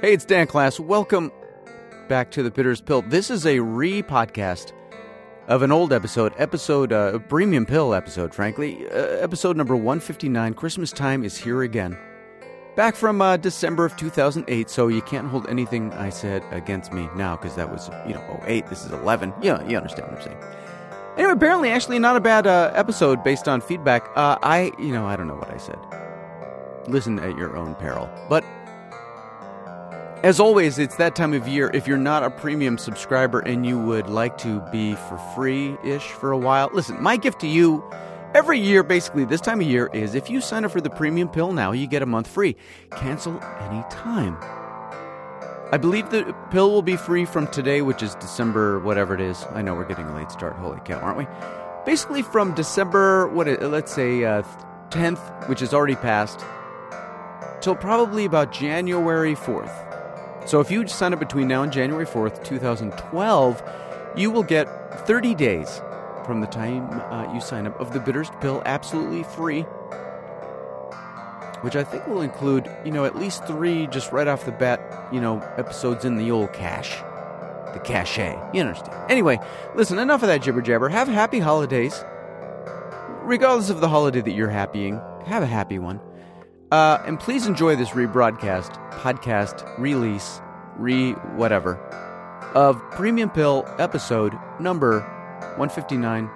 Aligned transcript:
Hey, 0.00 0.14
it's 0.14 0.24
Dan 0.24 0.46
Klass. 0.46 0.80
Welcome 0.80 1.30
back 2.08 2.30
to 2.30 2.42
the 2.42 2.50
Bitterest 2.50 2.86
Pill. 2.86 3.02
This 3.02 3.30
is 3.30 3.44
a 3.44 3.60
re 3.60 4.02
podcast 4.02 4.72
of 5.46 5.60
an 5.60 5.70
old 5.70 5.92
episode, 5.92 6.32
episode, 6.38 6.90
uh, 6.90 7.18
premium 7.18 7.66
pill 7.66 7.92
episode, 7.92 8.34
frankly. 8.34 8.86
Uh, 8.88 9.18
episode 9.18 9.58
number 9.58 9.76
159. 9.76 10.54
Christmas 10.54 10.90
time 10.90 11.22
is 11.22 11.36
here 11.36 11.64
again. 11.64 11.98
Back 12.76 12.96
from 12.96 13.20
uh, 13.20 13.36
December 13.36 13.84
of 13.84 13.94
2008, 13.98 14.70
so 14.70 14.88
you 14.88 15.02
can't 15.02 15.28
hold 15.28 15.46
anything 15.50 15.92
I 15.92 16.08
said 16.08 16.42
against 16.50 16.94
me 16.94 17.10
now 17.14 17.36
because 17.36 17.54
that 17.56 17.70
was, 17.70 17.90
you 18.08 18.14
know, 18.14 18.42
08. 18.46 18.68
This 18.68 18.86
is 18.86 18.92
11. 18.92 19.34
Yeah, 19.42 19.62
you 19.68 19.76
understand 19.76 20.08
what 20.08 20.16
I'm 20.16 20.24
saying. 20.24 20.42
Anyway, 21.18 21.32
apparently, 21.32 21.68
actually, 21.68 21.98
not 21.98 22.16
a 22.16 22.20
bad 22.20 22.46
uh, 22.46 22.72
episode 22.74 23.22
based 23.22 23.48
on 23.48 23.60
feedback. 23.60 24.08
Uh, 24.16 24.38
I, 24.42 24.72
you 24.78 24.94
know, 24.94 25.04
I 25.04 25.16
don't 25.16 25.26
know 25.26 25.36
what 25.36 25.50
I 25.50 25.58
said. 25.58 25.78
Listen 26.88 27.18
at 27.18 27.36
your 27.36 27.54
own 27.54 27.74
peril. 27.74 28.08
But 28.30 28.44
as 30.22 30.38
always, 30.38 30.78
it's 30.78 30.96
that 30.96 31.16
time 31.16 31.32
of 31.32 31.48
year. 31.48 31.70
If 31.72 31.86
you're 31.86 31.96
not 31.96 32.22
a 32.22 32.30
premium 32.30 32.76
subscriber 32.76 33.40
and 33.40 33.64
you 33.64 33.78
would 33.78 34.06
like 34.06 34.36
to 34.38 34.60
be 34.70 34.94
for 34.94 35.16
free 35.34 35.76
ish 35.82 36.06
for 36.08 36.30
a 36.30 36.36
while, 36.38 36.68
listen, 36.74 37.02
my 37.02 37.16
gift 37.16 37.40
to 37.40 37.46
you 37.46 37.82
every 38.34 38.58
year, 38.58 38.82
basically, 38.82 39.24
this 39.24 39.40
time 39.40 39.62
of 39.62 39.66
year, 39.66 39.88
is 39.94 40.14
if 40.14 40.28
you 40.28 40.42
sign 40.42 40.64
up 40.66 40.72
for 40.72 40.80
the 40.82 40.90
premium 40.90 41.28
pill 41.28 41.52
now, 41.52 41.72
you 41.72 41.86
get 41.86 42.02
a 42.02 42.06
month 42.06 42.26
free. 42.26 42.54
Cancel 42.96 43.42
anytime. 43.60 44.36
I 45.72 45.78
believe 45.78 46.10
the 46.10 46.34
pill 46.50 46.70
will 46.70 46.82
be 46.82 46.96
free 46.96 47.24
from 47.24 47.46
today, 47.46 47.80
which 47.80 48.02
is 48.02 48.14
December, 48.16 48.78
whatever 48.80 49.14
it 49.14 49.20
is. 49.22 49.46
I 49.54 49.62
know 49.62 49.74
we're 49.74 49.84
getting 49.84 50.06
a 50.06 50.14
late 50.14 50.30
start. 50.30 50.54
Holy 50.56 50.80
cow, 50.84 50.98
aren't 50.98 51.16
we? 51.16 51.26
Basically, 51.86 52.20
from 52.20 52.54
December, 52.54 53.26
what? 53.28 53.46
Let's 53.62 53.94
say 53.94 54.24
uh, 54.24 54.42
10th, 54.90 55.48
which 55.48 55.62
is 55.62 55.72
already 55.72 55.94
passed, 55.94 56.44
till 57.62 57.74
probably 57.74 58.26
about 58.26 58.52
January 58.52 59.34
4th. 59.34 59.89
So 60.46 60.60
if 60.60 60.70
you 60.70 60.86
sign 60.86 61.12
up 61.12 61.20
between 61.20 61.48
now 61.48 61.62
and 61.62 61.72
January 61.72 62.06
4th, 62.06 62.42
2012, 62.44 63.62
you 64.16 64.30
will 64.30 64.42
get 64.42 64.66
30 65.06 65.34
days 65.34 65.80
from 66.24 66.40
the 66.40 66.46
time 66.46 66.88
uh, 67.12 67.32
you 67.32 67.40
sign 67.40 67.66
up 67.66 67.78
of 67.80 67.92
the 67.92 68.00
Bitterest 68.00 68.32
Pill 68.40 68.62
absolutely 68.66 69.22
free 69.22 69.64
which 71.62 71.76
I 71.76 71.84
think 71.84 72.06
will 72.06 72.22
include, 72.22 72.70
you 72.84 72.90
know, 72.90 73.04
at 73.04 73.16
least 73.16 73.46
three 73.46 73.86
just 73.88 74.12
right 74.12 74.26
off 74.26 74.44
the 74.44 74.52
bat, 74.52 75.08
you 75.12 75.20
know, 75.20 75.40
episodes 75.58 76.04
in 76.04 76.16
the 76.16 76.30
old 76.30 76.52
cache. 76.52 76.96
The 77.74 77.80
cachet. 77.80 78.38
You 78.52 78.62
understand. 78.62 79.10
Anyway, 79.10 79.38
listen, 79.74 79.98
enough 79.98 80.22
of 80.22 80.28
that 80.28 80.42
jibber 80.42 80.62
jabber. 80.62 80.88
Have 80.88 81.08
happy 81.08 81.38
holidays. 81.38 82.04
Regardless 83.22 83.70
of 83.70 83.80
the 83.80 83.88
holiday 83.88 84.20
that 84.20 84.32
you're 84.32 84.48
happying, 84.48 85.00
have 85.26 85.42
a 85.42 85.46
happy 85.46 85.78
one. 85.78 86.00
Uh, 86.70 87.02
and 87.04 87.18
please 87.18 87.46
enjoy 87.46 87.74
this 87.74 87.90
rebroadcast, 87.90 88.74
podcast, 88.92 89.78
release, 89.78 90.40
re 90.76 91.12
whatever, 91.34 91.76
of 92.54 92.80
Premium 92.92 93.30
Pill 93.30 93.64
episode 93.78 94.38
number 94.60 95.00
159. 95.56 96.30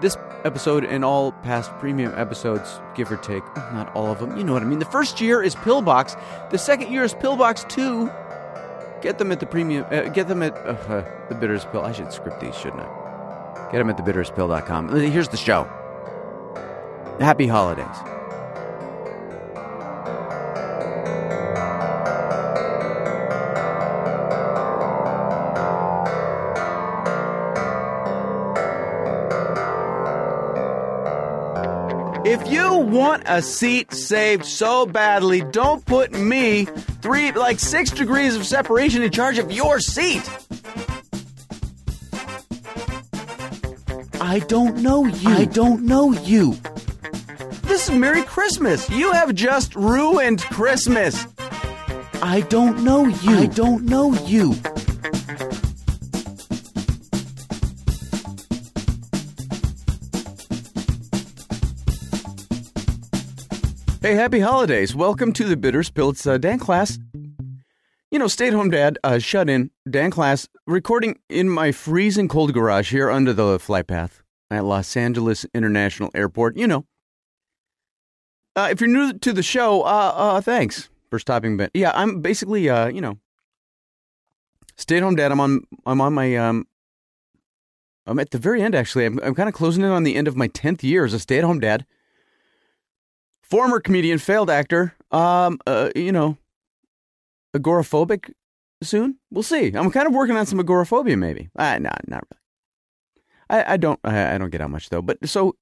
This 0.00 0.16
episode 0.44 0.84
and 0.84 1.04
all 1.04 1.32
past 1.32 1.70
premium 1.78 2.12
episodes, 2.16 2.80
give 2.94 3.10
or 3.10 3.16
take. 3.16 3.44
Not 3.56 3.94
all 3.96 4.06
of 4.10 4.20
them, 4.20 4.36
you 4.36 4.44
know 4.44 4.52
what 4.52 4.62
I 4.62 4.66
mean. 4.66 4.78
The 4.78 4.84
first 4.84 5.20
year 5.20 5.42
is 5.42 5.54
Pillbox. 5.56 6.16
The 6.50 6.58
second 6.58 6.92
year 6.92 7.02
is 7.02 7.14
Pillbox 7.14 7.64
2. 7.68 8.10
Get 9.02 9.18
them 9.18 9.32
at 9.32 9.40
the 9.40 9.46
premium, 9.46 9.84
uh, 9.90 10.02
get 10.10 10.28
them 10.28 10.42
at 10.42 10.54
uh, 10.58 10.70
uh, 10.88 11.04
the 11.28 11.34
Bitterest 11.34 11.70
Pill. 11.72 11.82
I 11.82 11.92
should 11.92 12.12
script 12.12 12.40
these, 12.40 12.56
shouldn't 12.56 12.82
I? 12.82 13.68
Get 13.72 13.78
them 13.78 13.90
at 13.90 13.96
thebitterestpill.com. 13.96 14.94
Here's 14.94 15.28
the 15.28 15.36
show. 15.36 15.64
Happy 17.20 17.46
holidays. 17.46 18.13
If 32.34 32.50
you 32.50 32.78
want 32.78 33.22
a 33.26 33.40
seat 33.40 33.94
saved 33.94 34.44
so 34.44 34.86
badly, 34.86 35.42
don't 35.52 35.86
put 35.86 36.10
me 36.10 36.64
three, 37.00 37.30
like 37.30 37.60
six 37.60 37.92
degrees 37.92 38.34
of 38.34 38.44
separation 38.44 39.04
in 39.04 39.12
charge 39.12 39.38
of 39.38 39.52
your 39.52 39.78
seat. 39.78 40.28
I 44.20 44.40
don't 44.48 44.78
know 44.78 45.06
you. 45.06 45.30
I 45.30 45.44
don't 45.44 45.84
know 45.84 46.10
you. 46.10 46.56
This 47.62 47.88
is 47.88 47.94
Merry 47.94 48.24
Christmas. 48.24 48.90
You 48.90 49.12
have 49.12 49.32
just 49.36 49.76
ruined 49.76 50.42
Christmas. 50.42 51.28
I 52.20 52.40
don't 52.48 52.82
know 52.82 53.06
you. 53.06 53.38
I 53.38 53.46
don't 53.46 53.84
know 53.84 54.12
you. 54.12 54.56
Hey, 64.04 64.16
happy 64.16 64.40
holidays. 64.40 64.94
Welcome 64.94 65.32
to 65.32 65.44
the 65.44 65.56
Bitterest 65.56 65.94
Pill. 65.94 66.10
It's 66.10 66.26
uh, 66.26 66.36
Dan 66.36 66.60
Klass. 66.60 66.98
You 68.10 68.18
know, 68.18 68.26
stay 68.28 68.48
at 68.48 68.52
home 68.52 68.68
dad, 68.68 68.98
uh, 69.02 69.18
shut 69.18 69.48
in, 69.48 69.70
Dan 69.88 70.10
Klass, 70.10 70.46
recording 70.66 71.18
in 71.30 71.48
my 71.48 71.72
freezing 71.72 72.28
cold 72.28 72.52
garage 72.52 72.90
here 72.90 73.10
under 73.10 73.32
the 73.32 73.58
flight 73.58 73.86
path 73.86 74.22
at 74.50 74.66
Los 74.66 74.94
Angeles 74.94 75.46
International 75.54 76.10
Airport. 76.14 76.58
You 76.58 76.66
know. 76.66 76.84
Uh, 78.54 78.68
if 78.70 78.78
you're 78.78 78.90
new 78.90 79.14
to 79.14 79.32
the 79.32 79.42
show, 79.42 79.80
uh, 79.84 80.12
uh, 80.14 80.40
thanks 80.42 80.90
for 81.08 81.18
stopping. 81.18 81.56
But 81.56 81.70
yeah, 81.72 81.92
I'm 81.94 82.20
basically, 82.20 82.68
uh, 82.68 82.88
you 82.88 83.00
know, 83.00 83.16
stay 84.76 84.98
at 84.98 85.02
home 85.02 85.16
dad. 85.16 85.32
I'm 85.32 85.40
on, 85.40 85.62
I'm 85.86 86.02
on 86.02 86.12
my, 86.12 86.36
um, 86.36 86.66
I'm 88.04 88.18
at 88.18 88.32
the 88.32 88.38
very 88.38 88.60
end 88.60 88.74
actually. 88.74 89.06
I'm, 89.06 89.18
I'm 89.24 89.34
kind 89.34 89.48
of 89.48 89.54
closing 89.54 89.82
in 89.82 89.88
on 89.88 90.02
the 90.02 90.16
end 90.16 90.28
of 90.28 90.36
my 90.36 90.48
10th 90.48 90.82
year 90.82 91.06
as 91.06 91.14
a 91.14 91.18
stay 91.18 91.38
at 91.38 91.44
home 91.44 91.58
dad 91.58 91.86
former 93.48 93.80
comedian, 93.80 94.18
failed 94.18 94.50
actor, 94.50 94.94
um, 95.10 95.58
uh, 95.66 95.90
you 95.94 96.12
know, 96.12 96.36
agoraphobic 97.54 98.32
soon. 98.82 99.18
We'll 99.30 99.42
see. 99.42 99.68
I'm 99.68 99.90
kind 99.90 100.06
of 100.06 100.12
working 100.12 100.36
on 100.36 100.46
some 100.46 100.60
agoraphobia, 100.60 101.16
maybe. 101.16 101.48
Uh, 101.56 101.78
nah, 101.78 101.90
not 102.06 102.24
really. 102.30 102.40
I, 103.50 103.74
I 103.74 103.76
don't. 103.76 104.00
I, 104.04 104.34
I 104.34 104.38
don't 104.38 104.50
get 104.50 104.60
out 104.60 104.70
much 104.70 104.88
though. 104.88 105.02
But 105.02 105.28
so 105.28 105.56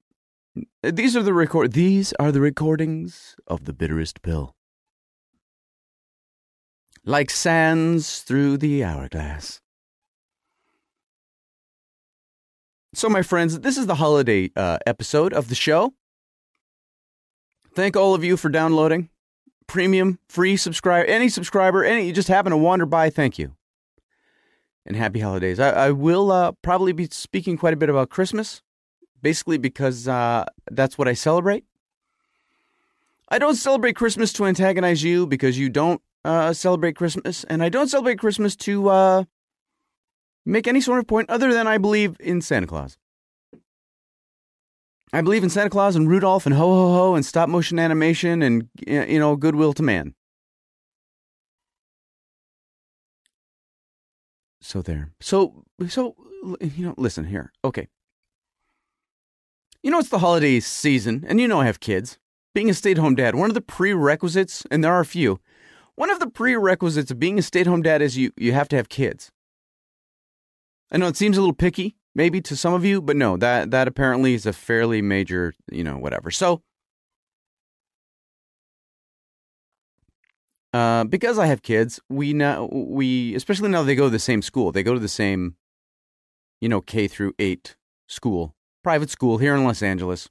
these 0.81 1.15
are 1.15 1.23
the 1.23 1.33
record. 1.33 1.73
These 1.73 2.13
are 2.19 2.31
the 2.31 2.41
recordings 2.41 3.35
of 3.47 3.65
the 3.65 3.73
bitterest 3.73 4.21
pill, 4.21 4.55
like 7.03 7.29
sands 7.29 8.21
through 8.21 8.57
the 8.57 8.83
hourglass. 8.83 9.59
So, 12.95 13.09
my 13.09 13.23
friends, 13.23 13.59
this 13.61 13.75
is 13.77 13.87
the 13.87 13.95
holiday 13.95 14.51
uh, 14.55 14.77
episode 14.85 15.33
of 15.33 15.49
the 15.49 15.55
show. 15.55 15.93
Thank 17.75 17.97
all 17.97 18.13
of 18.13 18.23
you 18.23 18.37
for 18.37 18.49
downloading. 18.49 19.09
Premium, 19.65 20.19
free 20.27 20.57
subscriber, 20.57 21.05
any 21.05 21.29
subscriber, 21.29 21.83
any 21.83 22.05
you 22.05 22.13
just 22.13 22.27
happen 22.27 22.51
to 22.51 22.57
wander 22.57 22.85
by, 22.85 23.09
thank 23.09 23.39
you. 23.39 23.55
And 24.85 24.95
happy 24.95 25.21
holidays. 25.21 25.59
I, 25.59 25.69
I 25.69 25.91
will 25.91 26.31
uh, 26.31 26.51
probably 26.61 26.91
be 26.91 27.07
speaking 27.09 27.57
quite 27.57 27.73
a 27.73 27.77
bit 27.77 27.89
about 27.89 28.09
Christmas, 28.09 28.61
basically 29.21 29.57
because 29.57 30.07
uh, 30.07 30.45
that's 30.69 30.97
what 30.97 31.07
I 31.07 31.13
celebrate. 31.13 31.63
I 33.29 33.39
don't 33.39 33.55
celebrate 33.55 33.95
Christmas 33.95 34.33
to 34.33 34.45
antagonize 34.45 35.01
you 35.01 35.25
because 35.25 35.57
you 35.57 35.69
don't 35.69 36.01
uh, 36.25 36.53
celebrate 36.53 36.95
Christmas, 36.95 37.43
and 37.45 37.63
I 37.63 37.69
don't 37.69 37.87
celebrate 37.87 38.19
Christmas 38.19 38.55
to 38.57 38.89
uh, 38.89 39.23
make 40.45 40.67
any 40.67 40.81
sort 40.81 40.99
of 40.99 41.07
point 41.07 41.29
other 41.29 41.53
than 41.53 41.65
I 41.65 41.77
believe 41.77 42.17
in 42.19 42.41
Santa 42.41 42.67
Claus. 42.67 42.97
I 45.13 45.21
believe 45.21 45.43
in 45.43 45.49
Santa 45.51 45.69
Claus 45.69 45.95
and 45.95 46.09
Rudolph 46.09 46.47
and 46.47 46.55
ho 46.55 46.65
ho 46.65 46.93
ho 46.93 47.15
and 47.15 47.23
stop 47.23 47.47
motion 47.47 47.77
animation 47.77 48.41
and 48.41 48.67
you 48.87 49.19
know 49.19 49.35
goodwill 49.35 49.73
to 49.73 49.83
man. 49.83 50.15
So 54.59 54.81
there. 54.81 55.11
So 55.21 55.65
so 55.87 56.15
you 56.59 56.85
know 56.85 56.95
listen 56.97 57.25
here. 57.25 57.53
Okay. 57.63 57.87
You 59.83 59.91
know 59.91 59.99
it's 59.99 60.09
the 60.09 60.19
holiday 60.19 60.59
season 60.59 61.23
and 61.27 61.39
you 61.39 61.47
know 61.47 61.61
I 61.61 61.67
have 61.67 61.79
kids. 61.79 62.17
Being 62.55 62.69
a 62.69 62.73
stay-at-home 62.73 63.15
dad, 63.15 63.35
one 63.35 63.49
of 63.49 63.55
the 63.55 63.61
prerequisites 63.61 64.65
and 64.71 64.83
there 64.83 64.93
are 64.93 64.99
a 64.99 65.05
few. 65.05 65.39
One 65.95 66.09
of 66.09 66.19
the 66.19 66.29
prerequisites 66.29 67.11
of 67.11 67.19
being 67.19 67.37
a 67.37 67.43
stay-at-home 67.43 67.83
dad 67.83 68.01
is 68.01 68.17
you 68.17 68.31
you 68.35 68.53
have 68.53 68.67
to 68.69 68.77
have 68.77 68.89
kids. 68.89 69.31
I 70.89 70.97
know 70.97 71.07
it 71.07 71.17
seems 71.17 71.37
a 71.37 71.41
little 71.41 71.53
picky, 71.53 71.97
maybe 72.15 72.41
to 72.41 72.55
some 72.55 72.73
of 72.73 72.85
you, 72.85 73.01
but 73.01 73.15
no, 73.15 73.37
that 73.37 73.71
that 73.71 73.87
apparently 73.87 74.33
is 74.33 74.45
a 74.45 74.53
fairly 74.53 75.01
major, 75.01 75.53
you 75.71 75.83
know, 75.83 75.97
whatever. 75.97 76.31
So 76.31 76.61
uh, 80.73 81.03
because 81.03 81.37
I 81.37 81.45
have 81.45 81.61
kids, 81.61 81.99
we 82.09 82.33
now 82.33 82.67
we 82.71 83.35
especially 83.35 83.69
now 83.69 83.83
they 83.83 83.95
go 83.95 84.05
to 84.05 84.09
the 84.09 84.19
same 84.19 84.41
school. 84.41 84.71
They 84.71 84.83
go 84.83 84.93
to 84.93 84.99
the 84.99 85.07
same, 85.07 85.55
you 86.59 86.67
know, 86.69 86.81
K 86.81 87.07
through 87.07 87.33
eight 87.37 87.75
school, 88.07 88.55
private 88.83 89.09
school 89.09 89.37
here 89.37 89.55
in 89.55 89.63
Los 89.63 89.83
Angeles. 89.83 90.29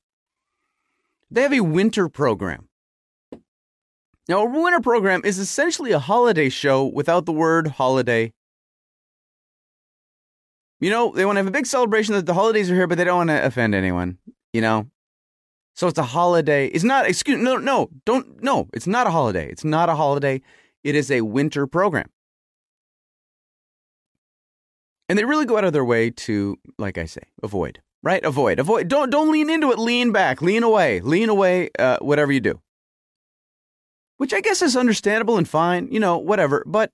They 1.31 1.43
have 1.43 1.52
a 1.52 1.61
winter 1.61 2.08
program. 2.08 2.69
Now, 4.28 4.43
a 4.43 4.44
winter 4.44 4.81
program 4.81 5.23
is 5.25 5.38
essentially 5.38 5.93
a 5.93 5.99
holiday 5.99 6.49
show 6.49 6.85
without 6.85 7.25
the 7.25 7.32
word 7.32 7.69
holiday. 7.69 8.32
You 10.82 10.90
know, 10.90 11.12
they 11.12 11.25
want 11.25 11.37
to 11.37 11.38
have 11.38 11.46
a 11.46 11.52
big 11.52 11.67
celebration 11.67 12.14
that 12.14 12.26
the 12.26 12.34
holidays 12.34 12.69
are 12.69 12.75
here, 12.75 12.88
but 12.88 12.99
they 12.99 13.05
don't 13.05 13.19
want 13.19 13.31
to 13.31 13.44
offend 13.44 13.73
anyone, 13.73 14.19
you 14.52 14.61
know? 14.61 14.90
So 15.76 15.87
it's 15.87 15.99
a 15.99 16.02
holiday. 16.02 16.67
It's 16.67 16.82
not, 16.82 17.06
excuse 17.06 17.38
no, 17.38 17.56
no, 17.56 17.88
don't, 18.05 18.43
no, 18.43 18.69
it's 18.75 18.88
not 18.88 19.06
a 19.06 19.11
holiday. 19.11 19.49
It's 19.49 19.64
not 19.64 19.88
a 19.88 19.94
holiday. 19.94 20.43
It 20.82 20.96
is 20.96 21.08
a 21.12 21.20
winter 21.20 21.69
program. 21.69 22.11
And 25.08 25.17
they 25.17 25.25
really 25.25 25.46
go 25.46 25.56
out 25.56 25.62
of 25.62 25.73
their 25.73 25.84
way 25.84 26.11
to, 26.11 26.58
like 26.81 26.99
I 26.99 27.05
say, 27.05 27.23
avoid, 27.44 27.81
right? 28.02 28.25
Avoid, 28.25 28.58
avoid. 28.58 28.88
Don't, 28.88 29.08
don't 29.08 29.31
lean 29.31 29.50
into 29.50 29.70
it. 29.70 29.78
Lean 29.78 30.11
back, 30.11 30.43
lean 30.43 30.64
away, 30.64 31.00
lean 31.00 31.28
away, 31.28 31.70
uh, 31.78 31.99
whatever 32.00 32.32
you 32.32 32.40
do. 32.40 32.61
Which 34.17 34.35
I 34.35 34.40
guess 34.40 34.62
is 34.62 34.76
understandable 34.76 35.38
and 35.38 35.49
fine, 35.49 35.93
you 35.93 36.00
know, 36.00 36.19
whatever. 36.19 36.64
But 36.67 36.90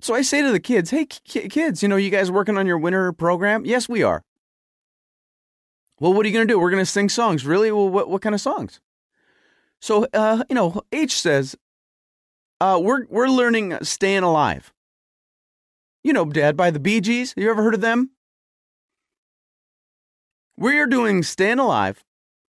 so 0.00 0.14
I 0.14 0.22
say 0.22 0.42
to 0.42 0.52
the 0.52 0.60
kids, 0.60 0.90
hey, 0.90 1.06
kids, 1.06 1.82
you 1.82 1.88
know, 1.88 1.96
you 1.96 2.10
guys 2.10 2.30
working 2.30 2.58
on 2.58 2.66
your 2.66 2.78
winter 2.78 3.12
program? 3.12 3.64
Yes, 3.64 3.88
we 3.88 4.02
are. 4.02 4.22
Well, 5.98 6.12
what 6.12 6.26
are 6.26 6.28
you 6.28 6.34
going 6.34 6.46
to 6.46 6.52
do? 6.52 6.58
We're 6.58 6.70
going 6.70 6.82
to 6.82 6.90
sing 6.90 7.08
songs. 7.08 7.46
Really? 7.46 7.72
Well, 7.72 7.88
what, 7.88 8.10
what 8.10 8.20
kind 8.22 8.34
of 8.34 8.40
songs? 8.40 8.80
So, 9.80 10.06
uh, 10.12 10.44
you 10.48 10.54
know, 10.54 10.82
H 10.92 11.20
says, 11.20 11.56
uh, 12.60 12.78
we're, 12.82 13.06
we're 13.08 13.28
learning 13.28 13.78
Staying 13.82 14.22
Alive. 14.22 14.72
You 16.04 16.12
know, 16.12 16.24
Dad, 16.26 16.56
by 16.56 16.70
the 16.70 16.78
Bee 16.78 17.00
Gees. 17.00 17.34
You 17.36 17.50
ever 17.50 17.62
heard 17.62 17.74
of 17.74 17.80
them? 17.80 18.10
We 20.56 20.78
are 20.78 20.86
doing 20.86 21.22
Staying 21.22 21.58
Alive. 21.58 22.04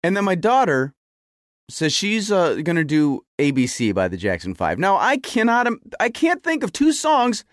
And 0.04 0.16
then 0.16 0.24
my 0.24 0.36
daughter 0.36 0.94
says 1.70 1.94
she's 1.94 2.32
uh, 2.32 2.56
going 2.56 2.76
to 2.76 2.84
do 2.84 3.22
ABC 3.52 3.94
by 3.94 4.08
the 4.08 4.18
Jackson 4.18 4.54
5. 4.54 4.80
Now, 4.80 4.98
I 4.98 5.18
cannot, 5.18 5.68
I 6.00 6.10
can't 6.10 6.44
think 6.44 6.64
of 6.64 6.72
two 6.72 6.92
songs 6.92 7.44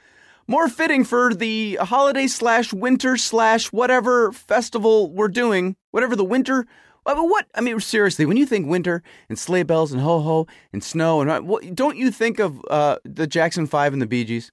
more 0.51 0.69
fitting 0.69 1.05
for 1.05 1.33
the 1.33 1.77
holiday 1.77 2.27
slash 2.27 2.73
winter 2.73 3.17
slash 3.17 3.73
whatever 3.73 4.33
festival 4.33 5.13
we're 5.13 5.29
doing, 5.29 5.77
whatever 5.93 6.17
the 6.17 6.25
winter. 6.25 6.67
What? 7.05 7.47
I 7.55 7.61
mean, 7.61 7.79
seriously, 7.81 8.27
when 8.27 8.37
you 8.37 8.47
think 8.47 8.69
winter 8.69 9.03
and 9.29 9.39
sleigh 9.39 9.63
bells 9.63 9.93
and 9.93 10.01
ho 10.01 10.21
ho 10.21 10.47
and 10.73 10.83
snow 10.83 11.21
and 11.21 11.49
what, 11.49 11.75
don't 11.75 11.97
you 11.97 12.11
think 12.11 12.39
of 12.39 12.61
uh, 12.69 12.99
the 13.05 13.27
Jackson 13.27 13.67
Five 13.67 13.93
and 13.93 14.03
the 14.03 14.07
Bee 14.07 14.25
Gees? 14.25 14.51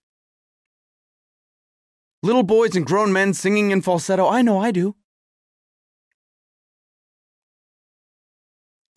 Little 2.23 2.43
boys 2.43 2.75
and 2.75 2.85
grown 2.85 3.11
men 3.11 3.33
singing 3.33 3.71
in 3.71 3.81
falsetto. 3.81 4.27
I 4.27 4.41
know 4.41 4.59
I 4.59 4.71
do. 4.71 4.95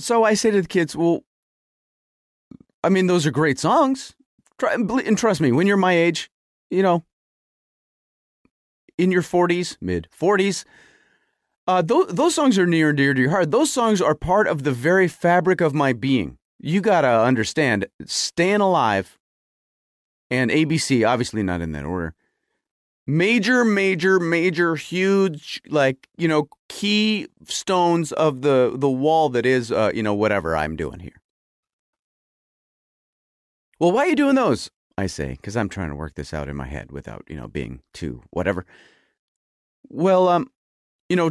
So 0.00 0.24
I 0.24 0.34
say 0.34 0.50
to 0.50 0.62
the 0.62 0.68
kids, 0.68 0.96
well, 0.96 1.20
I 2.82 2.88
mean, 2.88 3.06
those 3.06 3.26
are 3.26 3.30
great 3.30 3.58
songs. 3.58 4.14
And 4.62 5.16
trust 5.16 5.40
me, 5.40 5.52
when 5.52 5.66
you're 5.66 5.76
my 5.76 5.92
age, 5.92 6.30
you 6.70 6.82
know, 6.82 7.04
in 8.98 9.10
your 9.10 9.22
40s, 9.22 9.76
mid 9.80 10.08
40s, 10.18 10.64
uh, 11.66 11.82
those, 11.82 12.08
those 12.08 12.34
songs 12.34 12.58
are 12.58 12.66
near 12.66 12.88
and 12.88 12.96
dear 12.96 13.14
to 13.14 13.20
your 13.20 13.30
heart. 13.30 13.50
Those 13.50 13.72
songs 13.72 14.00
are 14.00 14.14
part 14.14 14.48
of 14.48 14.64
the 14.64 14.72
very 14.72 15.08
fabric 15.08 15.60
of 15.60 15.74
my 15.74 15.92
being. 15.92 16.38
You 16.58 16.80
got 16.80 17.02
to 17.02 17.08
understand, 17.08 17.86
Staying 18.04 18.60
Alive 18.60 19.18
and 20.30 20.50
ABC, 20.50 21.06
obviously 21.08 21.42
not 21.42 21.60
in 21.60 21.72
that 21.72 21.84
order. 21.84 22.14
Major, 23.06 23.64
major, 23.64 24.20
major, 24.20 24.76
huge, 24.76 25.60
like, 25.68 26.08
you 26.16 26.28
know, 26.28 26.48
key 26.68 27.26
stones 27.44 28.12
of 28.12 28.42
the, 28.42 28.72
the 28.74 28.90
wall 28.90 29.30
that 29.30 29.46
is, 29.46 29.72
uh, 29.72 29.90
you 29.94 30.02
know, 30.02 30.14
whatever 30.14 30.56
I'm 30.56 30.76
doing 30.76 31.00
here. 31.00 31.19
Well, 33.80 33.92
why 33.92 34.04
are 34.04 34.08
you 34.08 34.16
doing 34.16 34.34
those? 34.34 34.70
I 34.98 35.06
say, 35.06 35.30
because 35.30 35.56
I'm 35.56 35.70
trying 35.70 35.88
to 35.88 35.94
work 35.96 36.14
this 36.14 36.34
out 36.34 36.50
in 36.50 36.56
my 36.56 36.66
head 36.66 36.92
without, 36.92 37.24
you 37.26 37.36
know, 37.36 37.48
being 37.48 37.80
too 37.94 38.22
whatever. 38.30 38.66
Well, 39.88 40.28
um, 40.28 40.50
you 41.08 41.16
know, 41.16 41.30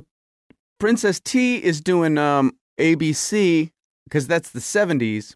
Princess 0.79 1.19
T 1.19 1.63
is 1.63 1.79
doing 1.79 2.17
um 2.17 2.53
ABC 2.79 3.71
because 4.05 4.25
that's 4.25 4.49
the 4.49 4.59
70s, 4.59 5.35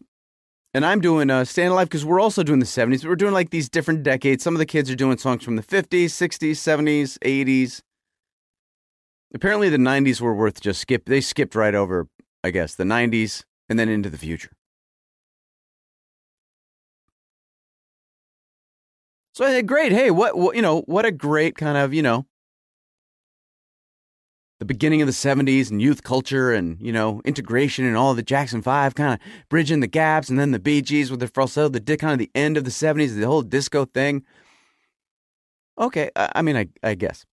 and 0.72 0.84
I'm 0.84 1.00
doing 1.00 1.30
uh, 1.30 1.44
Stand 1.44 1.70
Alive 1.70 1.88
because 1.88 2.04
we're 2.04 2.20
also 2.20 2.42
doing 2.42 2.58
the 2.58 2.66
70s. 2.66 3.02
but 3.02 3.08
We're 3.10 3.16
doing 3.16 3.32
like 3.32 3.50
these 3.50 3.68
different 3.68 4.02
decades. 4.02 4.42
Some 4.42 4.54
of 4.54 4.58
the 4.58 4.66
kids 4.66 4.90
are 4.90 4.96
doing 4.96 5.16
songs 5.16 5.44
from 5.44 5.54
the 5.54 5.62
50s, 5.62 6.06
60s, 6.06 6.52
70s, 6.52 7.18
80s. 7.18 7.80
Apparently, 9.32 9.68
the 9.68 9.76
90s 9.76 10.20
were 10.20 10.34
worth 10.34 10.60
just 10.60 10.80
skip. 10.80 11.04
They 11.06 11.20
skipped 11.20 11.54
right 11.54 11.74
over, 11.74 12.08
I 12.42 12.50
guess, 12.50 12.74
the 12.74 12.84
90s 12.84 13.44
and 13.68 13.78
then 13.78 13.88
into 13.88 14.10
the 14.10 14.18
future. 14.18 14.50
So 19.34 19.44
I 19.44 19.48
said, 19.48 19.66
great. 19.66 19.90
Hey, 19.90 20.12
what, 20.12 20.38
what, 20.38 20.54
you 20.54 20.62
know, 20.62 20.82
what 20.82 21.04
a 21.04 21.10
great 21.10 21.56
kind 21.56 21.76
of, 21.76 21.92
you 21.92 22.02
know, 22.02 22.24
the 24.60 24.64
beginning 24.64 25.02
of 25.02 25.08
the 25.08 25.12
70s 25.12 25.72
and 25.72 25.82
youth 25.82 26.04
culture 26.04 26.52
and, 26.52 26.80
you 26.80 26.92
know, 26.92 27.20
integration 27.24 27.84
and 27.84 27.96
all 27.96 28.14
the 28.14 28.22
Jackson 28.22 28.62
5 28.62 28.94
kind 28.94 29.14
of 29.14 29.18
bridging 29.48 29.80
the 29.80 29.88
gaps 29.88 30.28
and 30.30 30.38
then 30.38 30.52
the 30.52 30.60
Bee 30.60 30.80
Gees 30.80 31.10
with 31.10 31.18
their 31.18 31.28
falsetto, 31.28 31.68
the 31.68 31.80
dick 31.80 31.98
kind 31.98 32.12
of 32.12 32.20
the 32.20 32.30
end 32.32 32.56
of 32.56 32.62
the 32.62 32.70
70s, 32.70 33.18
the 33.18 33.26
whole 33.26 33.42
disco 33.42 33.84
thing. 33.84 34.22
Okay, 35.80 36.10
I, 36.14 36.30
I 36.36 36.42
mean, 36.42 36.56
I, 36.56 36.68
I 36.84 36.94
guess. 36.94 37.26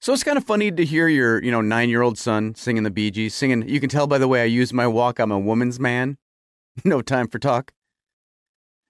So 0.00 0.12
it's 0.12 0.24
kind 0.24 0.36
of 0.36 0.44
funny 0.44 0.72
to 0.72 0.84
hear 0.84 1.06
your, 1.06 1.40
you 1.40 1.52
know, 1.52 1.60
nine 1.60 1.88
year 1.88 2.02
old 2.02 2.18
son 2.18 2.56
singing 2.56 2.82
the 2.82 2.90
Bee 2.90 3.12
Gees, 3.12 3.32
singing. 3.32 3.68
You 3.68 3.78
can 3.78 3.88
tell 3.88 4.08
by 4.08 4.18
the 4.18 4.26
way 4.26 4.42
I 4.42 4.46
use 4.46 4.72
my 4.72 4.88
walk, 4.88 5.20
I'm 5.20 5.30
a 5.30 5.38
woman's 5.38 5.78
man. 5.78 6.18
no 6.84 7.00
time 7.00 7.28
for 7.28 7.38
talk. 7.38 7.72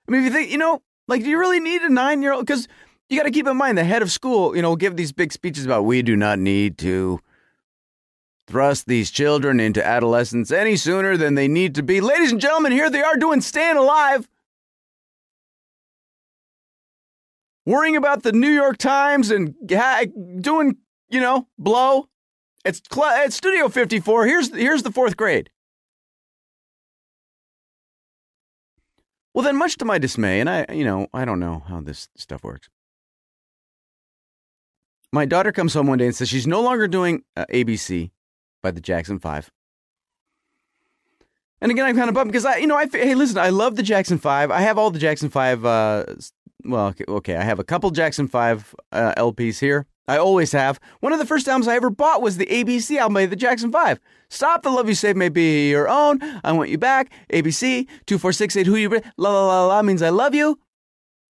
I 0.09 0.13
mean, 0.13 0.23
if 0.23 0.25
you 0.25 0.33
think, 0.33 0.51
you 0.51 0.59
know, 0.59 0.81
like, 1.07 1.23
do 1.23 1.29
you 1.29 1.39
really 1.39 1.61
need 1.61 1.83
a 1.83 1.91
nine 1.91 2.23
year 2.23 2.33
old? 2.33 2.47
Because 2.47 2.69
you 3.09 3.19
got 3.19 3.25
to 3.25 3.31
keep 3.31 3.47
in 3.47 3.57
mind 3.57 3.77
the 3.77 3.85
head 3.85 4.03
of 4.03 4.11
school, 4.11 4.57
you 4.57 4.63
know, 4.63 4.77
give 4.77 4.97
these 4.97 5.13
big 5.13 5.33
speeches 5.33 5.65
about 5.65 5.85
we 5.85 6.03
do 6.03 6.17
not 6.17 6.39
need 6.39 6.79
to 6.79 7.21
thrust 8.47 8.87
these 8.87 9.11
children 9.11 9.61
into 9.61 9.85
adolescence 9.85 10.51
any 10.51 10.77
sooner 10.77 11.17
than 11.17 11.35
they 11.35 11.49
need 11.49 11.75
to 11.75 11.83
be. 11.83 12.01
Ladies 12.01 12.33
and 12.33 12.41
gentlemen, 12.41 12.73
here 12.73 12.91
they 12.91 13.03
are 13.03 13.17
doing 13.17 13.41
Staying 13.41 13.77
Alive. 13.77 14.29
Worrying 17.67 17.97
about 17.97 18.23
the 18.23 18.33
New 18.33 18.51
York 18.51 18.77
Times 18.77 19.31
and 19.31 19.55
doing, 19.67 20.77
you 21.09 21.21
know, 21.21 21.49
blow. 21.59 22.09
It's, 22.65 22.83
it's 22.95 23.37
Studio 23.37 23.69
54. 23.69 24.27
Here's, 24.27 24.55
here's 24.55 24.83
the 24.83 24.93
fourth 24.93 25.17
grade. 25.17 25.49
Well, 29.35 29.43
then, 29.43 29.57
much 29.57 29.77
to 29.79 29.85
my 29.85 29.99
dismay, 29.99 30.39
and 30.39 30.49
I, 30.49 30.65
you 30.73 30.85
know, 30.85 31.09
I 31.13 31.25
don't 31.25 31.41
know 31.41 31.65
how 31.67 31.81
this 31.81 32.09
stuff 32.17 32.45
works. 32.45 32.69
My 35.13 35.25
daughter 35.25 35.51
comes 35.51 35.75
home 35.75 35.89
one 35.89 35.99
day 35.99 36.07
and 36.07 36.15
says 36.15 36.29
she's 36.29 36.47
no 36.47 36.63
longer 36.63 36.87
doing 36.87 37.25
uh, 37.37 37.45
ABC 37.53 38.11
by 38.63 38.71
the 38.71 38.81
Jackson 38.81 39.19
Five. 39.19 39.51
And 41.61 41.73
again, 41.73 41.85
I'm 41.85 41.97
kind 41.97 42.09
of 42.09 42.15
bummed 42.15 42.31
because 42.31 42.45
I, 42.45 42.59
you 42.59 42.67
know, 42.67 42.77
I 42.77 42.87
hey, 42.87 43.15
listen, 43.15 43.39
I 43.39 43.51
love 43.51 43.75
the 43.75 43.83
Jackson 43.83 44.19
Five. 44.19 44.51
I 44.51 44.61
have 44.61 44.79
all 44.79 44.91
the 44.91 44.99
Jackson 44.99 45.31
Five. 45.31 45.65
Uh, 45.65 46.05
well, 46.65 46.95
okay, 47.09 47.37
I 47.37 47.43
have 47.43 47.59
a 47.59 47.65
couple 47.65 47.91
Jackson 47.91 48.29
Five 48.29 48.75
uh, 48.93 49.15
LPs 49.17 49.59
here. 49.59 49.87
I 50.07 50.19
always 50.19 50.53
have. 50.53 50.79
One 51.01 51.13
of 51.13 51.19
the 51.19 51.27
first 51.27 51.49
albums 51.49 51.67
I 51.67 51.77
ever 51.77 51.91
bought 51.91 52.21
was 52.21 52.37
the 52.37 52.47
ABC 52.47 52.99
album 52.99 53.15
by 53.15 53.27
the 53.27 53.37
Jackson 53.37 53.73
5. 53.73 53.99
Stop 54.29 54.63
the 54.63 54.71
love 54.71 54.89
you 54.89 54.95
save 54.95 55.17
may 55.17 55.31
be 55.31 55.71
your 55.71 55.89
own. 55.89 56.19
I 56.45 56.53
want 56.53 56.71
you 56.71 56.79
back. 56.79 57.11
ABC 57.33 57.87
2468 58.07 58.67
who 58.67 58.77
you 58.77 58.91
la 59.17 59.31
la 59.31 59.47
la 59.47 59.67
la 59.67 59.83
means 59.83 60.03
I 60.03 60.11
love 60.11 60.35
you. 60.35 60.59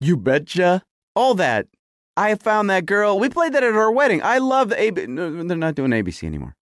You 0.01 0.17
betcha. 0.17 0.83
All 1.15 1.35
that. 1.35 1.67
I 2.17 2.35
found 2.35 2.69
that 2.71 2.87
girl. 2.87 3.19
We 3.19 3.29
played 3.29 3.53
that 3.53 3.63
at 3.63 3.75
our 3.75 3.93
wedding. 3.93 4.23
I 4.23 4.39
love 4.39 4.71
the 4.71 4.77
ABC. 4.77 5.09
No, 5.09 5.45
they're 5.45 5.57
not 5.57 5.75
doing 5.75 5.91
ABC 5.91 6.25
anymore. 6.25 6.57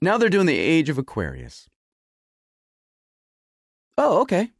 Now 0.00 0.18
they're 0.18 0.28
doing 0.28 0.46
the 0.46 0.58
Age 0.58 0.88
of 0.88 0.98
Aquarius. 0.98 1.68
Oh, 3.96 4.20
okay 4.22 4.53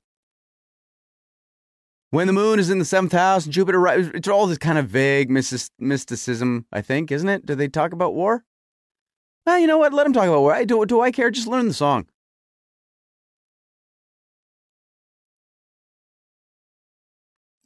when 2.15 2.29
the 2.29 2.33
moon 2.33 2.61
is 2.61 2.71
in 2.71 2.79
the 2.79 2.85
seventh 2.85 3.11
house, 3.11 3.45
Jupiter? 3.45 3.85
It's 3.89 4.29
all 4.29 4.47
this 4.47 4.59
kind 4.59 4.79
of 4.79 4.89
vague 4.89 5.29
mysticism, 5.31 6.65
I 6.73 6.81
think, 6.81 7.11
isn't 7.11 7.29
it? 7.29 7.45
Do 7.45 7.57
they 7.57 7.67
talk 7.67 7.93
about 7.93 8.15
war? 8.15 8.45
Well, 9.45 9.59
you 9.59 9.67
know 9.67 9.79
what? 9.79 9.93
Let 9.93 10.05
them 10.05 10.13
talk 10.13 10.29
about 10.29 10.41
war. 10.41 10.55
I, 10.55 10.65
do, 10.65 10.87
do 10.87 11.01
I 11.01 11.11
care? 11.11 11.33
Just 11.33 11.49
learn 11.49 11.67
the 11.67 11.75
song. 11.75 12.07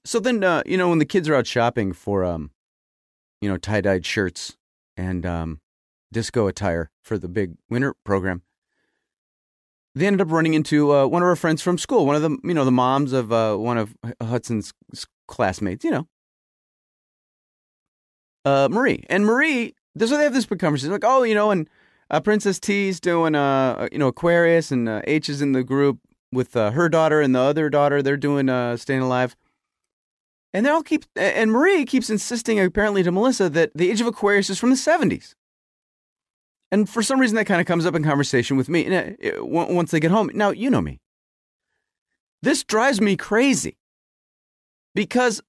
So 0.06 0.18
then, 0.18 0.42
uh, 0.42 0.62
you 0.64 0.78
know, 0.78 0.88
when 0.88 0.98
the 0.98 1.04
kids 1.04 1.28
are 1.28 1.34
out 1.34 1.46
shopping 1.46 1.92
for, 1.92 2.24
um, 2.24 2.50
you 3.42 3.50
know, 3.50 3.58
tie 3.58 3.82
dyed 3.82 4.06
shirts 4.06 4.56
and 4.96 5.26
um, 5.26 5.60
disco 6.10 6.46
attire 6.46 6.90
for 7.02 7.18
the 7.18 7.28
big 7.28 7.56
winter 7.68 7.94
program, 8.02 8.40
they 9.98 10.06
ended 10.06 10.20
up 10.20 10.30
running 10.30 10.54
into 10.54 10.92
uh, 10.92 11.06
one 11.06 11.22
of 11.22 11.28
our 11.28 11.36
friends 11.36 11.62
from 11.62 11.78
school, 11.78 12.06
one 12.06 12.16
of 12.16 12.22
the 12.22 12.36
you 12.44 12.54
know 12.54 12.64
the 12.64 12.72
moms 12.72 13.12
of 13.12 13.32
uh, 13.32 13.56
one 13.56 13.78
of 13.78 13.94
Hudson's 14.22 14.72
classmates, 15.26 15.84
you 15.84 15.90
know, 15.90 16.08
uh, 18.44 18.68
Marie. 18.70 19.04
And 19.08 19.24
Marie, 19.26 19.74
so 19.98 20.06
they 20.06 20.24
have 20.24 20.34
this 20.34 20.46
big 20.46 20.58
conversation, 20.58 20.92
like, 20.92 21.04
oh, 21.04 21.22
you 21.22 21.34
know, 21.34 21.50
and 21.50 21.68
Uh, 22.10 22.20
Princess 22.20 22.58
T's 22.58 23.00
doing 23.00 23.34
uh 23.34 23.86
you 23.92 23.98
know 23.98 24.08
Aquarius 24.08 24.72
and 24.72 24.88
uh, 24.88 25.02
H 25.04 25.28
is 25.28 25.42
in 25.42 25.52
the 25.52 25.62
group 25.62 25.98
with 26.32 26.56
uh, 26.56 26.70
her 26.70 26.88
daughter 26.88 27.20
and 27.20 27.34
the 27.34 27.40
other 27.40 27.68
daughter. 27.68 28.00
They're 28.02 28.16
doing 28.16 28.48
uh 28.48 28.78
Staying 28.78 29.02
Alive. 29.02 29.36
And 30.54 30.64
they 30.64 30.70
all 30.70 30.82
keep 30.82 31.04
and 31.16 31.52
Marie 31.52 31.84
keeps 31.84 32.08
insisting 32.08 32.58
apparently 32.58 33.02
to 33.02 33.12
Melissa 33.12 33.50
that 33.50 33.72
the 33.74 33.90
age 33.90 34.00
of 34.00 34.06
Aquarius 34.06 34.48
is 34.48 34.58
from 34.58 34.70
the 34.70 34.76
70s. 34.76 35.34
And 36.70 36.88
for 36.88 37.02
some 37.02 37.18
reason 37.20 37.36
that 37.36 37.46
kind 37.46 37.60
of 37.60 37.66
comes 37.66 37.86
up 37.86 37.94
in 37.94 38.04
conversation 38.04 38.56
with 38.56 38.68
me 38.68 39.16
once 39.40 39.90
they 39.90 40.00
get 40.00 40.10
home. 40.10 40.30
Now, 40.34 40.50
you 40.50 40.70
know 40.70 40.80
me. 40.80 41.00
This 42.42 42.62
drives 42.62 43.00
me 43.00 43.16
crazy 43.16 43.78
because 44.94 45.40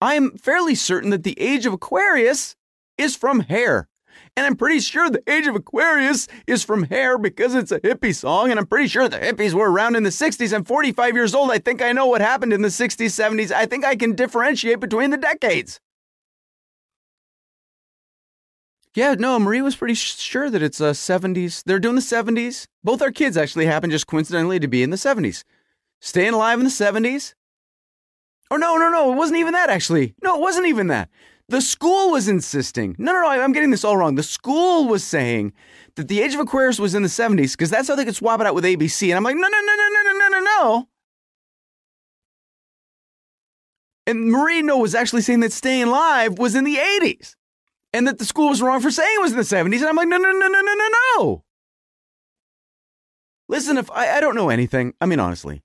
I'm 0.00 0.36
fairly 0.36 0.74
certain 0.74 1.10
that 1.10 1.22
the 1.22 1.40
age 1.40 1.66
of 1.66 1.72
Aquarius 1.72 2.56
is 2.98 3.16
from 3.16 3.40
hair. 3.40 3.88
And 4.36 4.46
I'm 4.46 4.56
pretty 4.56 4.80
sure 4.80 5.08
the 5.08 5.22
age 5.30 5.46
of 5.46 5.54
Aquarius 5.54 6.28
is 6.46 6.62
from 6.62 6.84
hair 6.84 7.18
because 7.18 7.54
it's 7.54 7.72
a 7.72 7.80
hippie 7.80 8.14
song. 8.14 8.50
And 8.50 8.58
I'm 8.58 8.66
pretty 8.66 8.88
sure 8.88 9.08
the 9.08 9.18
hippies 9.18 9.54
were 9.54 9.70
around 9.70 9.96
in 9.96 10.02
the 10.02 10.10
60s. 10.10 10.54
I'm 10.54 10.64
45 10.64 11.14
years 11.14 11.34
old. 11.34 11.50
I 11.50 11.58
think 11.58 11.80
I 11.82 11.92
know 11.92 12.06
what 12.06 12.20
happened 12.20 12.52
in 12.52 12.62
the 12.62 12.68
60s, 12.68 13.06
70s. 13.06 13.50
I 13.50 13.66
think 13.66 13.84
I 13.84 13.96
can 13.96 14.14
differentiate 14.14 14.80
between 14.80 15.10
the 15.10 15.16
decades. 15.16 15.80
Yeah, 18.96 19.14
no, 19.18 19.38
Marie 19.38 19.60
was 19.60 19.76
pretty 19.76 19.92
sure 19.92 20.48
that 20.48 20.62
it's 20.62 20.80
uh, 20.80 20.92
70s. 20.92 21.62
They're 21.66 21.78
doing 21.78 21.96
the 21.96 22.00
70s. 22.00 22.66
Both 22.82 23.02
our 23.02 23.10
kids 23.10 23.36
actually 23.36 23.66
happen 23.66 23.90
just 23.90 24.06
coincidentally 24.06 24.58
to 24.58 24.68
be 24.68 24.82
in 24.82 24.88
the 24.88 24.96
70s. 24.96 25.44
Staying 26.00 26.32
alive 26.32 26.58
in 26.58 26.64
the 26.64 26.70
70s. 26.70 27.34
Or 28.50 28.58
no, 28.58 28.78
no, 28.78 28.88
no, 28.88 29.12
it 29.12 29.16
wasn't 29.16 29.38
even 29.38 29.52
that 29.52 29.68
actually. 29.68 30.14
No, 30.22 30.36
it 30.36 30.40
wasn't 30.40 30.68
even 30.68 30.86
that. 30.86 31.10
The 31.50 31.60
school 31.60 32.10
was 32.10 32.26
insisting. 32.26 32.96
No, 32.98 33.12
no, 33.12 33.20
no, 33.20 33.28
I'm 33.28 33.52
getting 33.52 33.70
this 33.70 33.84
all 33.84 33.98
wrong. 33.98 34.14
The 34.14 34.22
school 34.22 34.88
was 34.88 35.04
saying 35.04 35.52
that 35.96 36.08
the 36.08 36.22
age 36.22 36.32
of 36.32 36.40
Aquarius 36.40 36.80
was 36.80 36.94
in 36.94 37.02
the 37.02 37.10
70s 37.10 37.52
because 37.52 37.68
that's 37.68 37.88
how 37.88 37.96
they 37.96 38.04
could 38.06 38.16
swap 38.16 38.40
it 38.40 38.46
out 38.46 38.54
with 38.54 38.64
ABC. 38.64 39.08
And 39.10 39.18
I'm 39.18 39.24
like, 39.24 39.36
no, 39.36 39.46
no, 39.46 39.60
no, 39.60 39.74
no, 39.76 39.88
no, 39.92 40.02
no, 40.02 40.18
no, 40.18 40.28
no, 40.28 40.40
no. 40.40 40.88
And 44.06 44.30
Marino 44.30 44.78
was 44.78 44.94
actually 44.94 45.20
saying 45.20 45.40
that 45.40 45.52
Staying 45.52 45.88
Live 45.88 46.38
was 46.38 46.54
in 46.54 46.64
the 46.64 46.76
80s 46.76 47.34
and 47.96 48.06
that 48.06 48.18
the 48.18 48.24
school 48.26 48.50
was 48.50 48.60
wrong 48.60 48.80
for 48.80 48.90
saying 48.90 49.16
it 49.16 49.22
was 49.22 49.32
in 49.32 49.38
the 49.38 49.42
70s. 49.42 49.80
And 49.80 49.86
I'm 49.86 49.96
like, 49.96 50.08
no, 50.08 50.18
no, 50.18 50.30
no, 50.30 50.48
no, 50.48 50.60
no, 50.60 50.74
no, 50.74 50.88
no. 51.18 51.44
Listen, 53.48 53.78
if 53.78 53.90
I, 53.90 54.16
I 54.16 54.20
don't 54.20 54.34
know 54.34 54.50
anything, 54.50 54.92
I 55.00 55.06
mean, 55.06 55.18
honestly, 55.18 55.62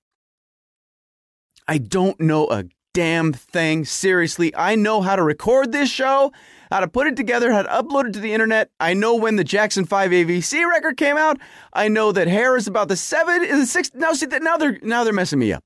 I 1.68 1.78
don't 1.78 2.18
know 2.20 2.48
a 2.50 2.64
damn 2.94 3.32
thing. 3.34 3.84
Seriously, 3.84 4.54
I 4.54 4.76
know 4.76 5.02
how 5.02 5.16
to 5.16 5.22
record 5.22 5.72
this 5.72 5.90
show, 5.90 6.32
how 6.70 6.80
to 6.80 6.88
put 6.88 7.06
it 7.06 7.16
together, 7.16 7.52
how 7.52 7.62
to 7.62 7.68
upload 7.68 8.08
it 8.08 8.12
to 8.14 8.20
the 8.20 8.32
internet. 8.32 8.70
I 8.80 8.94
know 8.94 9.14
when 9.14 9.36
the 9.36 9.44
Jackson 9.44 9.84
5 9.84 10.10
ABC 10.10 10.68
record 10.68 10.96
came 10.96 11.18
out. 11.18 11.38
I 11.72 11.88
know 11.88 12.12
that 12.12 12.28
hair 12.28 12.56
is 12.56 12.66
about 12.66 12.88
the 12.88 12.96
seven, 12.96 13.42
is 13.42 13.60
the 13.60 13.66
six. 13.66 13.90
Now 13.92 14.12
see 14.14 14.26
that 14.26 14.42
now 14.42 14.56
they're 14.56 14.78
now 14.82 15.04
they're 15.04 15.12
messing 15.12 15.38
me 15.38 15.52
up. 15.52 15.64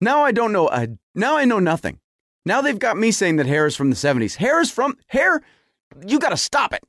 Now 0.00 0.22
I 0.22 0.32
don't 0.32 0.52
know. 0.52 0.66
Uh, 0.66 0.86
now 1.14 1.36
I 1.36 1.44
know 1.44 1.60
nothing. 1.60 1.99
Now 2.44 2.60
they've 2.60 2.78
got 2.78 2.96
me 2.96 3.10
saying 3.10 3.36
that 3.36 3.46
hair 3.46 3.66
is 3.66 3.76
from 3.76 3.90
the 3.90 3.96
70s. 3.96 4.36
Hair 4.36 4.60
is 4.60 4.70
from 4.70 4.96
hair. 5.08 5.42
You 6.06 6.18
got 6.18 6.30
to 6.30 6.36
stop 6.36 6.72
it. 6.72 6.82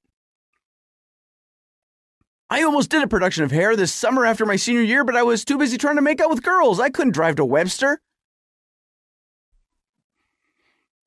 I 2.51 2.63
almost 2.63 2.89
did 2.89 3.01
a 3.01 3.08
production 3.08 3.46
of 3.46 3.51
Hair 3.51 3.77
this 3.77 3.93
summer 3.93 4.25
after 4.25 4.46
my 4.46 4.58
senior 4.58 4.81
year, 4.81 5.05
but 5.05 5.15
I 5.15 5.24
was 5.24 5.46
too 5.46 5.58
busy 5.58 5.77
trying 5.77 5.96
to 5.96 6.01
make 6.01 6.20
out 6.20 6.29
with 6.29 6.43
girls. 6.43 6.81
I 6.81 6.89
couldn't 6.89 7.13
drive 7.13 7.38
to 7.38 7.46
Webster. 7.46 8.01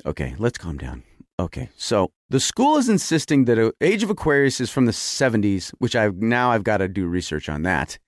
Okay, 0.06 0.34
let's 0.38 0.56
calm 0.56 0.78
down. 0.78 1.02
Okay, 1.38 1.68
so 1.76 2.12
the 2.30 2.40
school 2.40 2.78
is 2.78 2.88
insisting 2.88 3.44
that 3.44 3.74
Age 3.82 4.02
of 4.02 4.08
Aquarius 4.08 4.58
is 4.58 4.70
from 4.70 4.86
the 4.86 4.92
70s, 4.92 5.70
which 5.78 5.94
I've 5.94 6.16
now 6.16 6.50
I've 6.50 6.64
got 6.64 6.78
to 6.78 6.88
do 6.88 7.06
research 7.06 7.50
on 7.50 7.60
that. 7.62 7.98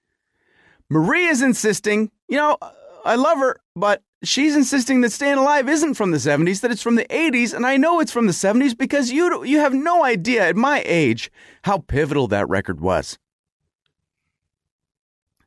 Marie 0.88 1.26
is 1.26 1.42
insisting, 1.42 2.10
you 2.28 2.38
know, 2.38 2.56
I 3.04 3.16
love 3.16 3.38
her, 3.38 3.60
but 3.74 4.02
she's 4.22 4.56
insisting 4.56 5.00
that 5.00 5.12
Staying 5.12 5.38
Alive 5.38 5.68
isn't 5.68 5.94
from 5.94 6.10
the 6.10 6.18
70s, 6.18 6.60
that 6.60 6.70
it's 6.70 6.82
from 6.82 6.96
the 6.96 7.04
80s, 7.06 7.54
and 7.54 7.66
I 7.66 7.76
know 7.76 8.00
it's 8.00 8.12
from 8.12 8.26
the 8.26 8.32
70s 8.32 8.76
because 8.76 9.12
you 9.12 9.44
you 9.44 9.60
have 9.60 9.74
no 9.74 10.04
idea 10.04 10.48
at 10.48 10.56
my 10.56 10.82
age 10.86 11.30
how 11.64 11.78
pivotal 11.78 12.28
that 12.28 12.48
record 12.48 12.80
was. 12.80 13.18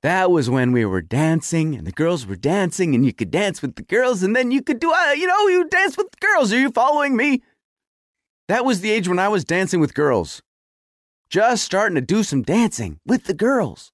That 0.02 0.32
was 0.32 0.50
when 0.50 0.72
we 0.72 0.86
were 0.86 1.02
dancing 1.02 1.76
and 1.76 1.86
the 1.86 1.92
girls 1.92 2.26
were 2.26 2.38
dancing 2.38 2.96
and 2.96 3.06
you 3.06 3.12
could 3.12 3.32
dance 3.32 3.62
with 3.62 3.76
the 3.76 3.84
girls 3.84 4.24
and 4.24 4.34
then 4.34 4.50
you 4.50 4.62
could 4.62 4.80
do, 4.80 4.94
uh, 4.94 5.12
you 5.12 5.28
know, 5.28 5.48
you 5.48 5.68
dance 5.68 5.98
with 5.98 6.10
the 6.12 6.26
girls. 6.26 6.54
Are 6.54 6.60
you 6.60 6.72
following 6.72 7.18
me? 7.18 7.42
That 8.48 8.64
was 8.64 8.80
the 8.80 8.92
age 8.92 9.10
when 9.10 9.20
I 9.20 9.28
was 9.28 9.44
dancing 9.44 9.82
with 9.82 9.94
girls. 9.94 10.42
Just 11.30 11.66
starting 11.66 11.96
to 11.96 12.02
do 12.02 12.24
some 12.24 12.44
dancing 12.44 13.00
with 13.06 13.26
the 13.26 13.34
girls. 13.34 13.92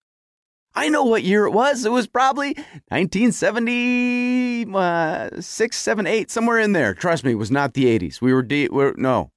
I 0.76 0.90
know 0.90 1.06
what 1.06 1.24
year 1.24 1.46
it 1.46 1.52
was. 1.52 1.86
It 1.86 1.92
was 1.92 2.06
probably 2.06 2.54
1976, 2.90 4.76
uh, 4.76 5.80
7, 5.80 6.08
8, 6.08 6.30
somewhere 6.30 6.60
in 6.60 6.74
there. 6.74 6.94
Trust 6.94 7.24
me, 7.24 7.32
it 7.32 7.36
was 7.36 7.50
not 7.50 7.74
the 7.74 7.86
80s. 7.86 8.20
We 8.20 8.34
were, 8.34 8.44
de- 8.44 8.68
we're, 8.68 8.94
no. 8.98 9.32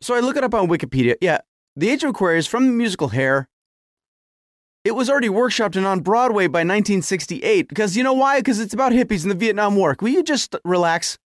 So 0.00 0.14
I 0.14 0.20
look 0.20 0.36
it 0.36 0.44
up 0.44 0.54
on 0.54 0.68
Wikipedia. 0.68 1.16
Yeah, 1.20 1.38
The 1.74 1.90
Age 1.90 2.04
of 2.04 2.10
Aquarius 2.10 2.46
from 2.46 2.66
the 2.66 2.72
musical 2.72 3.08
Hair. 3.08 3.48
It 4.84 4.92
was 4.92 5.10
already 5.10 5.28
workshopped 5.28 5.74
and 5.74 5.84
on 5.84 5.98
Broadway 6.00 6.46
by 6.46 6.60
1968 6.60 7.68
because 7.68 7.96
you 7.96 8.04
know 8.04 8.12
why? 8.12 8.38
Because 8.38 8.60
it's 8.60 8.72
about 8.72 8.92
hippies 8.92 9.24
in 9.24 9.28
the 9.28 9.34
Vietnam 9.34 9.74
War. 9.74 9.96
Will 10.00 10.10
you 10.10 10.22
just 10.22 10.54
relax? 10.64 11.18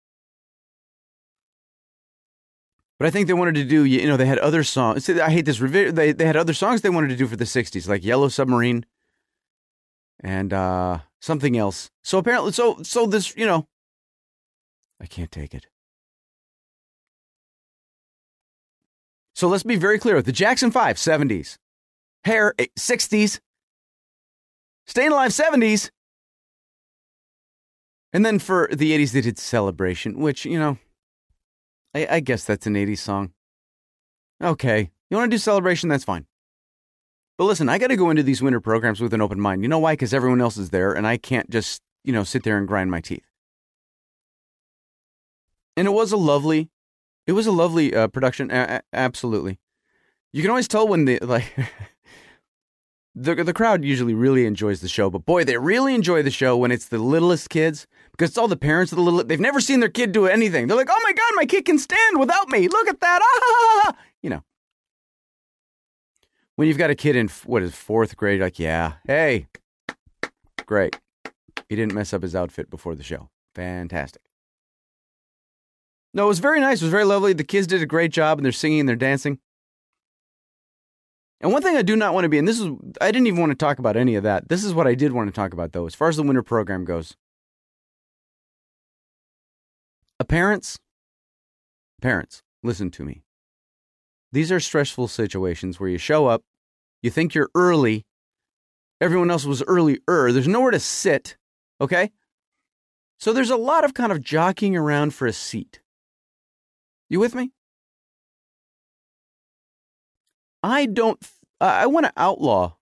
But 3.01 3.07
I 3.07 3.11
think 3.11 3.29
they 3.29 3.33
wanted 3.33 3.55
to 3.55 3.65
do, 3.65 3.87
you 3.87 4.07
know, 4.07 4.19
they 4.19 4.27
had 4.27 4.39
other 4.39 4.63
songs. 4.63 5.09
I 5.09 5.31
hate 5.31 5.47
this. 5.47 5.59
They, 5.59 6.13
they 6.13 6.27
had 6.27 6.37
other 6.37 6.53
songs 6.53 6.83
they 6.83 6.91
wanted 6.91 7.09
to 7.09 7.17
do 7.17 7.27
for 7.27 7.35
the 7.35 7.47
60s, 7.47 7.89
like 7.89 8.05
Yellow 8.05 8.29
Submarine 8.29 8.85
and 10.23 10.53
uh, 10.53 10.99
something 11.19 11.57
else. 11.57 11.91
So 12.05 12.19
apparently, 12.19 12.53
so, 12.53 12.83
so 12.83 13.07
this, 13.07 13.35
you 13.39 13.47
know, 13.47 13.67
I 15.01 15.07
can't 15.07 15.33
take 15.33 15.55
it. 15.55 15.67
So 19.35 19.49
let's 19.49 19.63
be 19.63 19.77
very 19.77 19.99
clear. 19.99 20.21
The 20.21 20.31
Jackson 20.31 20.71
5, 20.71 20.97
70s. 20.97 21.57
Hair, 22.25 22.53
60s. 22.79 23.37
Eh, 23.37 23.39
Staying 24.87 25.13
Alive, 25.13 25.31
70s. 25.31 25.91
And 28.13 28.27
then 28.27 28.39
for 28.39 28.69
the 28.71 28.93
80s, 28.93 29.13
they 29.13 29.23
did 29.23 29.39
Celebration, 29.39 30.19
which, 30.19 30.45
you 30.45 30.59
know, 30.59 30.77
I, 31.95 32.07
I 32.11 32.21
guess 32.21 32.45
that's 32.45 32.67
an 32.67 32.75
80s 32.75 32.99
song. 32.99 33.33
Okay. 34.43 34.91
You 35.11 35.17
want 35.17 35.31
to 35.31 35.35
do 35.35 35.39
Celebration? 35.39 35.89
That's 35.89 36.05
fine. 36.05 36.27
But 37.37 37.45
listen, 37.45 37.69
I 37.69 37.79
got 37.79 37.89
to 37.89 37.97
go 37.97 38.11
into 38.11 38.23
these 38.23 38.43
winter 38.43 38.61
programs 38.61 39.01
with 39.01 39.15
an 39.15 39.23
open 39.23 39.41
mind. 39.41 39.63
You 39.63 39.69
know 39.69 39.79
why? 39.79 39.95
Because 39.95 40.15
everyone 40.15 40.41
else 40.41 40.57
is 40.57 40.71
there, 40.71 40.93
and 40.93 41.07
I 41.07 41.17
can't 41.17 41.49
just, 41.49 41.81
you 42.05 42.13
know, 42.13 42.23
sit 42.23 42.45
there 42.45 42.59
and 42.59 42.69
grind 42.69 42.91
my 42.91 43.01
teeth. 43.01 43.25
And 45.77 45.89
it 45.89 45.93
was 45.93 46.13
a 46.13 46.17
lovely 46.19 46.69
it 47.31 47.33
was 47.33 47.47
a 47.47 47.53
lovely 47.53 47.95
uh, 47.95 48.09
production. 48.09 48.51
A- 48.51 48.83
absolutely. 48.93 49.61
You 50.33 50.43
can 50.43 50.51
always 50.51 50.67
tell 50.67 50.89
when 50.89 51.05
the 51.05 51.19
like 51.23 51.53
the 53.15 53.35
the 53.35 53.53
crowd 53.53 53.85
usually 53.85 54.15
really 54.15 54.47
enjoys 54.47 54.81
the 54.81 54.89
show, 54.89 55.11
but 55.11 55.25
boy, 55.25 55.45
they 55.45 55.57
really 55.57 55.95
enjoy 55.95 56.23
the 56.23 56.31
show 56.31 56.57
when 56.57 56.71
it's 56.71 56.89
the 56.89 56.99
littlest 56.99 57.51
kids 57.51 57.87
because 58.13 58.31
it's 58.31 58.39
all 58.39 58.49
the 58.49 58.57
parents 58.57 58.93
of 58.93 58.97
the 58.97 59.03
little. 59.03 59.25
They've 59.25 59.41
never 59.41 59.61
seen 59.61 59.81
their 59.81 59.89
kid 59.89 60.13
do 60.13 60.27
anything. 60.27 60.67
They're 60.67 60.77
like, 60.77 60.89
"Oh 60.91 61.01
my 61.03 61.13
god, 61.13 61.33
my 61.35 61.47
kid 61.47 61.65
can 61.65 61.79
stand 61.79 62.19
without 62.21 62.49
me! 62.49 62.69
Look 62.69 62.89
at 62.89 63.01
that!" 63.01 63.21
Ah! 63.23 63.97
You 64.23 64.31
know. 64.31 64.45
When 66.57 66.69
you've 66.69 66.79
got 66.79 66.91
a 66.91 66.95
kid 66.95 67.17
in 67.17 67.29
what 67.47 67.63
is 67.63 67.75
fourth 67.75 68.17
grade, 68.17 68.41
like, 68.41 68.59
yeah, 68.59 68.95
hey, 69.07 69.47
great. 70.67 71.01
He 71.71 71.77
didn't 71.77 71.95
mess 71.95 72.13
up 72.13 72.23
his 72.23 72.37
outfit 72.37 72.69
before 72.69 72.95
the 72.95 73.03
show. 73.03 73.31
Fantastic. 73.55 74.23
No, 76.13 76.25
it 76.25 76.29
was 76.29 76.39
very 76.39 76.61
nice. 76.61 76.83
It 76.83 76.85
was 76.85 76.91
very 76.91 77.05
lovely. 77.05 77.33
The 77.33 77.45
kids 77.45 77.67
did 77.67 77.81
a 77.81 77.87
great 77.87 78.13
job 78.13 78.39
and 78.39 78.45
they're 78.45 78.53
singing 78.53 78.81
and 78.81 78.89
they're 78.89 78.97
dancing. 78.97 79.39
And 81.41 81.53
one 81.53 81.63
thing 81.63 81.77
I 81.77 81.83
do 81.83 81.97
not 81.97 82.13
want 82.13 82.25
to 82.25 82.29
be, 82.29 82.39
and 82.39 82.47
this 82.47 82.61
is, 82.61 82.69
I 83.01 83.11
didn't 83.11 83.27
even 83.27 83.41
want 83.41 83.51
to 83.51 83.57
talk 83.57 83.79
about 83.79 83.97
any 83.97 84.15
of 84.15 84.25
that. 84.25 84.49
This 84.49 84.63
is 84.63 84.75
what 84.75 84.87
I 84.87 84.95
did 84.95 85.13
want 85.13 85.29
to 85.29 85.33
talk 85.33 85.55
about, 85.55 85.73
though, 85.73 85.87
as 85.87 85.95
far 85.95 86.09
as 86.09 86.17
the 86.17 86.23
winter 86.23 86.43
program 86.43 86.85
goes. 86.85 87.17
Uh, 90.19 90.25
parents, 90.25 90.79
parents, 92.03 92.43
listen 92.63 92.91
to 92.91 93.05
me. 93.05 93.23
These 94.33 94.53
are 94.53 94.61
stressful 94.61 95.09
situations 95.09 95.81
where 95.81 95.89
you 95.89 95.97
show 95.97 96.27
up, 96.27 96.43
you 97.03 97.11
think 97.11 97.35
you're 97.35 97.51
early, 97.55 98.05
everyone 99.01 99.31
else 99.31 99.47
was 99.47 99.63
earlier, 99.63 99.99
there's 100.07 100.47
nowhere 100.47 100.73
to 100.73 100.79
sit, 100.79 101.39
okay? 101.81 102.11
So 103.19 103.33
there's 103.33 103.51
a 103.51 103.57
lot 103.57 103.85
of 103.85 103.95
kind 103.95 104.13
of 104.13 104.21
jockeying 104.21 104.77
around 104.77 105.15
for 105.15 105.27
a 105.27 105.33
seat. 105.33 105.81
You 107.09 107.19
with 107.19 107.35
me? 107.35 107.53
I 110.63 110.87
don't. 110.87 111.19
I 111.61 111.87
want 111.87 112.07
to 112.07 112.13
outlaw. 112.17 112.75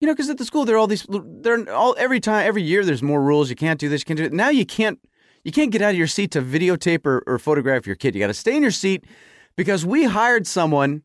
You 0.00 0.06
know, 0.06 0.14
because 0.14 0.30
at 0.30 0.38
the 0.38 0.44
school 0.44 0.64
there 0.64 0.76
are 0.76 0.78
all 0.78 0.86
these. 0.86 1.06
There 1.08 1.72
all 1.72 1.94
every 1.98 2.20
time, 2.20 2.46
every 2.46 2.62
year. 2.62 2.84
There's 2.84 3.02
more 3.02 3.22
rules. 3.22 3.50
You 3.50 3.56
can't 3.56 3.78
do 3.78 3.88
this. 3.88 4.02
You 4.02 4.06
can't 4.06 4.18
do 4.18 4.24
it. 4.24 4.32
Now 4.32 4.48
you 4.50 4.66
can't. 4.66 4.98
You 5.44 5.52
can't 5.52 5.70
get 5.70 5.80
out 5.80 5.92
of 5.92 5.96
your 5.96 6.06
seat 6.06 6.32
to 6.32 6.42
videotape 6.42 7.06
or, 7.06 7.22
or 7.26 7.38
photograph 7.38 7.86
your 7.86 7.96
kid. 7.96 8.14
You 8.14 8.20
got 8.20 8.26
to 8.26 8.34
stay 8.34 8.56
in 8.56 8.62
your 8.62 8.70
seat 8.70 9.04
because 9.56 9.86
we 9.86 10.04
hired 10.04 10.46
someone 10.46 11.02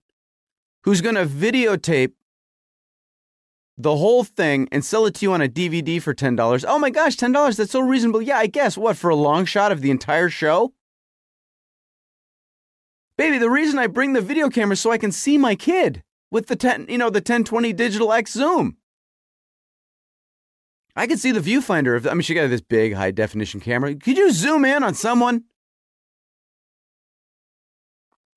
who's 0.84 1.00
going 1.00 1.16
to 1.16 1.26
videotape 1.26 2.12
the 3.78 3.96
whole 3.96 4.24
thing 4.24 4.68
and 4.72 4.84
sell 4.84 5.06
it 5.06 5.16
to 5.16 5.26
you 5.26 5.34
on 5.34 5.42
a 5.42 5.48
DVD 5.48 6.02
for 6.02 6.14
$10. 6.14 6.66
Oh 6.68 6.80
my 6.80 6.90
gosh, 6.90 7.16
$10, 7.16 7.58
that's 7.58 7.72
so 7.72 7.80
reasonable. 7.80 8.22
Yeah, 8.22 8.38
I 8.38 8.48
guess. 8.48 8.78
What, 8.78 8.98
for 8.98 9.10
a 9.10 9.16
long 9.16 9.46
shot 9.46 9.72
of 9.72 9.82
the 9.82 9.92
entire 9.92 10.30
show? 10.30 10.74
Baby, 13.18 13.38
the 13.38 13.50
reason 13.50 13.80
I 13.80 13.88
bring 13.88 14.14
the 14.14 14.22
video 14.22 14.50
camera 14.50 14.74
is 14.74 14.82
so 14.82 14.92
I 14.92 14.98
can 14.98 15.12
see 15.12 15.38
my 15.38 15.56
kid 15.56 16.04
with 16.32 16.48
the 16.48 16.56
10, 16.56 16.88
you 16.90 16.98
know, 16.98 17.10
the 17.10 17.20
1020 17.20 17.72
digital 17.74 18.12
X 18.12 18.34
zoom. 18.34 18.78
I 20.98 21.08
can 21.08 21.18
see 21.18 21.32
the 21.32 21.40
viewfinder 21.40 21.96
of 21.98 22.08
I 22.08 22.14
mean 22.14 22.22
she 22.22 22.34
got 22.34 22.50
this 22.50 22.62
big 22.62 22.94
high 22.94 23.12
definition 23.12 23.60
camera. 23.60 23.96
Could 23.96 24.18
you 24.18 24.32
zoom 24.32 24.66
in 24.66 24.84
on 24.84 24.94
someone? 24.94 25.44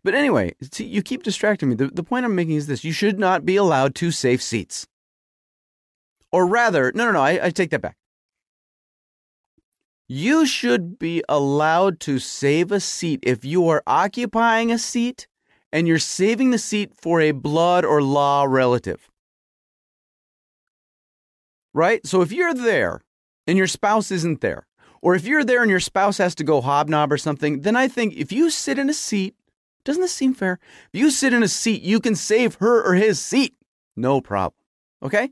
But 0.05 0.15
anyway, 0.15 0.55
see, 0.73 0.85
you 0.85 1.03
keep 1.03 1.23
distracting 1.23 1.69
me. 1.69 1.75
The, 1.75 1.89
the 1.89 2.03
point 2.03 2.25
I'm 2.25 2.35
making 2.35 2.55
is 2.55 2.67
this 2.67 2.85
you 2.85 2.93
should 2.93 3.19
not 3.19 3.45
be 3.45 3.57
allowed 3.57 3.95
to 3.97 4.11
safe 4.11 4.43
seats. 4.43 4.87
Or 6.31 6.47
rather, 6.47 6.93
no, 6.95 7.05
no, 7.05 7.13
no, 7.13 7.21
I, 7.21 7.47
I 7.47 7.51
take 7.51 7.71
that 7.71 7.81
back. 7.81 7.97
You 10.09 10.47
should 10.47 10.99
be 10.99 11.23
allowed 11.29 12.01
to 12.01 12.19
save 12.19 12.73
a 12.73 12.81
seat 12.81 13.21
if 13.23 13.45
you 13.45 13.69
are 13.69 13.83
occupying 13.87 14.73
a 14.73 14.79
seat 14.79 15.29
and 15.71 15.87
you're 15.87 15.99
saving 15.99 16.51
the 16.51 16.59
seat 16.59 16.95
for 16.95 17.21
a 17.21 17.33
blood 17.33 17.85
or 17.85 18.03
law 18.03 18.45
relative. 18.45 19.11
Right? 21.75 22.07
So 22.07 22.23
if 22.23 22.33
you're 22.33 22.55
there 22.55 23.03
and 23.47 23.59
your 23.59 23.67
spouse 23.67 24.11
isn't 24.11 24.41
there, 24.41 24.67
or 25.03 25.15
if 25.15 25.27
you're 25.27 25.45
there 25.45 25.61
and 25.61 25.71
your 25.71 25.79
spouse 25.79 26.17
has 26.17 26.35
to 26.37 26.45
go 26.45 26.63
hobnob 26.63 27.13
or 27.13 27.19
something, 27.19 27.61
then 27.61 27.77
I 27.77 27.87
think 27.87 28.15
if 28.17 28.33
you 28.33 28.49
sit 28.49 28.79
in 28.79 28.89
a 28.89 28.95
seat, 28.95 29.37
doesn't 29.85 30.01
this 30.03 30.13
seem 30.13 30.33
fair? 30.33 30.59
If 30.93 31.01
you 31.01 31.11
sit 31.11 31.35
in 31.35 31.43
a 31.43 31.49
seat, 31.49 31.83
you 31.83 32.01
can 32.01 32.15
save 32.15 32.57
her 32.57 32.83
or 32.83 32.95
his 32.95 33.21
seat. 33.21 33.55
No 33.95 34.23
problem. 34.23 34.59
Okay? 35.03 35.31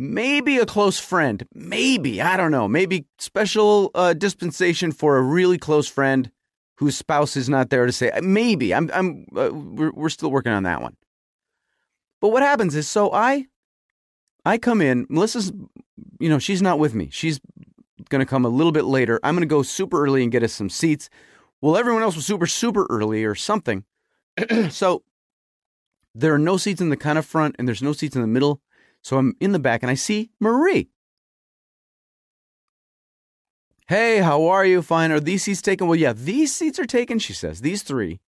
Maybe 0.00 0.56
a 0.56 0.64
close 0.64 0.98
friend, 0.98 1.46
maybe, 1.52 2.22
I 2.22 2.38
don't 2.38 2.50
know, 2.50 2.66
maybe 2.66 3.04
special 3.18 3.90
uh, 3.94 4.14
dispensation 4.14 4.92
for 4.92 5.18
a 5.18 5.22
really 5.22 5.58
close 5.58 5.86
friend 5.86 6.30
whose 6.76 6.96
spouse 6.96 7.36
is 7.36 7.50
not 7.50 7.68
there 7.68 7.84
to 7.84 7.92
say, 7.92 8.10
maybe, 8.22 8.74
I'm, 8.74 8.90
I'm, 8.94 9.26
uh, 9.36 9.50
we're, 9.52 9.92
we're 9.92 10.08
still 10.08 10.30
working 10.30 10.52
on 10.52 10.62
that 10.62 10.80
one. 10.80 10.96
But 12.22 12.30
what 12.30 12.42
happens 12.42 12.74
is, 12.74 12.88
so 12.88 13.12
I, 13.12 13.44
I 14.46 14.56
come 14.56 14.80
in, 14.80 15.06
Melissa's, 15.10 15.52
you 16.18 16.30
know, 16.30 16.38
she's 16.38 16.62
not 16.62 16.78
with 16.78 16.94
me. 16.94 17.10
She's 17.12 17.38
going 18.08 18.20
to 18.20 18.26
come 18.26 18.46
a 18.46 18.48
little 18.48 18.72
bit 18.72 18.86
later. 18.86 19.20
I'm 19.22 19.34
going 19.34 19.46
to 19.46 19.54
go 19.54 19.62
super 19.62 20.02
early 20.02 20.22
and 20.22 20.32
get 20.32 20.42
us 20.42 20.54
some 20.54 20.70
seats. 20.70 21.10
Well, 21.60 21.76
everyone 21.76 22.02
else 22.02 22.16
was 22.16 22.24
super, 22.24 22.46
super 22.46 22.86
early 22.88 23.24
or 23.24 23.34
something. 23.34 23.84
so 24.70 25.02
there 26.14 26.32
are 26.32 26.38
no 26.38 26.56
seats 26.56 26.80
in 26.80 26.88
the 26.88 26.96
kind 26.96 27.18
of 27.18 27.26
front 27.26 27.56
and 27.58 27.68
there's 27.68 27.82
no 27.82 27.92
seats 27.92 28.16
in 28.16 28.22
the 28.22 28.26
middle 28.26 28.62
so 29.02 29.18
I'm 29.18 29.34
in 29.40 29.52
the 29.52 29.58
back 29.58 29.82
and 29.82 29.90
I 29.90 29.94
see 29.94 30.30
Marie. 30.40 30.90
Hey, 33.88 34.18
how 34.18 34.46
are 34.46 34.64
you? 34.64 34.82
Fine. 34.82 35.10
Are 35.10 35.18
these 35.18 35.42
seats 35.42 35.60
taken? 35.60 35.88
Well, 35.88 35.96
yeah, 35.96 36.12
these 36.12 36.54
seats 36.54 36.78
are 36.78 36.86
taken, 36.86 37.18
she 37.18 37.32
says, 37.32 37.60
these 37.60 37.82
three, 37.82 38.20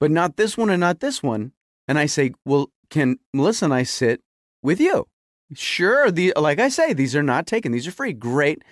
but 0.00 0.10
not 0.10 0.36
this 0.36 0.56
one 0.56 0.70
and 0.70 0.80
not 0.80 1.00
this 1.00 1.22
one. 1.22 1.52
And 1.86 1.98
I 1.98 2.06
say, 2.06 2.32
well, 2.44 2.70
can 2.88 3.18
Melissa 3.34 3.66
and 3.66 3.74
I 3.74 3.82
sit 3.82 4.22
with 4.62 4.80
you? 4.80 5.06
Sure. 5.54 6.10
The, 6.10 6.32
like 6.36 6.58
I 6.58 6.68
say, 6.68 6.92
these 6.92 7.14
are 7.16 7.22
not 7.22 7.46
taken. 7.46 7.72
These 7.72 7.86
are 7.86 7.92
free. 7.92 8.12
Great. 8.12 8.62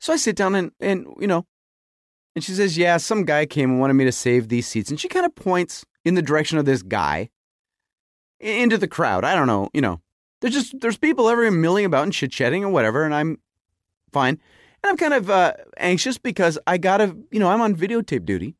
So 0.00 0.12
I 0.12 0.16
sit 0.16 0.36
down 0.36 0.54
and, 0.54 0.70
and, 0.80 1.06
you 1.18 1.26
know, 1.26 1.46
and 2.34 2.42
she 2.42 2.52
says, 2.52 2.76
yeah, 2.76 2.96
some 2.96 3.24
guy 3.24 3.46
came 3.46 3.70
and 3.70 3.80
wanted 3.80 3.94
me 3.94 4.04
to 4.04 4.12
save 4.12 4.48
these 4.48 4.66
seats. 4.66 4.90
And 4.90 4.98
she 4.98 5.08
kind 5.08 5.24
of 5.24 5.34
points 5.34 5.84
in 6.04 6.14
the 6.14 6.22
direction 6.22 6.58
of 6.58 6.64
this 6.64 6.82
guy 6.82 7.30
into 8.40 8.76
the 8.76 8.88
crowd. 8.88 9.24
I 9.24 9.34
don't 9.34 9.46
know, 9.46 9.70
you 9.72 9.80
know, 9.80 10.00
there's 10.44 10.54
just 10.54 10.78
there's 10.80 10.98
people 10.98 11.30
everywhere 11.30 11.50
milling 11.50 11.86
about 11.86 12.02
and 12.02 12.12
chit 12.12 12.30
chatting 12.30 12.62
or 12.64 12.68
whatever, 12.68 13.02
and 13.02 13.14
I'm 13.14 13.38
fine. 14.12 14.38
And 14.82 14.90
I'm 14.90 14.98
kind 14.98 15.14
of 15.14 15.30
uh, 15.30 15.54
anxious 15.78 16.18
because 16.18 16.58
I 16.66 16.76
gotta, 16.76 17.16
you 17.30 17.40
know, 17.40 17.48
I'm 17.48 17.62
on 17.62 17.74
videotape 17.74 18.26
duty, 18.26 18.54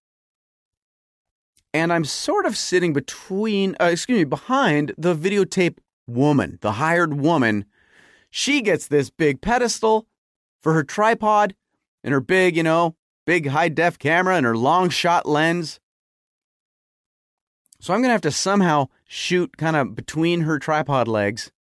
and 1.74 1.92
I'm 1.92 2.06
sort 2.06 2.46
of 2.46 2.56
sitting 2.56 2.94
between, 2.94 3.76
uh, 3.78 3.90
excuse 3.92 4.16
me, 4.16 4.24
behind 4.24 4.94
the 4.96 5.14
videotape 5.14 5.76
woman, 6.06 6.58
the 6.62 6.72
hired 6.72 7.20
woman. 7.20 7.66
She 8.30 8.62
gets 8.62 8.88
this 8.88 9.10
big 9.10 9.42
pedestal 9.42 10.06
for 10.62 10.72
her 10.72 10.84
tripod 10.84 11.54
and 12.02 12.14
her 12.14 12.20
big, 12.22 12.56
you 12.56 12.62
know, 12.62 12.96
big 13.26 13.48
high 13.48 13.68
def 13.68 13.98
camera 13.98 14.36
and 14.36 14.46
her 14.46 14.56
long 14.56 14.88
shot 14.88 15.26
lens. 15.26 15.80
So 17.78 17.92
I'm 17.92 18.00
going 18.00 18.08
to 18.08 18.12
have 18.12 18.22
to 18.22 18.30
somehow 18.30 18.86
shoot 19.06 19.58
kind 19.58 19.76
of 19.76 19.94
between 19.94 20.40
her 20.40 20.58
tripod 20.58 21.08
legs 21.08 21.52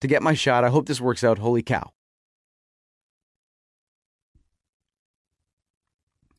to 0.00 0.06
get 0.06 0.22
my 0.22 0.34
shot. 0.34 0.64
I 0.64 0.68
hope 0.68 0.86
this 0.86 1.00
works 1.00 1.24
out. 1.24 1.38
Holy 1.38 1.62
cow. 1.62 1.92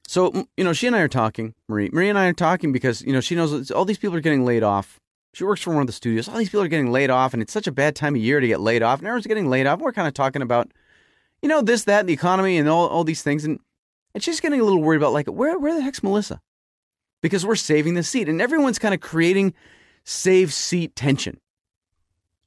So, 0.08 0.48
you 0.56 0.64
know, 0.64 0.72
she 0.72 0.88
and 0.88 0.96
I 0.96 1.02
are 1.02 1.10
talking, 1.10 1.54
Marie. 1.68 1.90
Marie 1.92 2.08
and 2.10 2.18
I 2.18 2.28
are 2.28 2.34
talking 2.34 2.72
because, 2.72 3.02
you 3.02 3.12
know, 3.12 3.20
she 3.20 3.36
knows 3.36 3.70
all 3.72 3.84
these 3.84 3.98
people 3.98 4.16
are 4.16 4.22
getting 4.22 4.46
laid 4.46 4.64
off. 4.64 5.02
She 5.34 5.44
works 5.44 5.62
for 5.62 5.72
one 5.72 5.82
of 5.82 5.88
the 5.88 5.94
studios. 5.94 6.30
All 6.30 6.38
these 6.38 6.48
people 6.48 6.64
are 6.64 6.70
getting 6.70 6.92
laid 6.92 7.10
off, 7.10 7.34
and 7.34 7.44
it's 7.44 7.52
such 7.52 7.68
a 7.68 7.72
bad 7.72 7.96
time 7.96 8.16
of 8.16 8.22
year 8.22 8.40
to 8.40 8.48
get 8.48 8.62
laid 8.62 8.82
off. 8.82 9.00
And 9.00 9.08
everyone's 9.08 9.28
getting 9.28 9.50
laid 9.50 9.68
off. 9.68 9.80
We're 9.80 9.92
kind 9.92 10.08
of 10.08 10.14
talking 10.14 10.42
about, 10.42 10.72
you 11.42 11.50
know, 11.50 11.62
this, 11.62 11.84
that, 11.84 12.00
and 12.00 12.10
the 12.10 12.14
economy 12.14 12.58
and 12.58 12.70
all, 12.70 12.88
all 12.88 13.04
these 13.04 13.22
things. 13.22 13.44
And, 13.44 13.60
and 14.14 14.24
she's 14.24 14.40
getting 14.40 14.62
a 14.62 14.64
little 14.64 14.82
worried 14.82 14.98
about, 14.98 15.14
like, 15.14 15.28
where, 15.28 15.60
where 15.60 15.76
the 15.76 15.82
heck's 15.82 16.02
Melissa? 16.02 16.42
Because 17.22 17.46
we're 17.46 17.56
saving 17.56 17.96
the 17.96 18.04
seat. 18.04 18.30
And 18.30 18.42
everyone's 18.42 18.80
kind 18.80 18.94
of 18.94 19.02
creating 19.02 19.54
save 20.06 20.54
seat 20.54 20.96
tension. 20.96 21.40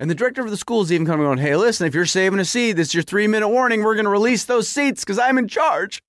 And 0.00 0.10
the 0.10 0.14
director 0.14 0.42
of 0.42 0.50
the 0.50 0.56
school 0.56 0.80
is 0.80 0.90
even 0.90 1.06
coming 1.06 1.26
on, 1.26 1.36
hey, 1.36 1.54
listen, 1.56 1.86
if 1.86 1.94
you're 1.94 2.06
saving 2.06 2.40
a 2.40 2.44
seat, 2.44 2.72
this 2.72 2.88
is 2.88 2.94
your 2.94 3.02
three 3.02 3.26
minute 3.26 3.48
warning. 3.48 3.84
We're 3.84 3.94
going 3.94 4.06
to 4.06 4.10
release 4.10 4.46
those 4.46 4.66
seats 4.66 5.04
because 5.04 5.18
I'm 5.18 5.36
in 5.36 5.46
charge. 5.46 6.02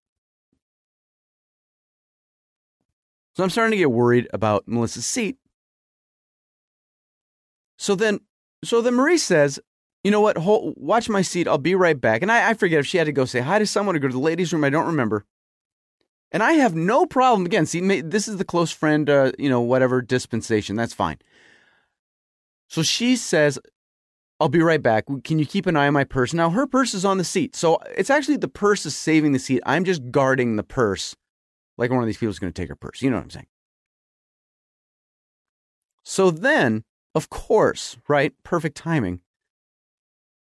So 3.35 3.43
I'm 3.43 3.49
starting 3.49 3.71
to 3.71 3.77
get 3.77 3.91
worried 3.91 4.29
about 4.31 4.65
Melissa's 4.65 5.05
seat. 5.05 5.37
So 7.77 7.95
then, 7.95 8.21
so 8.63 8.81
then 8.81 8.93
Marie 8.93 9.17
says, 9.17 9.59
you 10.05 10.11
know 10.11 10.21
what? 10.21 10.37
Hold, 10.37 10.75
watch 10.77 11.09
my 11.09 11.21
seat. 11.21 11.47
I'll 11.47 11.57
be 11.57 11.75
right 11.75 11.99
back. 11.99 12.21
And 12.21 12.31
I, 12.31 12.51
I 12.51 12.53
forget 12.53 12.79
if 12.79 12.87
she 12.87 12.97
had 12.97 13.05
to 13.05 13.11
go 13.11 13.25
say 13.25 13.41
hi 13.41 13.59
to 13.59 13.67
someone 13.67 13.97
or 13.97 13.99
go 13.99 14.07
to 14.07 14.13
the 14.13 14.19
ladies' 14.19 14.53
room. 14.53 14.63
I 14.63 14.69
don't 14.69 14.87
remember. 14.87 15.25
And 16.31 16.41
I 16.41 16.53
have 16.53 16.75
no 16.75 17.05
problem. 17.05 17.45
Again, 17.45 17.65
see, 17.65 18.01
this 18.01 18.29
is 18.29 18.37
the 18.37 18.45
close 18.45 18.71
friend, 18.71 19.09
uh, 19.09 19.33
you 19.37 19.49
know, 19.49 19.59
whatever 19.59 20.01
dispensation. 20.01 20.77
That's 20.77 20.93
fine. 20.93 21.17
So 22.69 22.83
she 22.83 23.17
says, 23.17 23.59
I'll 24.41 24.49
be 24.49 24.61
right 24.61 24.81
back. 24.81 25.05
Can 25.23 25.37
you 25.37 25.45
keep 25.45 25.67
an 25.67 25.77
eye 25.77 25.87
on 25.87 25.93
my 25.93 26.03
purse? 26.03 26.33
Now, 26.33 26.49
her 26.49 26.65
purse 26.65 26.95
is 26.95 27.05
on 27.05 27.19
the 27.19 27.23
seat. 27.23 27.55
So 27.55 27.77
it's 27.95 28.09
actually 28.09 28.37
the 28.37 28.47
purse 28.47 28.85
is 28.87 28.95
saving 28.95 29.33
the 29.33 29.39
seat. 29.39 29.61
I'm 29.65 29.85
just 29.85 30.09
guarding 30.09 30.55
the 30.55 30.63
purse 30.63 31.15
like 31.77 31.91
one 31.91 32.01
of 32.01 32.07
these 32.07 32.17
people 32.17 32.31
is 32.31 32.39
going 32.39 32.51
to 32.51 32.61
take 32.61 32.69
her 32.69 32.75
purse. 32.75 33.01
You 33.01 33.09
know 33.09 33.17
what 33.17 33.23
I'm 33.23 33.29
saying? 33.29 33.47
So 36.03 36.31
then, 36.31 36.83
of 37.15 37.29
course, 37.29 37.97
right? 38.07 38.33
Perfect 38.43 38.77
timing. 38.77 39.21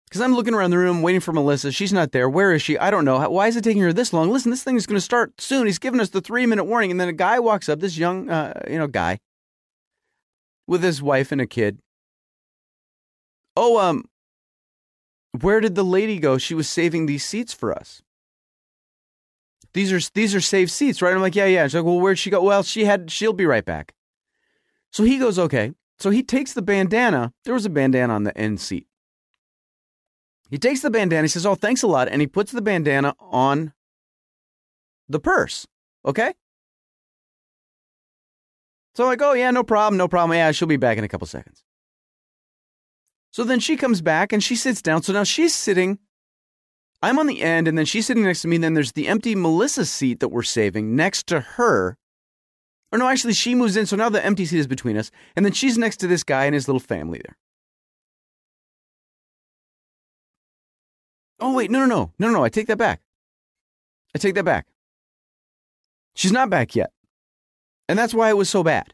Because 0.07 0.21
I'm 0.21 0.33
looking 0.33 0.53
around 0.53 0.71
the 0.71 0.77
room 0.77 1.01
waiting 1.01 1.21
for 1.21 1.31
Melissa. 1.33 1.71
She's 1.71 1.93
not 1.93 2.11
there. 2.11 2.29
Where 2.29 2.53
is 2.53 2.61
she? 2.61 2.77
I 2.77 2.89
don't 2.89 3.05
know. 3.05 3.29
Why 3.29 3.47
is 3.47 3.55
it 3.55 3.63
taking 3.63 3.83
her 3.83 3.93
this 3.93 4.11
long? 4.11 4.31
Listen, 4.31 4.49
this 4.49 4.63
thing 4.63 4.75
is 4.75 4.87
going 4.87 4.97
to 4.97 5.01
start 5.01 5.39
soon. 5.39 5.65
He's 5.65 5.77
given 5.77 5.99
us 5.99 6.09
the 6.09 6.21
three 6.21 6.45
minute 6.45 6.63
warning. 6.63 6.89
And 6.91 6.99
then 6.99 7.09
a 7.09 7.13
guy 7.13 7.39
walks 7.39 7.69
up, 7.69 7.79
this 7.79 7.97
young, 7.97 8.29
uh, 8.29 8.59
you 8.69 8.77
know, 8.77 8.87
guy 8.87 9.19
with 10.67 10.83
his 10.83 11.01
wife 11.01 11.31
and 11.31 11.41
a 11.41 11.47
kid. 11.47 11.79
Oh, 13.55 13.79
um, 13.79 14.05
where 15.41 15.59
did 15.59 15.75
the 15.75 15.83
lady 15.83 16.19
go? 16.19 16.37
She 16.37 16.53
was 16.53 16.69
saving 16.69 17.05
these 17.05 17.25
seats 17.25 17.53
for 17.53 17.73
us. 17.73 18.01
These 19.73 19.91
are 19.93 20.11
these 20.13 20.33
are 20.33 20.41
saved 20.41 20.71
seats, 20.71 21.01
right? 21.01 21.13
I'm 21.13 21.21
like, 21.21 21.35
yeah, 21.35 21.45
yeah. 21.45 21.65
She's 21.67 21.75
like, 21.75 21.83
well, 21.83 21.99
where'd 21.99 22.17
she 22.17 22.29
go? 22.29 22.41
Well, 22.41 22.63
she 22.63 22.85
had. 22.85 23.11
She'll 23.11 23.33
be 23.33 23.45
right 23.45 23.65
back. 23.65 23.93
So 24.91 25.03
he 25.03 25.19
goes, 25.19 25.37
okay. 25.37 25.73
So 25.99 26.09
he 26.09 26.23
takes 26.23 26.53
the 26.53 26.61
bandana. 26.61 27.33
There 27.43 27.53
was 27.53 27.65
a 27.65 27.69
bandana 27.69 28.13
on 28.13 28.23
the 28.23 28.35
end 28.37 28.59
seat. 28.59 28.87
He 30.49 30.57
takes 30.57 30.81
the 30.81 30.89
bandana. 30.89 31.23
He 31.23 31.27
says, 31.27 31.45
"Oh, 31.45 31.55
thanks 31.55 31.83
a 31.83 31.87
lot," 31.87 32.07
and 32.07 32.21
he 32.21 32.27
puts 32.27 32.51
the 32.51 32.61
bandana 32.61 33.13
on 33.19 33.73
the 35.07 35.19
purse. 35.19 35.67
Okay. 36.05 36.33
So 38.95 39.03
I'm 39.03 39.09
like, 39.09 39.21
oh 39.21 39.33
yeah, 39.33 39.51
no 39.51 39.63
problem, 39.63 39.97
no 39.97 40.07
problem. 40.07 40.35
Yeah, 40.35 40.51
she'll 40.51 40.67
be 40.67 40.77
back 40.77 40.97
in 40.97 41.03
a 41.03 41.07
couple 41.07 41.27
seconds. 41.27 41.63
So 43.31 43.43
then 43.43 43.59
she 43.59 43.77
comes 43.77 44.01
back 44.01 44.33
and 44.33 44.43
she 44.43 44.55
sits 44.55 44.81
down. 44.81 45.03
So 45.03 45.13
now 45.13 45.23
she's 45.23 45.53
sitting. 45.53 45.99
I'm 47.01 47.17
on 47.17 47.27
the 47.27 47.41
end, 47.41 47.67
and 47.67 47.77
then 47.77 47.85
she's 47.85 48.05
sitting 48.07 48.23
next 48.23 48.41
to 48.41 48.47
me. 48.47 48.57
And 48.57 48.63
then 48.63 48.73
there's 48.73 48.91
the 48.91 49.07
empty 49.07 49.33
Melissa 49.35 49.85
seat 49.85 50.19
that 50.19 50.29
we're 50.29 50.43
saving 50.43 50.95
next 50.95 51.27
to 51.27 51.39
her. 51.39 51.97
Or 52.91 52.97
no, 52.97 53.07
actually, 53.07 53.33
she 53.33 53.55
moves 53.55 53.77
in. 53.77 53.85
So 53.85 53.95
now 53.95 54.09
the 54.09 54.23
empty 54.25 54.45
seat 54.45 54.59
is 54.59 54.67
between 54.67 54.97
us. 54.97 55.11
And 55.35 55.45
then 55.45 55.53
she's 55.53 55.77
next 55.77 55.97
to 55.97 56.07
this 56.07 56.23
guy 56.23 56.45
and 56.45 56.53
his 56.53 56.67
little 56.67 56.79
family 56.79 57.21
there. 57.23 57.37
Oh, 61.39 61.53
wait, 61.53 61.71
no, 61.71 61.79
no, 61.79 61.85
no. 61.85 62.11
No, 62.19 62.27
no, 62.27 62.33
no. 62.33 62.43
I 62.43 62.49
take 62.49 62.67
that 62.67 62.77
back. 62.77 62.99
I 64.13 64.17
take 64.17 64.35
that 64.35 64.43
back. 64.43 64.65
She's 66.15 66.33
not 66.33 66.49
back 66.49 66.75
yet. 66.75 66.91
And 67.87 67.97
that's 67.97 68.13
why 68.13 68.29
it 68.29 68.37
was 68.37 68.49
so 68.49 68.63
bad. 68.63 68.93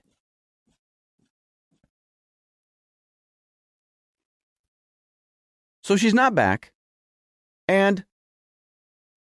So 5.86 5.95
she's 5.95 6.15
not 6.15 6.34
back. 6.34 6.71
And 7.67 8.06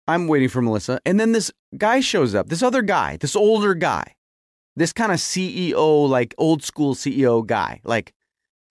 I'm 0.08 0.28
waiting 0.28 0.48
for 0.48 0.62
Melissa. 0.62 0.98
And 1.04 1.20
then 1.20 1.32
this 1.32 1.52
guy 1.76 2.00
shows 2.00 2.34
up, 2.34 2.48
this 2.48 2.62
other 2.62 2.80
guy, 2.80 3.18
this 3.18 3.36
older 3.36 3.74
guy, 3.74 4.16
this 4.74 4.90
kind 4.90 5.12
of 5.12 5.18
CEO, 5.18 6.08
like 6.08 6.34
old 6.38 6.62
school 6.62 6.94
CEO 6.94 7.46
guy, 7.46 7.82
like 7.84 8.14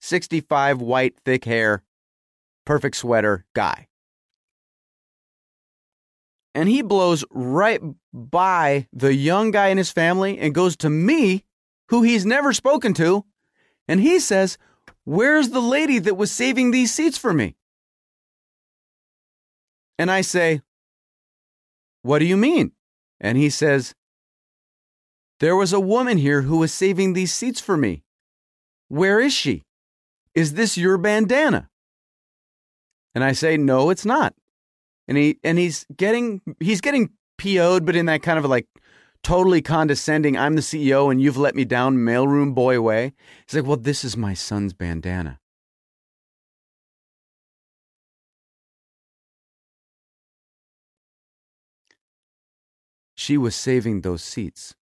65, 0.01 0.82
white, 0.82 1.13
thick 1.23 1.45
hair, 1.45 1.84
perfect 2.65 2.95
sweater 2.95 3.45
guy. 3.53 3.88
And 6.56 6.67
he 6.69 6.82
blows 6.82 7.23
right 7.29 7.79
by 8.12 8.88
the 8.91 9.13
young 9.13 9.51
guy 9.51 9.67
and 9.67 9.77
his 9.77 9.91
family 9.91 10.39
and 10.39 10.56
goes 10.56 10.75
to 10.77 10.89
me, 10.89 11.45
who 11.89 12.01
he's 12.01 12.25
never 12.25 12.53
spoken 12.53 12.95
to. 12.95 13.23
And 13.88 13.99
he 13.99 14.19
says, 14.19 14.58
Where's 15.03 15.49
the 15.49 15.62
lady 15.62 15.99
that 15.99 16.17
was 16.17 16.32
saving 16.32 16.71
these 16.71 16.91
seats 16.91 17.19
for 17.19 17.34
me? 17.34 17.56
And 19.97 20.10
I 20.12 20.21
say, 20.21 20.62
What 22.01 22.19
do 22.19 22.25
you 22.25 22.38
mean? 22.38 22.71
And 23.19 23.38
he 23.38 23.49
says, 23.49 23.93
There 25.39 25.56
was 25.56 25.73
a 25.73 25.79
woman 25.79 26.17
here 26.17 26.43
who 26.43 26.58
was 26.58 26.73
saving 26.73 27.13
these 27.13 27.34
seats 27.34 27.60
for 27.60 27.77
me. 27.77 28.03
Where 28.88 29.19
is 29.19 29.34
she? 29.34 29.63
Is 30.36 30.53
this 30.53 30.77
your 30.77 30.97
bandana? 30.97 31.69
And 33.15 33.23
I 33.23 33.34
say, 33.34 33.58
No, 33.58 33.89
it's 33.89 34.06
not. 34.06 34.34
And 35.08 35.17
he 35.17 35.39
and 35.43 35.58
he's 35.58 35.86
getting 35.95 36.41
he's 36.60 36.82
getting 36.82 37.12
PO'd, 37.38 37.86
but 37.86 37.95
in 37.95 38.06
that 38.08 38.23
kind 38.23 38.39
of 38.39 38.45
like 38.45 38.67
totally 39.21 39.62
condescending, 39.62 40.38
I'm 40.38 40.56
the 40.56 40.62
CEO 40.62 41.12
and 41.12 41.21
you've 41.21 41.38
let 41.38 41.56
me 41.56 41.65
down 41.65 41.97
mailroom 41.97 42.53
boy 42.53 42.82
way. 42.82 43.13
He's 43.47 43.56
like, 43.56 43.67
Well, 43.67 43.77
this 43.77 44.03
is 44.03 44.17
my 44.17 44.34
son's 44.34 44.73
bandana. 44.73 45.39
She 53.23 53.38
was 53.38 53.55
saving 53.55 54.01
those 54.01 54.21
seats. 54.21 54.75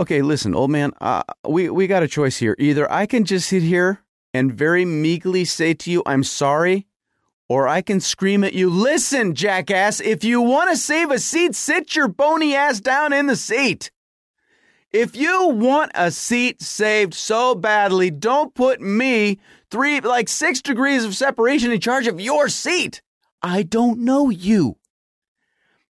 Okay, 0.00 0.20
listen, 0.20 0.52
old 0.52 0.72
man, 0.72 0.90
uh, 1.00 1.22
we, 1.46 1.70
we 1.70 1.86
got 1.86 2.02
a 2.02 2.08
choice 2.08 2.38
here. 2.38 2.56
Either 2.58 2.90
I 2.90 3.06
can 3.06 3.24
just 3.24 3.50
sit 3.50 3.62
here 3.62 4.00
and 4.34 4.52
very 4.52 4.84
meekly 4.84 5.44
say 5.44 5.74
to 5.74 5.92
you, 5.92 6.02
I'm 6.06 6.24
sorry, 6.24 6.88
or 7.48 7.68
I 7.68 7.82
can 7.82 8.00
scream 8.00 8.42
at 8.42 8.52
you, 8.52 8.68
listen, 8.68 9.36
jackass, 9.36 10.00
if 10.00 10.24
you 10.24 10.40
want 10.40 10.70
to 10.70 10.76
save 10.76 11.12
a 11.12 11.20
seat, 11.20 11.54
sit 11.54 11.94
your 11.94 12.08
bony 12.08 12.56
ass 12.56 12.80
down 12.80 13.12
in 13.12 13.26
the 13.26 13.36
seat. 13.36 13.92
If 14.90 15.14
you 15.14 15.50
want 15.50 15.92
a 15.94 16.10
seat 16.10 16.62
saved 16.62 17.14
so 17.14 17.54
badly, 17.54 18.10
don't 18.10 18.56
put 18.56 18.80
me 18.80 19.38
three, 19.70 20.00
like 20.00 20.28
six 20.28 20.60
degrees 20.60 21.04
of 21.04 21.14
separation 21.14 21.70
in 21.70 21.78
charge 21.78 22.08
of 22.08 22.20
your 22.20 22.48
seat. 22.48 23.02
I 23.42 23.62
don't 23.62 24.00
know 24.00 24.30
you. 24.30 24.76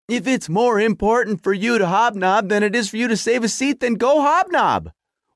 If 0.07 0.27
it's 0.27 0.49
more 0.49 0.79
important 0.79 1.43
for 1.43 1.53
you 1.53 1.77
to 1.77 1.87
hobnob 1.87 2.49
than 2.49 2.63
it 2.63 2.75
is 2.75 2.89
for 2.89 2.97
you 2.97 3.07
to 3.07 3.17
save 3.17 3.43
a 3.43 3.47
seat, 3.47 3.79
then 3.79 3.95
go 3.95 4.21
hobnob 4.21 4.91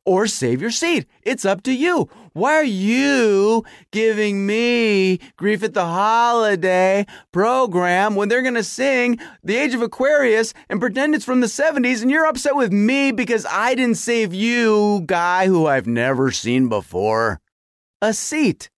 or 0.06 0.26
save 0.26 0.62
your 0.62 0.72
seat. 0.72 1.06
It's 1.22 1.44
up 1.44 1.64
to 1.64 1.74
you. 1.74 2.10
Why 2.32 2.54
are 2.56 2.64
you 2.64 3.66
giving 3.92 4.46
me 4.46 5.20
grief 5.36 5.64
at 5.64 5.74
the 5.74 5.86
holiday 5.86 7.06
program 7.34 8.16
when 8.16 8.30
they're 8.30 8.42
going 8.42 8.54
to 8.54 8.64
sing 8.64 9.20
The 9.44 9.58
Age 9.58 9.74
of 9.74 9.82
Aquarius 9.82 10.54
and 10.70 10.80
pretend 10.80 11.14
it's 11.14 11.26
from 11.26 11.42
the 11.42 11.48
70s 11.48 12.02
and 12.02 12.10
you're 12.10 12.26
upset 12.26 12.56
with 12.56 12.72
me 12.72 13.12
because 13.12 13.46
I 13.50 13.76
didn't 13.76 13.96
save 13.96 14.34
you, 14.34 15.04
guy 15.06 15.48
who 15.48 15.66
I've 15.66 15.88
never 15.88 16.32
seen 16.32 16.70
before, 16.70 17.42
a 18.02 18.14
seat? 18.14 18.70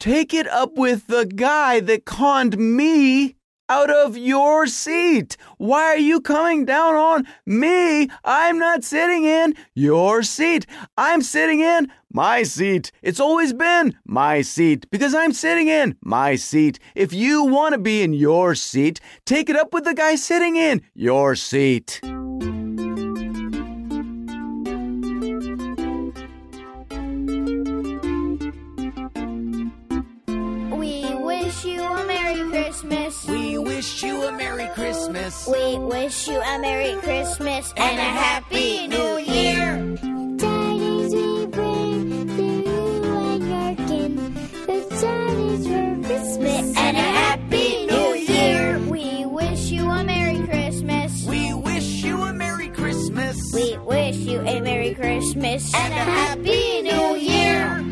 Take 0.00 0.32
it 0.32 0.46
up 0.46 0.76
with 0.76 1.08
the 1.08 1.26
guy 1.26 1.80
that 1.80 2.04
conned 2.04 2.56
me 2.56 3.34
out 3.68 3.90
of 3.90 4.16
your 4.16 4.68
seat. 4.68 5.36
Why 5.56 5.86
are 5.86 5.98
you 5.98 6.20
coming 6.20 6.64
down 6.64 6.94
on 6.94 7.26
me? 7.44 8.08
I'm 8.24 8.60
not 8.60 8.84
sitting 8.84 9.24
in 9.24 9.54
your 9.74 10.22
seat. 10.22 10.66
I'm 10.96 11.20
sitting 11.20 11.60
in 11.60 11.90
my 12.12 12.44
seat. 12.44 12.92
It's 13.02 13.18
always 13.18 13.52
been 13.52 13.98
my 14.06 14.40
seat 14.42 14.86
because 14.92 15.16
I'm 15.16 15.32
sitting 15.32 15.66
in 15.66 15.96
my 16.00 16.36
seat. 16.36 16.78
If 16.94 17.12
you 17.12 17.44
want 17.44 17.72
to 17.72 17.78
be 17.78 18.02
in 18.02 18.14
your 18.14 18.54
seat, 18.54 19.00
take 19.24 19.50
it 19.50 19.56
up 19.56 19.74
with 19.74 19.82
the 19.82 19.94
guy 19.94 20.14
sitting 20.14 20.54
in 20.54 20.82
your 20.94 21.34
seat. 21.34 22.00
Christmas. 35.28 35.60
We 35.60 35.78
wish 35.78 36.28
you 36.28 36.40
a 36.40 36.58
Merry 36.58 36.94
Christmas 37.02 37.72
and, 37.76 37.78
and 37.78 37.98
a 37.98 38.18
Happy 38.18 38.86
New 38.86 39.18
Year. 39.18 39.76
Tidings 40.38 41.14
we 41.14 41.46
bring 41.46 42.28
to 42.36 42.42
you 42.42 43.04
and 43.04 43.76
your 43.78 43.86
kin. 43.86 44.16
The 44.66 44.96
tidings 45.00 45.66
for 45.66 46.06
Christmas 46.08 46.76
and 46.78 46.96
a 46.96 47.00
Happy 47.00 47.86
New 47.86 48.14
Year. 48.14 48.78
We 48.78 49.26
wish 49.26 49.70
you 49.70 49.90
a 49.90 50.02
Merry 50.02 50.46
Christmas. 50.46 51.26
We 51.26 51.52
wish 51.52 52.04
you 52.04 52.22
a 52.22 52.32
Merry 52.32 52.68
Christmas. 52.68 53.52
We 53.52 53.76
wish 53.76 54.16
you 54.16 54.40
a 54.40 54.60
Merry 54.60 54.94
Christmas 54.94 55.74
and 55.74 55.92
a 55.92 56.10
Happy 56.10 56.82
New 56.82 57.16
Year. 57.16 57.87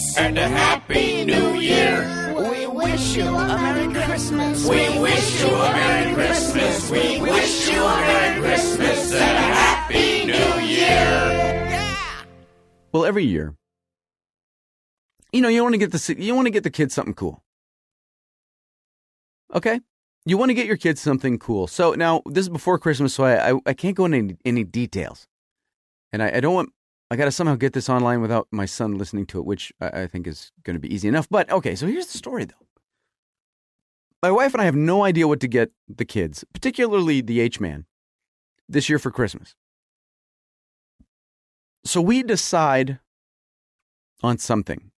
Christmas 0.00 0.16
and 0.16 0.38
a 0.38 0.48
Happy 0.48 1.24
New 1.26 1.58
Year. 1.58 2.34
We 2.34 2.66
wish 2.66 3.16
you 3.16 3.26
a 3.26 3.46
Merry 3.46 3.92
Christmas. 3.92 4.66
We 4.66 4.98
wish 4.98 5.42
you 5.42 5.48
a 5.48 5.72
Merry 5.72 6.14
Christmas. 6.14 6.90
We 6.90 7.20
wish 7.20 7.68
you 7.68 7.82
a 7.82 7.96
Merry 7.96 8.40
Christmas 8.40 9.12
and 9.12 9.36
a 9.36 9.40
Happy 9.40 10.24
New 10.24 10.66
Year. 10.66 10.86
Yeah. 10.88 12.24
Well, 12.92 13.04
every 13.04 13.24
year, 13.24 13.54
you 15.32 15.42
know, 15.42 15.48
you 15.48 15.62
want 15.62 15.74
to 15.74 15.78
get 15.78 15.92
the 15.92 16.16
you 16.18 16.34
want 16.34 16.46
to 16.46 16.50
get 16.50 16.62
the 16.62 16.70
kids 16.70 16.94
something 16.94 17.14
cool. 17.14 17.42
Okay, 19.54 19.80
you 20.24 20.38
want 20.38 20.48
to 20.48 20.54
get 20.54 20.66
your 20.66 20.78
kids 20.78 21.02
something 21.02 21.38
cool. 21.38 21.66
So 21.66 21.92
now 21.92 22.22
this 22.24 22.46
is 22.46 22.48
before 22.48 22.78
Christmas, 22.78 23.12
so 23.12 23.24
I 23.24 23.50
I, 23.50 23.60
I 23.66 23.74
can't 23.74 23.96
go 23.96 24.06
into 24.06 24.16
any, 24.16 24.36
any 24.46 24.64
details, 24.64 25.26
and 26.10 26.22
I, 26.22 26.36
I 26.36 26.40
don't 26.40 26.54
want. 26.54 26.70
I 27.10 27.16
got 27.16 27.24
to 27.24 27.32
somehow 27.32 27.56
get 27.56 27.72
this 27.72 27.88
online 27.88 28.20
without 28.20 28.46
my 28.52 28.66
son 28.66 28.96
listening 28.96 29.26
to 29.26 29.38
it, 29.38 29.44
which 29.44 29.72
I, 29.80 30.02
I 30.02 30.06
think 30.06 30.26
is 30.26 30.52
going 30.62 30.74
to 30.74 30.80
be 30.80 30.92
easy 30.94 31.08
enough. 31.08 31.28
But 31.28 31.50
okay, 31.50 31.74
so 31.74 31.86
here's 31.86 32.06
the 32.06 32.18
story 32.18 32.44
though. 32.44 32.66
My 34.22 34.30
wife 34.30 34.52
and 34.52 34.60
I 34.60 34.66
have 34.66 34.76
no 34.76 35.02
idea 35.02 35.26
what 35.26 35.40
to 35.40 35.48
get 35.48 35.70
the 35.88 36.04
kids, 36.04 36.44
particularly 36.52 37.20
the 37.20 37.40
H 37.40 37.58
man, 37.58 37.86
this 38.68 38.88
year 38.88 38.98
for 38.98 39.10
Christmas. 39.10 39.54
So 41.84 42.00
we 42.00 42.22
decide 42.22 43.00
on 44.22 44.38
something. 44.38 44.90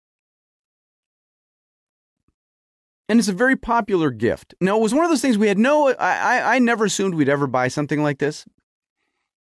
And 3.09 3.19
it's 3.19 3.29
a 3.29 3.33
very 3.33 3.57
popular 3.57 4.11
gift. 4.11 4.55
Now, 4.61 4.77
it 4.79 4.83
was 4.83 4.95
one 4.95 5.05
of 5.05 5.11
those 5.11 5.21
things 5.21 5.39
we 5.39 5.49
had 5.49 5.59
no, 5.59 5.89
I, 5.89 5.95
I, 6.17 6.57
I 6.57 6.59
never 6.59 6.87
assumed 6.87 7.15
we'd 7.15 7.29
ever 7.29 7.47
buy 7.47 7.69
something 7.69 8.03
like 8.03 8.19
this. 8.19 8.45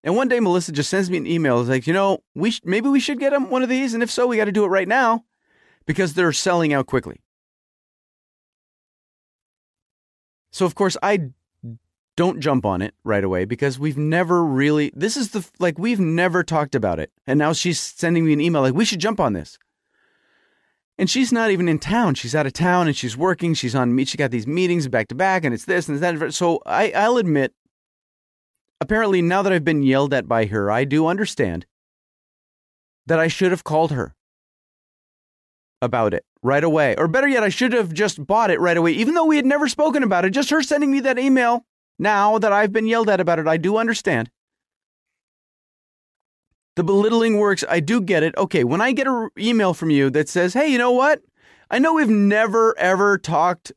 And 0.06 0.14
one 0.14 0.28
day, 0.28 0.38
Melissa 0.38 0.70
just 0.70 0.88
sends 0.88 1.10
me 1.10 1.18
an 1.18 1.26
email. 1.26 1.60
It's 1.60 1.68
like, 1.68 1.88
you 1.88 1.92
know, 1.92 2.22
we 2.36 2.52
sh- 2.52 2.60
maybe 2.64 2.88
we 2.88 3.00
should 3.00 3.18
get 3.18 3.30
them 3.30 3.50
one 3.50 3.64
of 3.64 3.68
these. 3.68 3.92
And 3.92 4.04
if 4.04 4.10
so, 4.10 4.28
we 4.28 4.36
got 4.36 4.44
to 4.44 4.52
do 4.52 4.64
it 4.64 4.68
right 4.68 4.86
now 4.86 5.24
because 5.84 6.14
they're 6.14 6.32
selling 6.32 6.72
out 6.72 6.86
quickly. 6.86 7.20
So, 10.52 10.64
of 10.64 10.76
course, 10.76 10.96
I 11.02 11.30
don't 12.16 12.38
jump 12.38 12.64
on 12.64 12.82
it 12.82 12.94
right 13.02 13.24
away 13.24 13.46
because 13.46 13.80
we've 13.80 13.98
never 13.98 14.44
really, 14.44 14.92
this 14.94 15.16
is 15.16 15.32
the, 15.32 15.44
like, 15.58 15.76
we've 15.76 15.98
never 15.98 16.44
talked 16.44 16.76
about 16.76 17.00
it. 17.00 17.10
And 17.26 17.36
now 17.36 17.52
she's 17.52 17.80
sending 17.80 18.24
me 18.24 18.32
an 18.32 18.40
email 18.40 18.62
like, 18.62 18.74
we 18.74 18.84
should 18.84 19.00
jump 19.00 19.18
on 19.18 19.32
this. 19.32 19.58
And 20.98 21.10
she's 21.10 21.32
not 21.32 21.50
even 21.50 21.68
in 21.68 21.80
town. 21.80 22.14
She's 22.14 22.34
out 22.36 22.46
of 22.46 22.52
town 22.52 22.86
and 22.86 22.96
she's 22.96 23.16
working. 23.16 23.54
She's 23.54 23.74
on 23.74 23.92
meet. 23.92 24.06
She 24.06 24.16
got 24.16 24.30
these 24.30 24.46
meetings 24.46 24.86
back 24.86 25.08
to 25.08 25.16
back, 25.16 25.44
and 25.44 25.52
it's 25.52 25.64
this 25.64 25.88
and 25.88 25.98
that. 25.98 26.32
So 26.32 26.62
I, 26.64 26.92
I'll 26.92 27.16
admit, 27.16 27.52
apparently 28.80 29.22
now 29.22 29.42
that 29.42 29.52
I've 29.52 29.64
been 29.64 29.82
yelled 29.82 30.14
at 30.14 30.28
by 30.28 30.46
her, 30.46 30.70
I 30.70 30.84
do 30.84 31.06
understand 31.06 31.66
that 33.06 33.18
I 33.18 33.28
should 33.28 33.50
have 33.50 33.64
called 33.64 33.92
her 33.92 34.14
about 35.80 36.14
it 36.14 36.24
right 36.42 36.64
away. 36.64 36.96
Or 36.96 37.08
better 37.08 37.28
yet, 37.28 37.42
I 37.42 37.48
should 37.48 37.72
have 37.72 37.92
just 37.92 38.24
bought 38.26 38.50
it 38.50 38.60
right 38.60 38.76
away, 38.76 38.92
even 38.92 39.14
though 39.14 39.24
we 39.24 39.36
had 39.36 39.46
never 39.46 39.68
spoken 39.68 40.02
about 40.02 40.24
it. 40.24 40.30
Just 40.30 40.50
her 40.50 40.62
sending 40.62 40.90
me 40.90 41.00
that 41.00 41.18
email 41.18 41.64
now 41.98 42.38
that 42.38 42.52
I've 42.52 42.72
been 42.72 42.86
yelled 42.86 43.08
at 43.08 43.20
about 43.20 43.38
it, 43.38 43.46
I 43.46 43.56
do 43.56 43.76
understand. 43.76 44.30
The 46.76 46.84
belittling 46.84 47.38
works. 47.38 47.64
I 47.68 47.80
do 47.80 48.00
get 48.00 48.22
it. 48.22 48.36
Okay, 48.36 48.64
when 48.64 48.80
I 48.80 48.92
get 48.92 49.06
an 49.06 49.30
email 49.38 49.72
from 49.72 49.90
you 49.90 50.10
that 50.10 50.28
says, 50.28 50.52
hey, 50.52 50.68
you 50.68 50.76
know 50.76 50.90
what? 50.92 51.22
I 51.70 51.78
know 51.78 51.94
we've 51.94 52.08
never, 52.08 52.78
ever 52.78 53.16
talked 53.16 53.72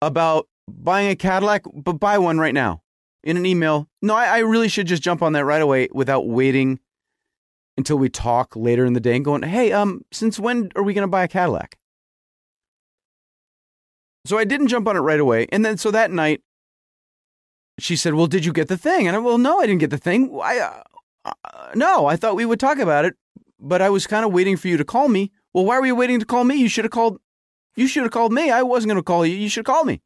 about 0.00 0.48
buying 0.68 1.10
a 1.10 1.16
Cadillac, 1.16 1.64
but 1.74 1.94
buy 1.94 2.18
one 2.18 2.38
right 2.38 2.54
now 2.54 2.80
in 3.24 3.36
an 3.36 3.46
email. 3.46 3.88
No, 4.02 4.14
I, 4.14 4.26
I 4.26 4.38
really 4.38 4.68
should 4.68 4.86
just 4.86 5.02
jump 5.02 5.22
on 5.22 5.32
that 5.32 5.44
right 5.44 5.62
away 5.62 5.88
without 5.92 6.26
waiting 6.26 6.80
until 7.76 7.96
we 7.96 8.08
talk 8.08 8.56
later 8.56 8.84
in 8.84 8.92
the 8.92 9.00
day 9.00 9.16
and 9.16 9.24
going, 9.24 9.42
hey, 9.42 9.72
um, 9.72 10.04
since 10.12 10.38
when 10.38 10.70
are 10.74 10.82
we 10.82 10.94
going 10.94 11.06
to 11.06 11.10
buy 11.10 11.24
a 11.24 11.28
Cadillac? 11.28 11.78
So 14.24 14.36
I 14.36 14.44
didn't 14.44 14.68
jump 14.68 14.88
on 14.88 14.96
it 14.96 15.00
right 15.00 15.20
away. 15.20 15.46
And 15.52 15.64
then 15.64 15.78
so 15.78 15.90
that 15.90 16.10
night, 16.10 16.42
she 17.78 17.96
said, 17.96 18.14
well, 18.14 18.26
did 18.26 18.44
you 18.44 18.52
get 18.52 18.68
the 18.68 18.76
thing? 18.76 19.06
And 19.06 19.16
I, 19.16 19.20
well, 19.20 19.38
no, 19.38 19.60
I 19.60 19.66
didn't 19.66 19.80
get 19.80 19.90
the 19.90 19.98
thing. 19.98 20.38
I, 20.42 20.58
uh, 20.58 20.82
uh, 21.24 21.70
no, 21.74 22.06
I 22.06 22.16
thought 22.16 22.36
we 22.36 22.44
would 22.44 22.60
talk 22.60 22.78
about 22.78 23.04
it, 23.04 23.14
but 23.60 23.80
I 23.80 23.90
was 23.90 24.06
kind 24.06 24.24
of 24.24 24.32
waiting 24.32 24.56
for 24.56 24.68
you 24.68 24.76
to 24.76 24.84
call 24.84 25.08
me. 25.08 25.30
Well, 25.54 25.64
why 25.64 25.78
were 25.78 25.86
you 25.86 25.94
waiting 25.94 26.18
to 26.20 26.26
call 26.26 26.44
me? 26.44 26.56
You 26.56 26.68
should 26.68 26.84
have 26.84 26.92
called. 26.92 27.20
You 27.76 27.86
should 27.86 28.02
have 28.02 28.12
called 28.12 28.32
me. 28.32 28.50
I 28.50 28.62
wasn't 28.62 28.90
going 28.90 28.98
to 28.98 29.04
call 29.04 29.24
you. 29.24 29.36
You 29.36 29.48
should 29.48 29.64
call 29.64 29.84
me. 29.84 30.02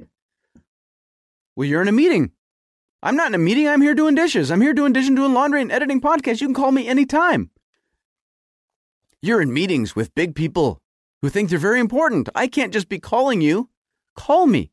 Well, 1.56 1.66
you're 1.66 1.82
in 1.82 1.88
a 1.88 1.92
meeting. 1.92 2.32
I'm 3.02 3.16
not 3.16 3.28
in 3.28 3.34
a 3.34 3.38
meeting. 3.38 3.68
I'm 3.68 3.82
here 3.82 3.94
doing 3.94 4.14
dishes. 4.14 4.50
I'm 4.50 4.60
here 4.60 4.74
doing 4.74 4.92
dishes, 4.92 5.10
doing 5.10 5.32
laundry, 5.32 5.60
and 5.60 5.72
editing 5.72 6.00
podcasts. 6.00 6.40
You 6.40 6.46
can 6.46 6.54
call 6.54 6.70
me 6.70 6.86
anytime. 6.86 7.50
You're 9.20 9.42
in 9.42 9.52
meetings 9.52 9.96
with 9.96 10.14
big 10.14 10.34
people 10.34 10.80
who 11.20 11.28
think 11.28 11.50
they're 11.50 11.58
very 11.58 11.80
important. 11.80 12.28
I 12.34 12.46
can't 12.46 12.72
just 12.72 12.88
be 12.88 12.98
calling 12.98 13.40
you. 13.40 13.70
Call 14.14 14.46
me. 14.46 14.70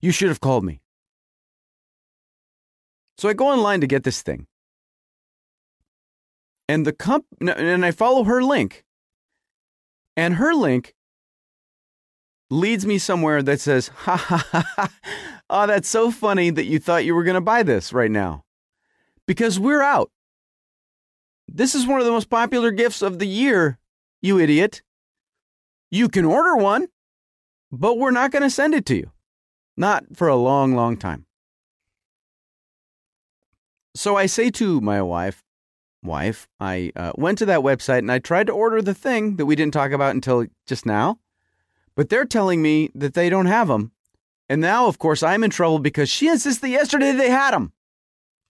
You 0.00 0.10
should 0.10 0.28
have 0.28 0.40
called 0.40 0.64
me. 0.64 0.80
So 3.16 3.28
I 3.28 3.32
go 3.32 3.48
online 3.48 3.80
to 3.80 3.86
get 3.86 4.04
this 4.04 4.22
thing. 4.22 4.46
And 6.68 6.86
the 6.86 6.92
comp 6.92 7.26
and 7.40 7.84
I 7.84 7.90
follow 7.90 8.24
her 8.24 8.42
link. 8.42 8.84
And 10.16 10.34
her 10.34 10.54
link 10.54 10.94
leads 12.50 12.86
me 12.86 12.98
somewhere 12.98 13.42
that 13.42 13.60
says, 13.60 13.88
ha 13.94 14.16
ha 14.16 14.46
ha 14.50 14.64
ha. 14.76 15.37
Oh, 15.50 15.66
that's 15.66 15.88
so 15.88 16.10
funny 16.10 16.50
that 16.50 16.66
you 16.66 16.78
thought 16.78 17.04
you 17.04 17.14
were 17.14 17.24
going 17.24 17.34
to 17.34 17.40
buy 17.40 17.62
this 17.62 17.92
right 17.92 18.10
now. 18.10 18.44
Because 19.26 19.58
we're 19.58 19.82
out. 19.82 20.10
This 21.46 21.74
is 21.74 21.86
one 21.86 22.00
of 22.00 22.06
the 22.06 22.12
most 22.12 22.28
popular 22.28 22.70
gifts 22.70 23.00
of 23.00 23.18
the 23.18 23.26
year, 23.26 23.78
you 24.20 24.38
idiot. 24.38 24.82
You 25.90 26.08
can 26.08 26.26
order 26.26 26.56
one, 26.56 26.88
but 27.72 27.98
we're 27.98 28.10
not 28.10 28.30
going 28.30 28.42
to 28.42 28.50
send 28.50 28.74
it 28.74 28.84
to 28.86 28.96
you. 28.96 29.10
Not 29.76 30.04
for 30.14 30.28
a 30.28 30.36
long, 30.36 30.74
long 30.74 30.96
time. 30.96 31.24
So 33.94 34.16
I 34.16 34.26
say 34.26 34.50
to 34.50 34.80
my 34.80 35.00
wife, 35.00 35.42
wife, 36.02 36.46
I 36.60 36.92
uh, 36.94 37.12
went 37.16 37.38
to 37.38 37.46
that 37.46 37.60
website 37.60 37.98
and 37.98 38.12
I 38.12 38.18
tried 38.18 38.46
to 38.48 38.52
order 38.52 38.82
the 38.82 38.94
thing 38.94 39.36
that 39.36 39.46
we 39.46 39.56
didn't 39.56 39.74
talk 39.74 39.92
about 39.92 40.14
until 40.14 40.46
just 40.66 40.84
now, 40.84 41.18
but 41.94 42.08
they're 42.08 42.24
telling 42.24 42.60
me 42.60 42.90
that 42.94 43.14
they 43.14 43.30
don't 43.30 43.46
have 43.46 43.68
them. 43.68 43.92
And 44.48 44.60
now, 44.60 44.86
of 44.86 44.98
course, 44.98 45.22
I'm 45.22 45.44
in 45.44 45.50
trouble 45.50 45.78
because 45.78 46.08
she 46.08 46.28
insists 46.28 46.60
that 46.60 46.68
yesterday 46.68 47.12
they 47.12 47.30
had 47.30 47.52
them. 47.52 47.72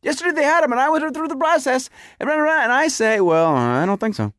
Yesterday 0.03 0.33
they 0.33 0.45
had 0.45 0.63
them, 0.63 0.71
and 0.71 0.81
I 0.81 0.91
went 0.91 1.13
through 1.15 1.29
the 1.29 1.37
process, 1.37 1.91
and, 2.21 2.31
and 2.31 2.73
I 2.73 2.87
say, 2.87 3.21
well, 3.21 3.57
I 3.57 3.85
don't 3.85 3.99
think 3.99 4.15
so. 4.15 4.33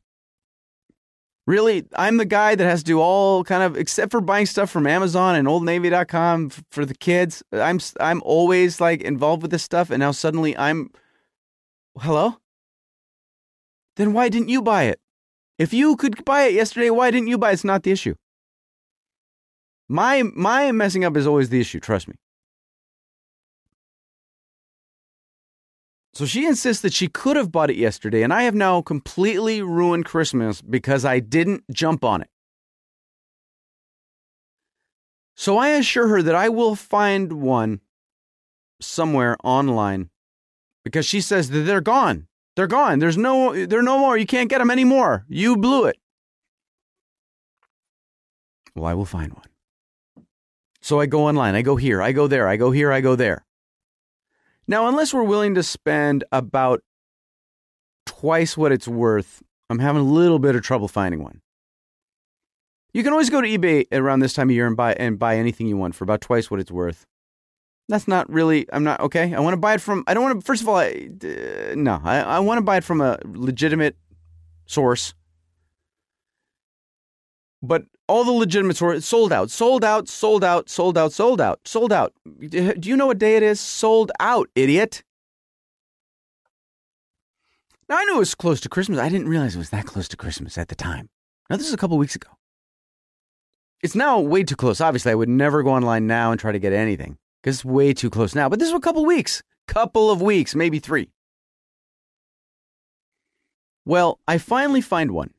Really, 1.45 1.85
I'm 1.95 2.17
the 2.17 2.25
guy 2.25 2.55
that 2.55 2.63
has 2.63 2.81
to 2.81 2.85
do 2.85 3.01
all 3.01 3.43
kind 3.43 3.63
of, 3.63 3.75
except 3.75 4.11
for 4.11 4.21
buying 4.21 4.45
stuff 4.45 4.69
from 4.69 4.85
Amazon 4.85 5.35
and 5.35 5.47
OldNavy.com 5.47 6.51
for 6.69 6.85
the 6.85 6.93
kids. 6.93 7.41
I'm 7.51 7.79
I'm 7.99 8.21
always 8.23 8.79
like 8.79 9.01
involved 9.01 9.41
with 9.41 9.49
this 9.51 9.63
stuff, 9.63 9.89
and 9.89 9.99
now 9.99 10.11
suddenly 10.11 10.55
I'm, 10.55 10.91
hello. 11.97 12.37
Then 13.95 14.13
why 14.13 14.29
didn't 14.29 14.49
you 14.49 14.61
buy 14.61 14.83
it? 14.83 14.99
If 15.57 15.73
you 15.73 15.95
could 15.95 16.23
buy 16.23 16.43
it 16.43 16.53
yesterday, 16.53 16.91
why 16.91 17.09
didn't 17.09 17.27
you 17.27 17.37
buy 17.39 17.49
it? 17.49 17.53
It's 17.53 17.63
not 17.63 17.81
the 17.81 17.91
issue. 17.91 18.13
My 19.89 20.21
my 20.23 20.71
messing 20.71 21.03
up 21.03 21.17
is 21.17 21.25
always 21.25 21.49
the 21.49 21.59
issue, 21.59 21.79
trust 21.79 22.07
me. 22.07 22.15
So 26.13 26.25
she 26.25 26.45
insists 26.45 26.81
that 26.83 26.93
she 26.93 27.07
could 27.07 27.37
have 27.37 27.51
bought 27.51 27.69
it 27.69 27.75
yesterday, 27.75 28.23
and 28.23 28.33
I 28.33 28.43
have 28.43 28.55
now 28.55 28.81
completely 28.81 29.61
ruined 29.61 30.05
Christmas 30.05 30.61
because 30.61 31.05
I 31.05 31.19
didn't 31.19 31.63
jump 31.71 32.03
on 32.03 32.21
it. 32.21 32.29
So 35.35 35.57
I 35.57 35.69
assure 35.69 36.07
her 36.09 36.21
that 36.21 36.35
I 36.35 36.49
will 36.49 36.75
find 36.75 37.33
one 37.41 37.79
somewhere 38.81 39.37
online 39.43 40.09
because 40.83 41.05
she 41.05 41.21
says 41.21 41.49
that 41.49 41.61
they're 41.61 41.81
gone. 41.81 42.27
They're 42.55 42.67
gone. 42.67 42.99
There's 42.99 43.17
no 43.17 43.65
they're 43.65 43.81
no 43.81 43.97
more. 43.97 44.17
You 44.17 44.25
can't 44.25 44.49
get 44.49 44.59
them 44.59 44.69
anymore. 44.69 45.25
You 45.29 45.55
blew 45.55 45.85
it. 45.85 45.97
Well, 48.75 48.85
I 48.85 48.93
will 48.93 49.05
find 49.05 49.33
one. 49.33 49.48
So 50.81 50.99
I 50.99 51.05
go 51.05 51.27
online, 51.27 51.55
I 51.55 51.61
go 51.61 51.75
here, 51.75 52.01
I 52.01 52.11
go 52.11 52.27
there, 52.27 52.47
I 52.47 52.55
go 52.55 52.71
here, 52.71 52.91
I 52.91 53.01
go 53.01 53.15
there. 53.15 53.45
Now, 54.67 54.87
unless 54.87 55.13
we're 55.13 55.23
willing 55.23 55.55
to 55.55 55.63
spend 55.63 56.23
about 56.31 56.83
twice 58.05 58.55
what 58.55 58.71
it's 58.71 58.87
worth, 58.87 59.41
I'm 59.69 59.79
having 59.79 60.01
a 60.01 60.05
little 60.05 60.39
bit 60.39 60.55
of 60.55 60.61
trouble 60.61 60.87
finding 60.87 61.23
one. 61.23 61.41
You 62.93 63.03
can 63.03 63.11
always 63.11 63.29
go 63.29 63.41
to 63.41 63.47
eBay 63.47 63.85
around 63.91 64.19
this 64.19 64.33
time 64.33 64.49
of 64.49 64.55
year 64.55 64.65
and 64.67 64.75
buy 64.75 64.93
and 64.93 65.19
buy 65.19 65.37
anything 65.37 65.67
you 65.67 65.77
want 65.77 65.95
for 65.95 66.03
about 66.03 66.21
twice 66.21 66.49
what 66.49 66.59
it's 66.59 66.71
worth. 66.71 67.05
That's 67.87 68.07
not 68.07 68.29
really. 68.31 68.67
I'm 68.71 68.83
not 68.83 68.99
okay. 68.99 69.33
I 69.33 69.39
want 69.39 69.53
to 69.53 69.57
buy 69.57 69.73
it 69.73 69.81
from. 69.81 70.03
I 70.07 70.13
don't 70.13 70.23
want 70.23 70.39
to. 70.39 70.45
First 70.45 70.61
of 70.61 70.69
all, 70.69 70.77
I, 70.77 71.09
uh, 71.23 71.75
no. 71.75 71.99
I, 72.03 72.19
I 72.19 72.39
want 72.39 72.59
to 72.59 72.63
buy 72.63 72.77
it 72.77 72.83
from 72.83 73.01
a 73.01 73.17
legitimate 73.25 73.95
source. 74.65 75.13
But 77.61 77.83
all 78.07 78.23
the 78.23 78.31
legitimate 78.31 78.77
sources 78.77 79.05
sold 79.05 79.33
out, 79.33 79.51
sold 79.51 79.83
out, 79.83 80.07
sold 80.07 80.43
out, 80.43 80.69
sold 80.69 80.97
out, 80.97 81.11
sold 81.11 81.41
out, 81.41 81.59
sold 81.65 81.91
out. 81.91 82.13
Do 82.47 82.75
you 82.83 82.95
know 82.95 83.07
what 83.07 83.19
day 83.19 83.35
it 83.35 83.43
is? 83.43 83.59
Sold 83.59 84.11
out, 84.19 84.49
idiot. 84.55 85.03
Now 87.89 87.97
I 87.97 88.03
knew 88.05 88.15
it 88.15 88.19
was 88.19 88.35
close 88.35 88.61
to 88.61 88.69
Christmas. 88.69 88.99
I 88.99 89.09
didn't 89.09 89.27
realize 89.27 89.55
it 89.55 89.59
was 89.59 89.71
that 89.71 89.85
close 89.85 90.07
to 90.09 90.17
Christmas 90.17 90.57
at 90.57 90.69
the 90.69 90.75
time. 90.75 91.09
Now 91.49 91.57
this 91.57 91.67
is 91.67 91.73
a 91.73 91.77
couple 91.77 91.97
weeks 91.97 92.15
ago. 92.15 92.29
It's 93.81 93.95
now 93.95 94.19
way 94.19 94.43
too 94.43 94.55
close. 94.55 94.81
Obviously, 94.81 95.11
I 95.11 95.15
would 95.15 95.29
never 95.29 95.63
go 95.63 95.71
online 95.71 96.05
now 96.05 96.31
and 96.31 96.39
try 96.39 96.51
to 96.51 96.59
get 96.59 96.73
anything 96.73 97.17
because 97.41 97.57
it's 97.57 97.65
way 97.65 97.93
too 97.93 98.09
close 98.09 98.35
now. 98.35 98.47
But 98.49 98.59
this 98.59 98.71
was 98.71 98.77
a 98.77 98.81
couple 98.81 99.05
weeks, 99.05 99.41
couple 99.67 100.11
of 100.11 100.21
weeks, 100.21 100.53
maybe 100.53 100.79
three. 100.79 101.09
Well, 103.85 104.19
I 104.27 104.37
finally 104.37 104.81
find 104.81 105.11
one. 105.11 105.31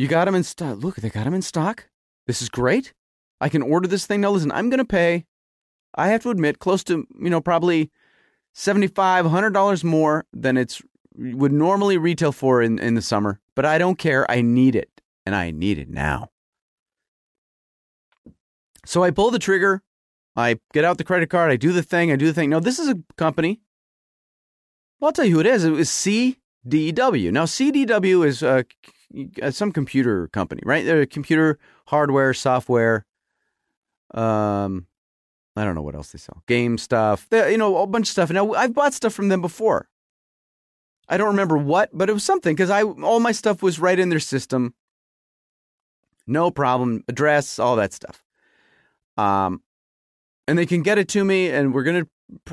You 0.00 0.08
got 0.08 0.24
them 0.24 0.34
in 0.34 0.44
stock. 0.44 0.82
Look, 0.82 0.96
they 0.96 1.10
got 1.10 1.24
them 1.24 1.34
in 1.34 1.42
stock. 1.42 1.90
This 2.26 2.40
is 2.40 2.48
great. 2.48 2.94
I 3.38 3.50
can 3.50 3.60
order 3.60 3.86
this 3.86 4.06
thing. 4.06 4.22
Now, 4.22 4.30
listen, 4.30 4.50
I'm 4.50 4.70
going 4.70 4.78
to 4.78 4.84
pay, 4.86 5.26
I 5.94 6.08
have 6.08 6.22
to 6.22 6.30
admit, 6.30 6.58
close 6.58 6.82
to, 6.84 7.06
you 7.20 7.28
know, 7.28 7.42
probably 7.42 7.90
$75, 8.56 8.94
$100 8.94 9.84
more 9.84 10.24
than 10.32 10.56
it's 10.56 10.80
would 11.18 11.52
normally 11.52 11.98
retail 11.98 12.32
for 12.32 12.62
in, 12.62 12.78
in 12.78 12.94
the 12.94 13.02
summer. 13.02 13.40
But 13.54 13.66
I 13.66 13.76
don't 13.76 13.98
care. 13.98 14.28
I 14.30 14.40
need 14.40 14.74
it. 14.74 15.02
And 15.26 15.34
I 15.34 15.50
need 15.50 15.78
it 15.78 15.90
now. 15.90 16.30
So 18.86 19.04
I 19.04 19.10
pull 19.10 19.30
the 19.30 19.38
trigger. 19.38 19.82
I 20.34 20.60
get 20.72 20.86
out 20.86 20.96
the 20.96 21.04
credit 21.04 21.28
card. 21.28 21.50
I 21.50 21.56
do 21.56 21.74
the 21.74 21.82
thing. 21.82 22.10
I 22.10 22.16
do 22.16 22.24
the 22.24 22.32
thing. 22.32 22.48
No, 22.48 22.58
this 22.58 22.78
is 22.78 22.88
a 22.88 22.98
company. 23.18 23.60
Well, 24.98 25.08
I'll 25.08 25.12
tell 25.12 25.26
you 25.26 25.34
who 25.34 25.40
it 25.40 25.46
is. 25.46 25.62
It 25.62 25.72
was 25.72 25.90
CDW. 25.90 27.30
Now, 27.32 27.44
CDW 27.44 28.24
is 28.24 28.42
uh, 28.42 28.62
some 29.50 29.72
computer 29.72 30.28
company, 30.28 30.62
right? 30.64 30.84
They're 30.84 31.06
computer 31.06 31.58
hardware, 31.86 32.34
software. 32.34 33.06
Um, 34.14 34.86
I 35.56 35.64
don't 35.64 35.74
know 35.74 35.82
what 35.82 35.94
else 35.94 36.12
they 36.12 36.18
sell. 36.18 36.42
Game 36.46 36.78
stuff. 36.78 37.26
They, 37.30 37.52
you 37.52 37.58
know, 37.58 37.76
a 37.78 37.86
bunch 37.86 38.08
of 38.08 38.12
stuff. 38.12 38.30
Now 38.30 38.52
I've 38.54 38.74
bought 38.74 38.94
stuff 38.94 39.12
from 39.12 39.28
them 39.28 39.40
before. 39.40 39.88
I 41.08 41.16
don't 41.16 41.28
remember 41.28 41.58
what, 41.58 41.90
but 41.92 42.08
it 42.08 42.12
was 42.12 42.24
something 42.24 42.54
because 42.54 42.70
I 42.70 42.82
all 42.82 43.20
my 43.20 43.32
stuff 43.32 43.62
was 43.62 43.80
right 43.80 43.98
in 43.98 44.10
their 44.10 44.20
system. 44.20 44.74
No 46.26 46.50
problem. 46.50 47.02
Address, 47.08 47.58
all 47.58 47.76
that 47.76 47.92
stuff. 47.92 48.22
Um, 49.16 49.62
and 50.46 50.56
they 50.56 50.66
can 50.66 50.82
get 50.82 50.98
it 50.98 51.08
to 51.08 51.24
me, 51.24 51.50
and 51.50 51.74
we're 51.74 51.82
gonna 51.82 52.06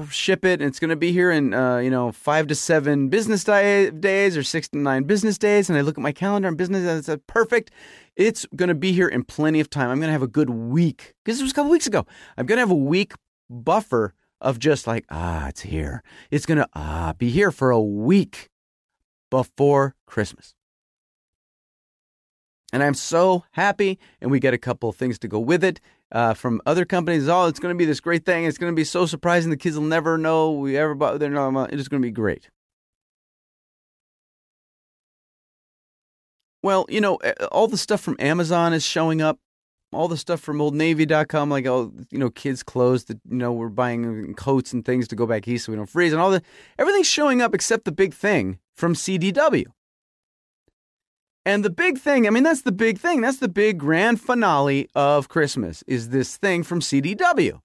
ship 0.09 0.45
it, 0.45 0.61
and 0.61 0.67
it's 0.67 0.79
gonna 0.79 0.95
be 0.95 1.11
here 1.11 1.31
in 1.31 1.53
uh, 1.53 1.77
you 1.77 1.89
know 1.89 2.11
five 2.11 2.47
to 2.47 2.55
seven 2.55 3.09
business 3.09 3.43
di- 3.43 3.89
days 3.89 4.37
or 4.37 4.43
six 4.43 4.67
to 4.69 4.77
nine 4.77 5.03
business 5.03 5.37
days. 5.37 5.69
And 5.69 5.77
I 5.77 5.81
look 5.81 5.97
at 5.97 6.01
my 6.01 6.11
calendar 6.11 6.47
and 6.47 6.57
business, 6.57 6.85
and 6.85 6.97
it's 6.97 7.23
perfect. 7.27 7.71
It's 8.15 8.45
gonna 8.55 8.75
be 8.75 8.91
here 8.91 9.07
in 9.07 9.23
plenty 9.23 9.59
of 9.59 9.69
time. 9.69 9.89
I'm 9.89 9.99
gonna 9.99 10.11
have 10.11 10.21
a 10.21 10.27
good 10.27 10.49
week 10.49 11.13
because 11.23 11.39
it 11.39 11.43
was 11.43 11.51
a 11.51 11.55
couple 11.55 11.71
weeks 11.71 11.87
ago. 11.87 12.05
I'm 12.37 12.45
gonna 12.45 12.61
have 12.61 12.71
a 12.71 12.75
week 12.75 13.13
buffer 13.49 14.13
of 14.41 14.59
just 14.59 14.87
like 14.87 15.05
ah, 15.09 15.47
it's 15.47 15.61
here. 15.61 16.03
It's 16.31 16.45
gonna 16.45 16.67
ah 16.73 17.13
be 17.17 17.29
here 17.29 17.51
for 17.51 17.71
a 17.71 17.81
week 17.81 18.49
before 19.29 19.95
Christmas. 20.05 20.53
And 22.73 22.83
I'm 22.83 22.95
so 22.95 23.45
happy, 23.51 23.97
and 24.19 24.29
we 24.29 24.39
get 24.39 24.53
a 24.53 24.57
couple 24.57 24.89
of 24.89 24.95
things 24.97 25.17
to 25.19 25.27
go 25.27 25.39
with 25.39 25.63
it 25.63 25.79
uh, 26.11 26.33
from 26.33 26.61
other 26.65 26.85
companies. 26.85 27.27
Oh, 27.27 27.45
it's 27.45 27.59
going 27.59 27.73
to 27.73 27.77
be 27.77 27.85
this 27.85 27.99
great 27.99 28.25
thing. 28.25 28.45
It's 28.45 28.57
going 28.57 28.71
to 28.71 28.75
be 28.75 28.83
so 28.83 29.05
surprising. 29.05 29.49
The 29.49 29.57
kids 29.57 29.77
will 29.77 29.85
never 29.85 30.17
know 30.17 30.51
we 30.51 30.77
ever 30.77 30.95
bought. 30.95 31.19
They're 31.19 31.29
not. 31.29 31.73
It's 31.73 31.87
going 31.87 32.01
to 32.01 32.07
be 32.07 32.11
great. 32.11 32.49
Well, 36.63 36.85
you 36.89 37.01
know, 37.01 37.15
all 37.51 37.67
the 37.67 37.77
stuff 37.77 38.01
from 38.01 38.17
Amazon 38.19 38.73
is 38.73 38.85
showing 38.85 39.21
up. 39.21 39.39
All 39.93 40.09
the 40.09 40.17
stuff 40.17 40.41
from 40.41 40.57
OldNavy.com, 40.57 41.49
like 41.49 41.65
oh, 41.65 41.93
you 42.11 42.17
know, 42.17 42.29
kids' 42.29 42.61
clothes 42.61 43.05
that 43.05 43.21
you 43.29 43.37
know 43.37 43.53
we're 43.53 43.69
buying 43.69 44.33
coats 44.33 44.73
and 44.73 44.83
things 44.83 45.07
to 45.07 45.15
go 45.15 45.25
back 45.25 45.47
east 45.47 45.63
so 45.65 45.71
we 45.71 45.77
don't 45.77 45.89
freeze, 45.89 46.11
and 46.11 46.21
all 46.21 46.29
the 46.29 46.41
everything's 46.77 47.07
showing 47.07 47.41
up 47.41 47.55
except 47.55 47.85
the 47.85 47.93
big 47.93 48.13
thing 48.13 48.59
from 48.75 48.95
CDW. 48.95 49.63
And 51.47 51.63
the 51.63 51.69
big 51.69 51.97
thing, 51.97 52.27
I 52.27 52.29
mean, 52.29 52.43
that's 52.43 52.63
the 52.63 52.73
big 52.73 52.99
thing. 52.99 53.21
That's 53.21 53.37
the 53.37 53.47
big 53.47 53.77
grand 53.77 54.19
finale 54.19 54.89
of 54.93 55.29
Christmas 55.29 55.81
is 55.87 56.09
this 56.09 56.35
thing 56.35 56.61
from 56.61 56.81
CDW. 56.81 57.61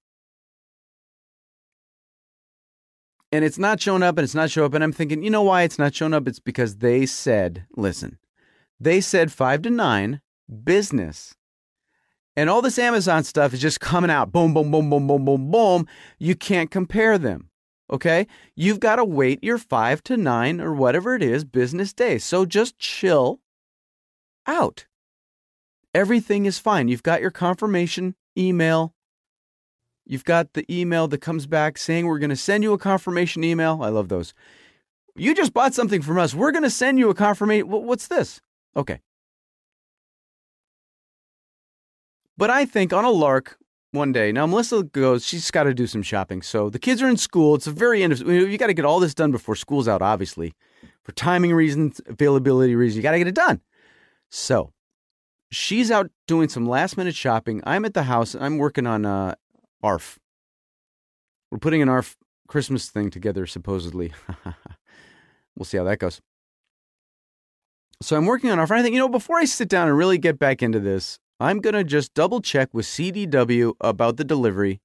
And 3.33 3.43
it's 3.43 3.57
not 3.57 3.81
showing 3.81 4.01
up 4.01 4.17
and 4.17 4.23
it's 4.23 4.33
not 4.33 4.49
showing 4.51 4.67
up. 4.67 4.73
And 4.73 4.85
I'm 4.85 4.93
thinking, 4.93 5.21
you 5.21 5.29
know 5.29 5.41
why 5.41 5.63
it's 5.63 5.77
not 5.77 5.93
showing 5.93 6.13
up? 6.13 6.29
It's 6.29 6.39
because 6.39 6.77
they 6.77 7.05
said, 7.05 7.65
listen, 7.75 8.19
they 8.79 9.01
said 9.01 9.33
five 9.33 9.61
to 9.63 9.69
nine 9.69 10.21
business. 10.63 11.35
And 12.37 12.49
all 12.49 12.61
this 12.61 12.79
Amazon 12.79 13.25
stuff 13.25 13.53
is 13.53 13.59
just 13.59 13.81
coming 13.81 14.09
out 14.09 14.31
boom, 14.31 14.53
boom, 14.53 14.71
boom, 14.71 14.89
boom, 14.89 15.07
boom, 15.07 15.25
boom, 15.25 15.51
boom. 15.51 15.87
You 16.19 16.35
can't 16.35 16.71
compare 16.71 17.17
them. 17.17 17.49
Okay. 17.91 18.27
You've 18.55 18.79
got 18.79 18.95
to 18.95 19.03
wait 19.03 19.43
your 19.43 19.57
five 19.57 20.01
to 20.03 20.15
nine 20.15 20.61
or 20.61 20.73
whatever 20.73 21.15
it 21.15 21.21
is 21.21 21.43
business 21.43 21.91
day. 21.91 22.17
So 22.17 22.45
just 22.45 22.79
chill 22.79 23.41
out. 24.47 24.85
Everything 25.93 26.45
is 26.45 26.59
fine. 26.59 26.87
You've 26.87 27.03
got 27.03 27.21
your 27.21 27.31
confirmation 27.31 28.15
email. 28.37 28.93
You've 30.05 30.25
got 30.25 30.53
the 30.53 30.65
email 30.69 31.07
that 31.07 31.19
comes 31.19 31.45
back 31.45 31.77
saying 31.77 32.05
we're 32.05 32.19
going 32.19 32.29
to 32.29 32.35
send 32.35 32.63
you 32.63 32.73
a 32.73 32.77
confirmation 32.77 33.43
email. 33.43 33.79
I 33.81 33.89
love 33.89 34.09
those. 34.09 34.33
You 35.15 35.35
just 35.35 35.53
bought 35.53 35.73
something 35.73 36.01
from 36.01 36.17
us. 36.17 36.33
We're 36.33 36.51
going 36.51 36.63
to 36.63 36.69
send 36.69 36.97
you 36.97 37.09
a 37.09 37.13
confirmation. 37.13 37.69
What's 37.69 38.07
this? 38.07 38.41
Okay. 38.75 38.99
But 42.35 42.49
I 42.49 42.65
think 42.65 42.91
on 42.91 43.05
a 43.05 43.11
lark 43.11 43.57
one 43.91 44.11
day, 44.11 44.31
now 44.31 44.47
Melissa 44.47 44.81
goes, 44.81 45.23
she's 45.23 45.51
got 45.51 45.63
to 45.63 45.73
do 45.75 45.85
some 45.85 46.01
shopping. 46.01 46.41
So 46.41 46.71
the 46.71 46.79
kids 46.79 47.01
are 47.03 47.07
in 47.07 47.17
school. 47.17 47.53
It's 47.53 47.65
the 47.65 47.71
very 47.71 48.01
end 48.01 48.11
of, 48.11 48.27
you 48.27 48.57
got 48.57 48.67
to 48.67 48.73
get 48.73 48.85
all 48.85 48.99
this 48.99 49.13
done 49.13 49.31
before 49.31 49.55
school's 49.55 49.87
out, 49.87 50.01
obviously. 50.01 50.55
For 51.03 51.11
timing 51.11 51.53
reasons, 51.53 52.01
availability 52.07 52.75
reasons, 52.75 52.97
you 52.97 53.03
got 53.03 53.11
to 53.11 53.19
get 53.19 53.27
it 53.27 53.35
done. 53.35 53.61
So 54.35 54.73
she's 55.51 55.91
out 55.91 56.09
doing 56.27 56.49
some 56.49 56.67
last 56.67 56.97
minute 56.97 57.13
shopping. 57.13 57.61
I'm 57.67 57.85
at 57.85 57.93
the 57.93 58.01
house. 58.01 58.33
And 58.33 58.43
I'm 58.43 58.57
working 58.57 58.87
on 58.87 59.05
uh, 59.05 59.35
ARF. 59.83 60.17
We're 61.51 61.59
putting 61.59 61.83
an 61.83 61.89
ARF 61.89 62.17
Christmas 62.47 62.89
thing 62.89 63.11
together, 63.11 63.45
supposedly. 63.45 64.11
we'll 65.55 65.65
see 65.65 65.77
how 65.77 65.83
that 65.83 65.99
goes. 65.99 66.19
So 68.01 68.17
I'm 68.17 68.25
working 68.25 68.49
on 68.49 68.57
ARF. 68.57 68.71
And 68.71 68.79
I 68.79 68.81
think, 68.81 68.93
you 68.93 68.99
know, 68.99 69.07
before 69.07 69.37
I 69.37 69.45
sit 69.45 69.69
down 69.69 69.87
and 69.87 69.95
really 69.95 70.17
get 70.17 70.39
back 70.39 70.63
into 70.63 70.79
this, 70.79 71.19
I'm 71.39 71.59
going 71.59 71.75
to 71.75 71.83
just 71.83 72.15
double 72.15 72.41
check 72.41 72.73
with 72.73 72.87
CDW 72.87 73.73
about 73.81 74.17
the 74.17 74.23
delivery 74.23 74.81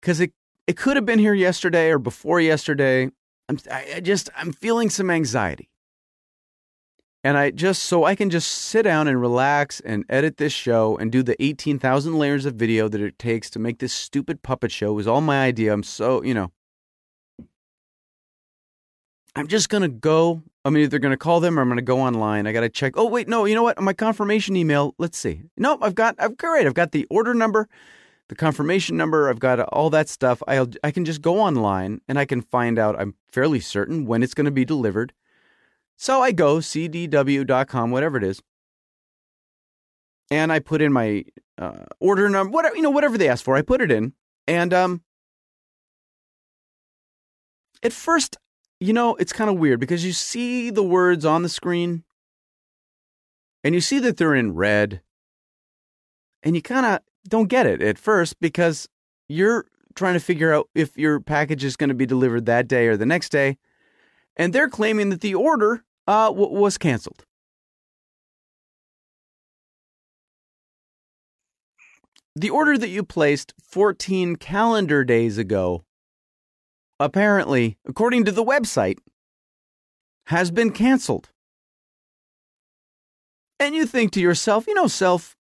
because 0.00 0.20
it, 0.20 0.32
it 0.68 0.76
could 0.76 0.94
have 0.94 1.04
been 1.04 1.18
here 1.18 1.34
yesterday 1.34 1.90
or 1.90 1.98
before 1.98 2.40
yesterday. 2.40 3.10
I'm, 3.48 3.58
I 3.68 3.98
just, 3.98 4.30
I'm 4.36 4.52
feeling 4.52 4.88
some 4.88 5.10
anxiety. 5.10 5.69
And 7.22 7.36
I 7.36 7.50
just, 7.50 7.82
so 7.82 8.04
I 8.04 8.14
can 8.14 8.30
just 8.30 8.48
sit 8.48 8.82
down 8.82 9.06
and 9.06 9.20
relax 9.20 9.80
and 9.80 10.04
edit 10.08 10.38
this 10.38 10.54
show 10.54 10.96
and 10.96 11.12
do 11.12 11.22
the 11.22 11.40
18,000 11.42 12.18
layers 12.18 12.46
of 12.46 12.54
video 12.54 12.88
that 12.88 13.00
it 13.00 13.18
takes 13.18 13.50
to 13.50 13.58
make 13.58 13.78
this 13.78 13.92
stupid 13.92 14.42
puppet 14.42 14.72
show 14.72 14.94
was 14.94 15.06
all 15.06 15.20
my 15.20 15.44
idea. 15.44 15.72
I'm 15.72 15.82
so, 15.82 16.22
you 16.22 16.32
know, 16.32 16.50
I'm 19.36 19.48
just 19.48 19.68
going 19.68 19.82
to 19.82 19.88
go. 19.88 20.42
I'm 20.64 20.76
either 20.78 20.98
going 20.98 21.12
to 21.12 21.18
call 21.18 21.40
them 21.40 21.58
or 21.58 21.62
I'm 21.62 21.68
going 21.68 21.76
to 21.76 21.82
go 21.82 22.00
online. 22.00 22.46
I 22.46 22.52
got 22.52 22.60
to 22.60 22.70
check. 22.70 22.94
Oh, 22.96 23.06
wait, 23.06 23.28
no, 23.28 23.44
you 23.44 23.54
know 23.54 23.62
what? 23.62 23.80
My 23.80 23.92
confirmation 23.92 24.56
email, 24.56 24.94
let's 24.98 25.18
see. 25.18 25.42
No, 25.58 25.78
I've 25.82 25.94
got, 25.94 26.16
I've 26.18 26.38
great. 26.38 26.66
I've 26.66 26.74
got 26.74 26.92
the 26.92 27.06
order 27.10 27.34
number, 27.34 27.68
the 28.28 28.34
confirmation 28.34 28.96
number. 28.96 29.28
I've 29.28 29.38
got 29.38 29.60
all 29.60 29.90
that 29.90 30.08
stuff. 30.08 30.42
I'll, 30.48 30.68
I 30.82 30.90
can 30.90 31.04
just 31.04 31.20
go 31.20 31.38
online 31.38 32.00
and 32.08 32.18
I 32.18 32.24
can 32.24 32.40
find 32.40 32.78
out, 32.78 32.98
I'm 32.98 33.14
fairly 33.30 33.60
certain 33.60 34.06
when 34.06 34.22
it's 34.22 34.34
going 34.34 34.46
to 34.46 34.50
be 34.50 34.64
delivered 34.64 35.12
so 36.00 36.22
I 36.22 36.32
go 36.32 36.56
cdw.com, 36.56 37.90
whatever 37.90 38.16
it 38.16 38.24
is, 38.24 38.40
and 40.30 40.50
I 40.50 40.58
put 40.58 40.80
in 40.80 40.94
my 40.94 41.26
uh, 41.58 41.84
order 42.00 42.30
number, 42.30 42.50
whatever 42.50 42.74
you 42.74 42.80
know, 42.80 42.88
whatever 42.88 43.18
they 43.18 43.28
ask 43.28 43.44
for. 43.44 43.54
I 43.54 43.60
put 43.60 43.82
it 43.82 43.92
in, 43.92 44.14
and 44.48 44.72
um, 44.72 45.02
at 47.82 47.92
first, 47.92 48.38
you 48.80 48.94
know, 48.94 49.14
it's 49.16 49.34
kind 49.34 49.50
of 49.50 49.58
weird 49.58 49.78
because 49.78 50.02
you 50.02 50.14
see 50.14 50.70
the 50.70 50.82
words 50.82 51.26
on 51.26 51.42
the 51.42 51.50
screen, 51.50 52.02
and 53.62 53.74
you 53.74 53.82
see 53.82 53.98
that 53.98 54.16
they're 54.16 54.34
in 54.34 54.54
red, 54.54 55.02
and 56.42 56.56
you 56.56 56.62
kind 56.62 56.86
of 56.86 57.00
don't 57.28 57.50
get 57.50 57.66
it 57.66 57.82
at 57.82 57.98
first 57.98 58.40
because 58.40 58.88
you're 59.28 59.66
trying 59.94 60.14
to 60.14 60.20
figure 60.20 60.50
out 60.50 60.70
if 60.74 60.96
your 60.96 61.20
package 61.20 61.62
is 61.62 61.76
going 61.76 61.88
to 61.88 61.94
be 61.94 62.06
delivered 62.06 62.46
that 62.46 62.68
day 62.68 62.86
or 62.86 62.96
the 62.96 63.04
next 63.04 63.28
day. 63.28 63.58
And 64.34 64.54
they're 64.54 64.70
claiming 64.70 65.10
that 65.10 65.20
the 65.20 65.34
order 65.34 65.84
uh, 66.10 66.26
w- 66.26 66.50
was 66.50 66.76
canceled. 66.76 67.24
The 72.34 72.50
order 72.50 72.76
that 72.76 72.88
you 72.88 73.04
placed 73.04 73.54
14 73.62 74.34
calendar 74.34 75.04
days 75.04 75.38
ago, 75.38 75.84
apparently, 76.98 77.78
according 77.86 78.24
to 78.24 78.32
the 78.32 78.44
website, 78.44 78.98
has 80.26 80.50
been 80.50 80.72
canceled. 80.72 81.30
And 83.60 83.76
you 83.76 83.86
think 83.86 84.10
to 84.12 84.20
yourself, 84.20 84.66
you 84.66 84.74
know, 84.74 84.88
self, 84.88 85.36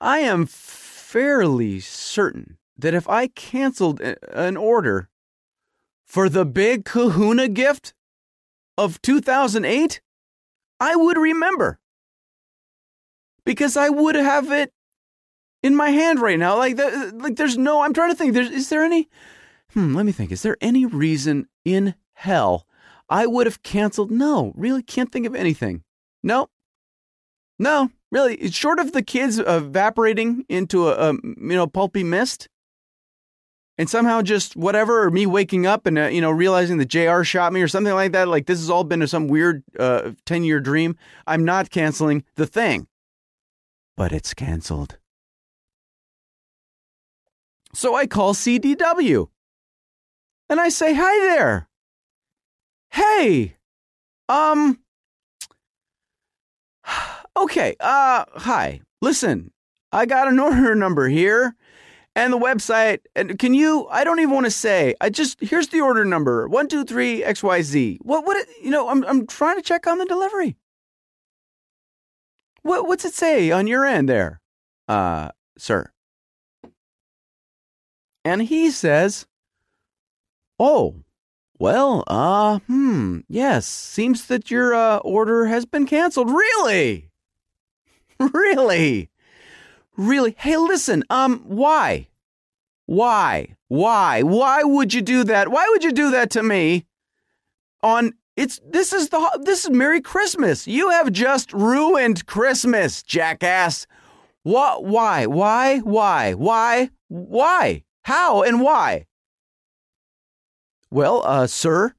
I 0.00 0.18
am 0.20 0.46
fairly 0.46 1.80
certain 1.80 2.58
that 2.78 2.94
if 2.94 3.08
I 3.08 3.26
canceled 3.26 4.00
an 4.00 4.56
order 4.56 5.08
for 6.06 6.28
the 6.28 6.44
big 6.44 6.84
kahuna 6.84 7.48
gift 7.48 7.92
of 8.78 9.00
2008, 9.02 10.00
I 10.80 10.96
would 10.96 11.16
remember. 11.16 11.78
Because 13.44 13.76
I 13.76 13.88
would 13.88 14.14
have 14.14 14.52
it 14.52 14.72
in 15.62 15.74
my 15.74 15.90
hand 15.90 16.20
right 16.20 16.38
now. 16.38 16.56
Like, 16.56 16.76
the, 16.76 17.12
like 17.16 17.36
there's 17.36 17.58
no, 17.58 17.82
I'm 17.82 17.92
trying 17.92 18.10
to 18.10 18.16
think, 18.16 18.34
there's, 18.34 18.50
is 18.50 18.68
there 18.68 18.84
any, 18.84 19.08
hmm, 19.72 19.94
let 19.94 20.06
me 20.06 20.12
think, 20.12 20.32
is 20.32 20.42
there 20.42 20.56
any 20.60 20.86
reason 20.86 21.48
in 21.64 21.94
hell 22.14 22.66
I 23.08 23.26
would 23.26 23.46
have 23.46 23.62
canceled? 23.62 24.10
No, 24.10 24.52
really 24.56 24.82
can't 24.82 25.10
think 25.10 25.26
of 25.26 25.34
anything. 25.34 25.82
No, 26.22 26.48
no, 27.58 27.90
really. 28.10 28.50
Short 28.50 28.78
of 28.78 28.92
the 28.92 29.02
kids 29.02 29.38
evaporating 29.38 30.44
into 30.48 30.88
a, 30.88 31.10
a 31.10 31.12
you 31.12 31.34
know, 31.36 31.66
pulpy 31.66 32.04
mist, 32.04 32.48
and 33.78 33.88
somehow 33.88 34.22
just 34.22 34.56
whatever, 34.56 35.04
or 35.04 35.10
me 35.10 35.26
waking 35.26 35.66
up 35.66 35.86
and 35.86 35.98
uh, 35.98 36.06
you 36.06 36.20
know 36.20 36.30
realizing 36.30 36.78
that 36.78 36.86
Jr. 36.86 37.22
shot 37.22 37.52
me 37.52 37.62
or 37.62 37.68
something 37.68 37.94
like 37.94 38.12
that. 38.12 38.28
Like 38.28 38.46
this 38.46 38.58
has 38.58 38.70
all 38.70 38.84
been 38.84 39.06
some 39.06 39.28
weird 39.28 39.62
uh, 39.78 40.12
ten 40.26 40.44
year 40.44 40.60
dream. 40.60 40.96
I'm 41.26 41.44
not 41.44 41.70
canceling 41.70 42.24
the 42.36 42.46
thing, 42.46 42.86
but 43.96 44.12
it's 44.12 44.34
canceled. 44.34 44.98
So 47.74 47.94
I 47.94 48.06
call 48.06 48.34
CDW, 48.34 49.28
and 50.50 50.60
I 50.60 50.68
say, 50.68 50.94
"Hi 50.94 51.34
there. 51.34 51.68
Hey, 52.90 53.56
um, 54.28 54.80
okay, 57.36 57.74
uh, 57.80 58.26
hi. 58.34 58.82
Listen, 59.00 59.50
I 59.90 60.04
got 60.04 60.28
an 60.28 60.38
order 60.38 60.74
number 60.74 61.08
here." 61.08 61.56
And 62.14 62.32
the 62.32 62.38
website. 62.38 63.00
And 63.16 63.38
can 63.38 63.54
you? 63.54 63.86
I 63.90 64.04
don't 64.04 64.20
even 64.20 64.34
want 64.34 64.46
to 64.46 64.50
say. 64.50 64.94
I 65.00 65.10
just 65.10 65.40
here's 65.40 65.68
the 65.68 65.80
order 65.80 66.04
number 66.04 66.48
one 66.48 66.68
two 66.68 66.84
three 66.84 67.24
X 67.24 67.42
Y 67.42 67.62
Z. 67.62 67.98
What 68.02 68.26
what? 68.26 68.36
It, 68.36 68.48
you 68.62 68.70
know, 68.70 68.88
I'm 68.88 69.04
I'm 69.04 69.26
trying 69.26 69.56
to 69.56 69.62
check 69.62 69.86
on 69.86 69.98
the 69.98 70.04
delivery. 70.04 70.56
What 72.62 72.86
what's 72.86 73.04
it 73.04 73.14
say 73.14 73.50
on 73.50 73.66
your 73.66 73.84
end 73.84 74.08
there, 74.08 74.40
uh, 74.88 75.30
sir? 75.58 75.90
And 78.24 78.42
he 78.42 78.70
says, 78.70 79.26
"Oh, 80.60 81.02
well, 81.58 82.04
uh, 82.06 82.60
hmm, 82.60 83.20
yes, 83.28 83.66
seems 83.66 84.26
that 84.26 84.50
your 84.50 84.74
uh, 84.74 84.98
order 84.98 85.46
has 85.46 85.66
been 85.66 85.86
canceled. 85.86 86.30
Really, 86.30 87.10
really." 88.32 89.11
Really? 89.96 90.34
Hey, 90.38 90.56
listen, 90.56 91.04
um, 91.10 91.40
why? 91.46 92.08
Why? 92.86 93.56
Why? 93.68 94.22
Why 94.22 94.62
would 94.62 94.94
you 94.94 95.02
do 95.02 95.24
that? 95.24 95.48
Why 95.48 95.66
would 95.70 95.84
you 95.84 95.92
do 95.92 96.10
that 96.10 96.30
to 96.30 96.42
me 96.42 96.86
on 97.82 98.12
It's 98.36 98.60
this 98.66 98.92
is 98.92 99.10
the 99.10 99.40
this 99.44 99.64
is 99.64 99.70
Merry 99.70 100.00
Christmas. 100.00 100.66
You 100.66 100.90
have 100.90 101.12
just 101.12 101.52
ruined 101.52 102.26
Christmas, 102.26 103.02
jackass. 103.02 103.86
What? 104.42 104.84
Why? 104.84 105.26
Why? 105.26 105.78
Why? 105.78 106.32
Why? 106.32 106.90
Why? 107.08 107.84
How 108.04 108.42
and 108.42 108.60
why? 108.60 109.06
Well, 110.90 111.22
uh, 111.24 111.46
sir, 111.46 111.94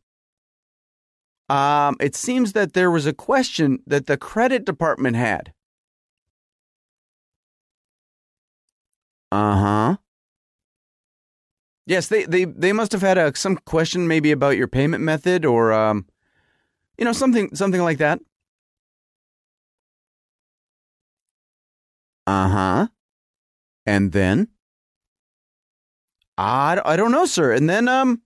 um, 1.50 1.96
it 2.00 2.16
seems 2.16 2.54
that 2.54 2.74
there 2.74 2.91
was 2.91 3.06
a 3.06 3.14
question 3.14 3.80
that 3.88 4.08
the 4.08 4.18
credit 4.18 4.66
department 4.66 5.16
had. 5.16 5.54
Uh 9.34 9.56
huh. 9.58 9.98
Yes, 11.88 12.08
they, 12.08 12.26
they, 12.26 12.46
they 12.46 12.72
must 12.72 12.92
have 12.92 13.02
had 13.02 13.18
a, 13.18 13.36
some 13.36 13.58
question 13.58 14.08
maybe 14.08 14.32
about 14.32 14.58
your 14.58 14.68
payment 14.68 15.04
method 15.04 15.44
or 15.44 15.74
um, 15.74 16.06
you 17.00 17.04
know 17.06 17.14
something 17.14 17.56
something 17.56 17.82
like 17.82 17.98
that. 17.98 18.20
Uh 22.28 22.48
huh. 22.48 22.88
And 23.86 24.12
then 24.12 24.50
I, 26.38 26.80
I 26.86 26.96
don't 26.96 27.12
know, 27.12 27.26
sir. 27.26 27.54
And 27.54 27.68
then 27.68 27.88
um, 27.88 28.22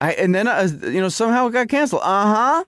I 0.00 0.12
and 0.12 0.32
then 0.32 0.46
uh, 0.46 0.68
you 0.84 1.00
know 1.00 1.08
somehow 1.08 1.48
it 1.48 1.52
got 1.52 1.68
canceled. 1.68 2.02
Uh 2.04 2.34
huh. 2.34 2.64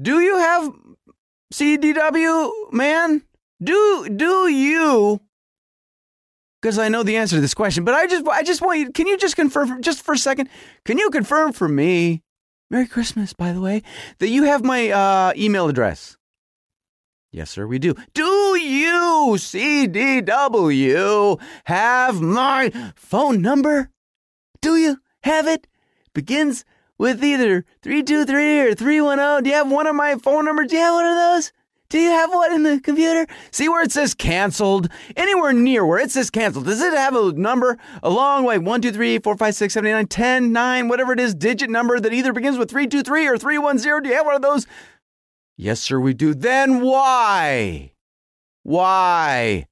Do 0.00 0.20
you 0.20 0.38
have 0.38 0.72
CDW, 1.52 2.72
man? 2.72 3.22
Do 3.62 4.08
do 4.08 4.48
you? 4.48 5.20
Because 6.60 6.78
I 6.78 6.88
know 6.88 7.02
the 7.02 7.16
answer 7.16 7.36
to 7.36 7.40
this 7.40 7.54
question, 7.54 7.84
but 7.84 7.94
I 7.94 8.06
just 8.06 8.26
I 8.26 8.42
just 8.42 8.62
want 8.62 8.78
you. 8.78 8.90
Can 8.90 9.06
you 9.06 9.16
just 9.16 9.36
confirm 9.36 9.82
just 9.82 10.02
for 10.02 10.14
a 10.14 10.18
second? 10.18 10.48
Can 10.84 10.98
you 10.98 11.10
confirm 11.10 11.52
for 11.52 11.68
me? 11.68 12.22
Merry 12.70 12.86
Christmas, 12.86 13.34
by 13.34 13.52
the 13.52 13.60
way, 13.60 13.82
that 14.18 14.28
you 14.28 14.44
have 14.44 14.64
my 14.64 14.90
uh, 14.90 15.32
email 15.36 15.68
address. 15.68 16.16
Yes, 17.30 17.50
sir, 17.50 17.66
we 17.66 17.78
do. 17.78 17.94
Do 18.14 18.58
you, 18.58 19.34
CDW, 19.36 21.40
have 21.64 22.20
my 22.20 22.92
phone 22.94 23.42
number? 23.42 23.90
Do 24.60 24.76
you 24.76 24.98
have 25.22 25.46
it? 25.46 25.66
Begins 26.14 26.64
with 26.98 27.24
either 27.24 27.64
323 27.82 28.60
or 28.60 28.74
310. 28.74 29.42
Do 29.42 29.50
you 29.50 29.56
have 29.56 29.70
one 29.70 29.86
of 29.86 29.94
my 29.94 30.16
phone 30.16 30.44
numbers? 30.44 30.68
Do 30.68 30.76
you 30.76 30.82
have 30.82 30.94
one 30.94 31.06
of 31.06 31.16
those? 31.16 31.52
Do 31.92 31.98
you 31.98 32.08
have 32.08 32.32
one 32.32 32.54
in 32.54 32.62
the 32.62 32.80
computer? 32.80 33.26
See 33.50 33.68
where 33.68 33.82
it 33.82 33.92
says 33.92 34.14
canceled? 34.14 34.88
Anywhere 35.14 35.52
near 35.52 35.84
where 35.84 35.98
it 35.98 36.10
says 36.10 36.30
canceled. 36.30 36.64
Does 36.64 36.80
it 36.80 36.94
have 36.94 37.14
a 37.14 37.32
number 37.32 37.76
along 38.02 38.46
like 38.46 38.62
1, 38.62 38.80
2, 38.80 38.92
3, 38.92 39.18
4, 39.18 39.36
5, 39.36 39.54
6, 39.54 39.74
7, 39.74 39.90
8, 39.90 39.92
9, 39.92 40.06
10, 40.06 40.52
9, 40.52 40.88
whatever 40.88 41.12
it 41.12 41.20
is, 41.20 41.34
digit 41.34 41.68
number 41.68 42.00
that 42.00 42.14
either 42.14 42.32
begins 42.32 42.56
with 42.56 42.70
323 42.70 43.26
or 43.26 43.36
310? 43.36 44.04
Do 44.04 44.08
you 44.08 44.14
have 44.14 44.24
one 44.24 44.34
of 44.34 44.40
those? 44.40 44.66
Yes, 45.58 45.80
sir, 45.80 46.00
we 46.00 46.14
do. 46.14 46.32
Then 46.32 46.80
why? 46.80 47.92
Why? 48.62 49.66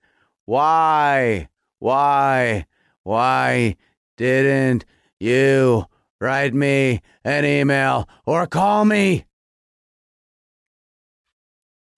Why? 0.44 1.48
Why? 1.78 2.66
Why 3.02 3.76
didn't 4.18 4.84
you 5.20 5.86
write 6.20 6.52
me 6.52 7.00
an 7.24 7.46
email 7.46 8.06
or 8.26 8.46
call 8.46 8.84
me? 8.84 9.24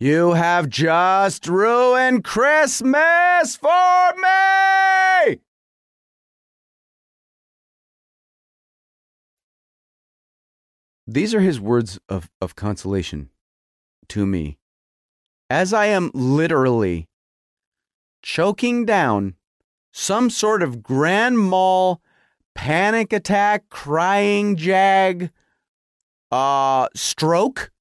You 0.03 0.33
have 0.33 0.69
just 0.69 1.47
ruined 1.47 2.25
Christmas 2.25 3.55
for 3.55 4.13
me! 4.17 5.39
These 11.07 11.37
are 11.37 11.41
his 11.41 11.61
words 11.61 12.01
of, 12.09 12.29
of 12.41 12.57
consolation 12.57 13.31
to 14.09 14.27
me. 14.27 14.59
As 15.49 15.73
I 15.73 15.87
am 15.87 16.11
literally 16.13 17.09
choking 18.23 18.85
down 18.85 19.37
some 19.93 20.31
sort 20.31 20.65
of 20.65 20.83
grand 20.83 21.39
mal 21.39 22.03
panic 22.57 23.13
attack, 23.13 23.69
crying 23.69 24.57
jag, 24.57 25.31
uh, 26.33 26.89
stroke 26.93 27.72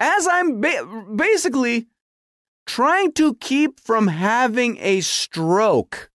as 0.00 0.26
I'm 0.26 0.60
ba- 0.60 1.04
basically 1.14 1.86
trying 2.66 3.12
to 3.12 3.34
keep 3.34 3.78
from 3.78 4.08
having 4.08 4.78
a 4.78 5.02
stroke. 5.02 6.10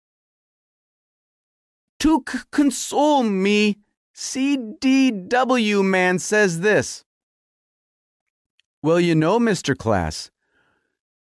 To 2.00 2.24
c- 2.28 2.40
console 2.52 3.24
me, 3.24 3.78
CDW 4.14 5.84
man 5.86 6.20
says 6.20 6.60
this. 6.62 7.04
Well, 8.82 9.00
you 9.00 9.16
know, 9.16 9.40
Mr. 9.40 9.76
Klass, 9.76 10.30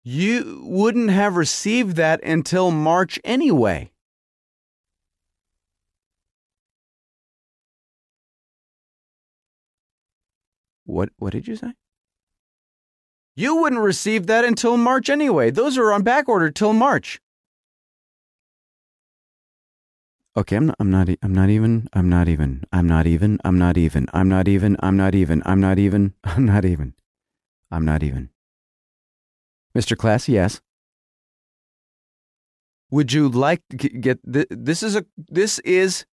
you 0.03 0.61
wouldn't 0.65 1.11
have 1.11 1.37
received 1.37 1.97
that 1.97 2.23
until 2.23 2.71
March 2.71 3.19
anyway. 3.25 3.91
What 10.85 11.09
what 11.17 11.33
did 11.33 11.49
you 11.49 11.57
say? 11.57 11.73
You 13.37 13.57
wouldn't 13.57 13.83
receive 13.83 14.27
that 14.29 14.45
until 14.45 14.77
March 14.77 15.11
anyway. 15.11 15.51
Those 15.51 15.77
are 15.77 15.93
on 15.93 16.03
back 16.03 16.29
order 16.29 16.51
till 16.51 16.73
March. 16.73 17.21
Okay, 20.37 20.57
I'm 20.57 20.67
not, 20.67 20.77
I'm 20.81 20.91
not, 20.91 21.09
e- 21.09 21.19
I'm 21.23 21.33
not 21.33 21.49
even, 21.49 21.89
I'm 21.93 22.09
not 22.09 22.29
even, 22.29 22.65
I'm 22.73 22.87
not 22.89 23.07
even, 23.07 23.39
I'm 23.45 23.59
not 23.59 23.77
even, 23.79 24.09
I'm 24.13 24.29
not 24.29 24.49
even, 24.49 24.77
I'm 24.81 24.97
not 24.97 25.15
even, 25.15 25.43
I'm 25.45 25.61
not 25.61 25.79
even, 25.79 26.15
I'm 26.25 26.45
not 26.45 26.65
even, 26.65 26.95
I'm 27.71 27.85
not 27.85 28.03
even. 28.03 28.31
Mr. 29.77 29.97
Klass, 29.97 30.27
yes. 30.29 30.61
Would 32.91 33.13
you 33.13 33.29
like 33.29 33.63
to 33.71 33.77
get 33.77 34.19
this? 34.23 34.83
Is 34.83 34.95
a 34.95 35.05
this 35.17 35.59
is 35.61 36.05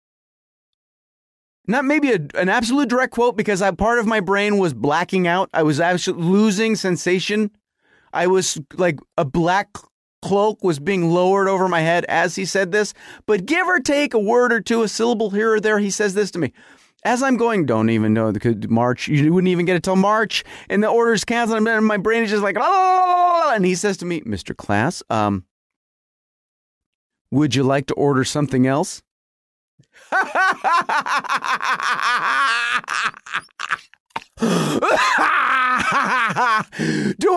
not 1.68 1.86
maybe 1.86 2.12
a, 2.12 2.20
an 2.36 2.50
absolute 2.50 2.90
direct 2.90 3.14
quote 3.14 3.38
because 3.38 3.62
I, 3.62 3.72
part 3.72 4.00
of 4.00 4.06
my 4.06 4.20
brain 4.20 4.58
was 4.58 4.74
blacking 4.74 5.28
out. 5.28 5.50
I 5.54 5.64
was 5.64 5.80
actually 5.80 6.22
losing 6.22 6.76
sensation. 6.76 7.52
I 8.14 8.28
was 8.28 8.60
like 8.76 9.00
a 9.18 9.26
black 9.26 9.70
cloak 10.22 10.64
was 10.64 10.80
being 10.80 11.10
lowered 11.10 11.48
over 11.48 11.68
my 11.68 11.82
head 11.82 12.06
as 12.06 12.36
he 12.36 12.46
said 12.46 12.72
this. 12.72 12.94
But 13.26 13.46
give 13.46 13.68
or 13.68 13.80
take 13.80 14.14
a 14.14 14.20
word 14.20 14.54
or 14.54 14.62
two, 14.62 14.84
a 14.84 14.88
syllable 14.88 15.30
here 15.30 15.54
or 15.54 15.60
there, 15.60 15.80
he 15.80 15.90
says 15.90 16.14
this 16.14 16.32
to 16.32 16.40
me. 16.40 16.54
As 17.04 17.24
I'm 17.24 17.36
going, 17.38 17.66
don't 17.66 17.90
even 17.90 18.14
know 18.14 18.32
the 18.32 18.68
March. 18.70 19.08
You 19.08 19.34
wouldn't 19.34 19.50
even 19.50 19.66
get 19.66 19.76
it 19.76 19.82
till 19.82 19.96
March, 19.96 20.44
and 20.70 20.84
the 20.84 20.88
order's 20.88 21.26
canceled, 21.26 21.68
and 21.68 21.86
my 21.88 21.98
brain 21.98 22.22
is 22.22 22.30
just 22.30 22.44
like, 22.44 22.58
"Ah," 22.60 23.54
and 23.56 23.66
he 23.66 23.74
says 23.74 23.98
to 23.98 24.06
me, 24.06 24.22
"Mr. 24.22 24.54
Klass, 24.54 25.02
um, 25.10 25.46
would 27.32 27.56
you 27.56 27.64
like 27.64 27.88
to 27.88 27.96
order 27.96 28.24
something 28.24 28.68
else?" 28.68 29.02
Do 30.12 30.18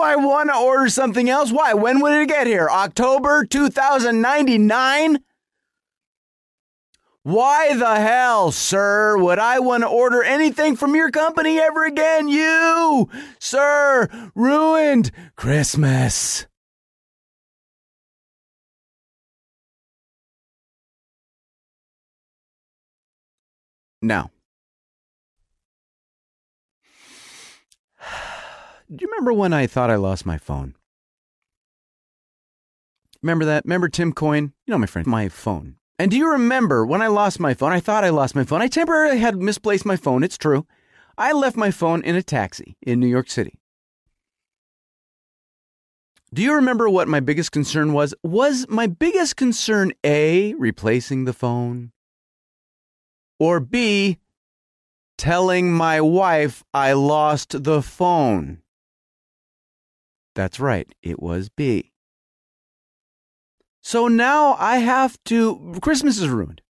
I 0.01 0.15
want 0.17 0.49
to 0.49 0.57
order 0.57 0.89
something 0.89 1.29
else? 1.29 1.51
Why? 1.51 1.73
When 1.73 2.01
would 2.01 2.13
it 2.13 2.27
get 2.27 2.47
here? 2.47 2.67
October 2.69 3.45
2099? 3.45 5.19
Why 7.23 7.75
the 7.75 7.95
hell, 7.95 8.51
sir, 8.51 9.17
would 9.17 9.39
I 9.39 9.59
want 9.59 9.81
to 9.81 9.87
order 9.87 10.21
anything 10.21 10.75
from 10.75 10.95
your 10.95 11.09
company 11.09 11.59
ever 11.59 11.83
again? 11.83 12.27
You, 12.27 13.09
sir, 13.39 14.07
ruined 14.35 15.11
Christmas. 15.35 16.45
Now, 24.05 24.29
do 28.87 28.97
you 29.01 29.07
remember 29.07 29.33
when 29.33 29.51
I 29.51 29.65
thought 29.65 29.89
I 29.89 29.95
lost 29.95 30.27
my 30.27 30.37
phone? 30.37 30.75
Remember 33.23 33.45
that? 33.45 33.65
Remember 33.65 33.89
Tim 33.89 34.13
Coyne? 34.13 34.53
You 34.67 34.73
know 34.73 34.77
my 34.77 34.85
friend, 34.85 35.07
my 35.07 35.27
phone. 35.27 35.77
And 35.97 36.11
do 36.11 36.17
you 36.17 36.31
remember 36.31 36.85
when 36.85 37.01
I 37.01 37.07
lost 37.07 37.39
my 37.39 37.55
phone? 37.55 37.71
I 37.71 37.79
thought 37.79 38.03
I 38.03 38.09
lost 38.09 38.35
my 38.35 38.43
phone. 38.43 38.61
I 38.61 38.67
temporarily 38.67 39.17
had 39.17 39.41
misplaced 39.41 39.87
my 39.87 39.95
phone. 39.95 40.21
It's 40.21 40.37
true. 40.37 40.67
I 41.17 41.31
left 41.31 41.57
my 41.57 41.71
phone 41.71 42.03
in 42.03 42.15
a 42.15 42.21
taxi 42.21 42.77
in 42.83 42.99
New 42.99 43.07
York 43.07 43.27
City. 43.27 43.57
Do 46.31 46.43
you 46.43 46.53
remember 46.53 46.87
what 46.87 47.07
my 47.07 47.21
biggest 47.21 47.51
concern 47.51 47.91
was? 47.91 48.13
Was 48.21 48.67
my 48.69 48.85
biggest 48.85 49.35
concern 49.35 49.93
A, 50.03 50.53
replacing 50.55 51.25
the 51.25 51.33
phone? 51.33 51.91
Or 53.39 53.59
B, 53.59 54.19
telling 55.17 55.73
my 55.73 56.01
wife 56.01 56.63
I 56.73 56.93
lost 56.93 57.63
the 57.63 57.81
phone? 57.81 58.61
That's 60.35 60.59
right, 60.59 60.87
it 61.01 61.21
was 61.21 61.49
B. 61.49 61.91
So 63.81 64.07
now 64.07 64.55
I 64.55 64.77
have 64.77 65.17
to. 65.25 65.77
Christmas 65.81 66.17
is 66.17 66.27
ruined. 66.27 66.61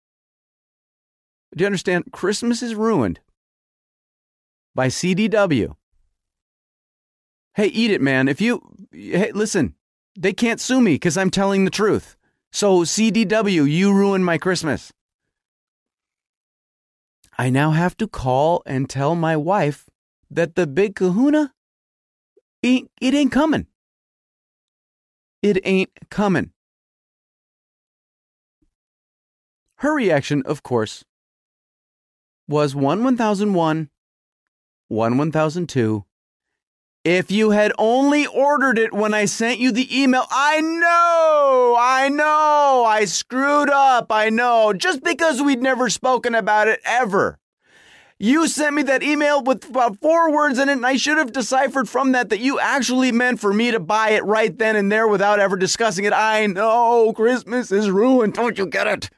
Do 1.55 1.63
you 1.63 1.66
understand? 1.66 2.11
Christmas 2.11 2.61
is 2.61 2.76
ruined 2.76 3.22
by 4.76 4.88
CDW. 4.88 5.76
Hey, 7.55 7.68
eat 7.68 7.91
it, 7.91 8.01
man. 8.01 8.28
If 8.28 8.41
you, 8.41 8.61
hey, 8.91 9.32
listen, 9.32 9.76
they 10.20 10.34
can't 10.34 10.59
sue 10.59 10.82
me 10.82 10.95
because 10.95 11.16
I'm 11.16 11.32
telling 11.32 11.63
the 11.63 11.72
truth. 11.72 12.18
So, 12.51 12.82
CDW, 12.82 13.70
you 13.70 13.93
ruined 13.93 14.26
my 14.26 14.38
Christmas. 14.38 14.91
I 17.38 17.50
now 17.50 17.72
have 17.72 17.98
to 17.98 18.08
call 18.08 18.64
and 18.66 18.90
tell 18.90 19.16
my 19.16 19.36
wife 19.36 19.90
that 20.30 20.56
the 20.56 20.66
big 20.66 20.96
kahuna, 20.96 21.54
ain't, 22.64 22.90
it 23.02 23.14
ain't 23.14 23.32
coming. 23.32 23.68
It 25.42 25.60
ain't 25.64 25.92
coming. 26.10 26.52
Her 29.78 29.94
reaction, 29.94 30.44
of 30.46 30.64
course, 30.64 31.04
was 32.48 32.74
1 32.74 33.04
1001, 33.04 33.90
1 34.88 35.18
1002. 35.18 36.06
If 37.06 37.30
you 37.30 37.51
had 37.51 37.72
only 37.78 38.26
ordered 38.26 38.80
it 38.80 38.91
when 38.91 39.14
I 39.14 39.26
sent 39.26 39.60
you 39.60 39.72
the 39.72 40.01
email, 40.01 40.26
I 40.32 40.60
know, 40.60 41.78
I 41.80 42.10
know, 42.10 42.84
I 42.84 43.06
screwed 43.06 43.70
up, 43.70 44.12
I 44.12 44.32
know, 44.32 44.74
just 44.74 45.03
because 45.03 45.39
we'd 45.39 45.62
never 45.62 45.88
spoken 45.88 46.34
about 46.34 46.68
it 46.68 46.80
ever. 46.84 47.38
You 48.18 48.47
sent 48.47 48.74
me 48.74 48.82
that 48.84 49.03
email 49.03 49.43
with 49.43 49.70
about 49.70 49.99
four 49.99 50.32
words 50.32 50.58
in 50.58 50.68
it, 50.68 50.72
and 50.72 50.86
I 50.86 50.97
should 50.97 51.20
have 51.20 51.32
deciphered 51.32 51.88
from 51.88 52.14
that 52.14 52.30
that 52.30 52.39
you 52.39 52.60
actually 52.60 53.12
meant 53.12 53.39
for 53.39 53.53
me 53.53 53.70
to 53.70 53.80
buy 53.80 54.10
it 54.12 54.26
right 54.26 54.58
then 54.58 54.76
and 54.76 54.91
there 54.91 55.08
without 55.08 55.39
ever 55.39 55.58
discussing 55.58 56.06
it. 56.06 56.14
I 56.14 56.47
know, 56.47 57.14
Christmas 57.14 57.72
is 57.72 57.91
ruined. 57.91 58.34
Don't 58.34 58.58
you 58.58 58.66
get 58.66 58.88
it? 58.88 59.12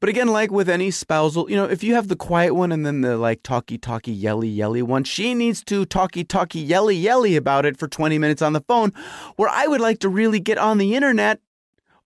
But 0.00 0.08
again, 0.08 0.28
like 0.28 0.50
with 0.50 0.68
any 0.68 0.90
spousal, 0.90 1.50
you 1.50 1.56
know, 1.56 1.64
if 1.64 1.82
you 1.82 1.94
have 1.94 2.08
the 2.08 2.16
quiet 2.16 2.54
one 2.54 2.70
and 2.70 2.84
then 2.84 3.00
the 3.00 3.16
like 3.16 3.42
talky 3.42 3.78
talky 3.78 4.12
yelly 4.12 4.48
yelly 4.48 4.82
one, 4.82 5.04
she 5.04 5.34
needs 5.34 5.64
to 5.64 5.86
talky 5.86 6.22
talky 6.24 6.60
yelly 6.60 6.96
yelly 6.96 7.36
about 7.36 7.64
it 7.64 7.78
for 7.78 7.88
20 7.88 8.18
minutes 8.18 8.42
on 8.42 8.52
the 8.52 8.60
phone. 8.60 8.92
Where 9.36 9.48
I 9.48 9.66
would 9.66 9.80
like 9.80 10.00
to 10.00 10.08
really 10.08 10.40
get 10.40 10.58
on 10.58 10.78
the 10.78 10.94
internet 10.94 11.40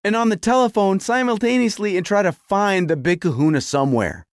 and 0.04 0.14
on 0.14 0.28
the 0.28 0.36
telephone 0.36 1.00
simultaneously 1.00 1.96
and 1.96 2.06
try 2.06 2.22
to 2.22 2.32
find 2.32 2.88
the 2.88 2.96
big 2.96 3.20
kahuna 3.20 3.60
somewhere. 3.60 4.26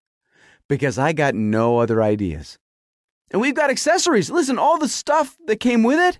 Because 0.68 0.98
I 0.98 1.12
got 1.12 1.34
no 1.34 1.78
other 1.78 2.02
ideas. 2.02 2.58
And 3.30 3.40
we've 3.40 3.54
got 3.54 3.70
accessories. 3.70 4.30
Listen, 4.30 4.58
all 4.58 4.78
the 4.78 4.88
stuff 4.88 5.36
that 5.46 5.60
came 5.60 5.82
with 5.82 5.98
it, 5.98 6.18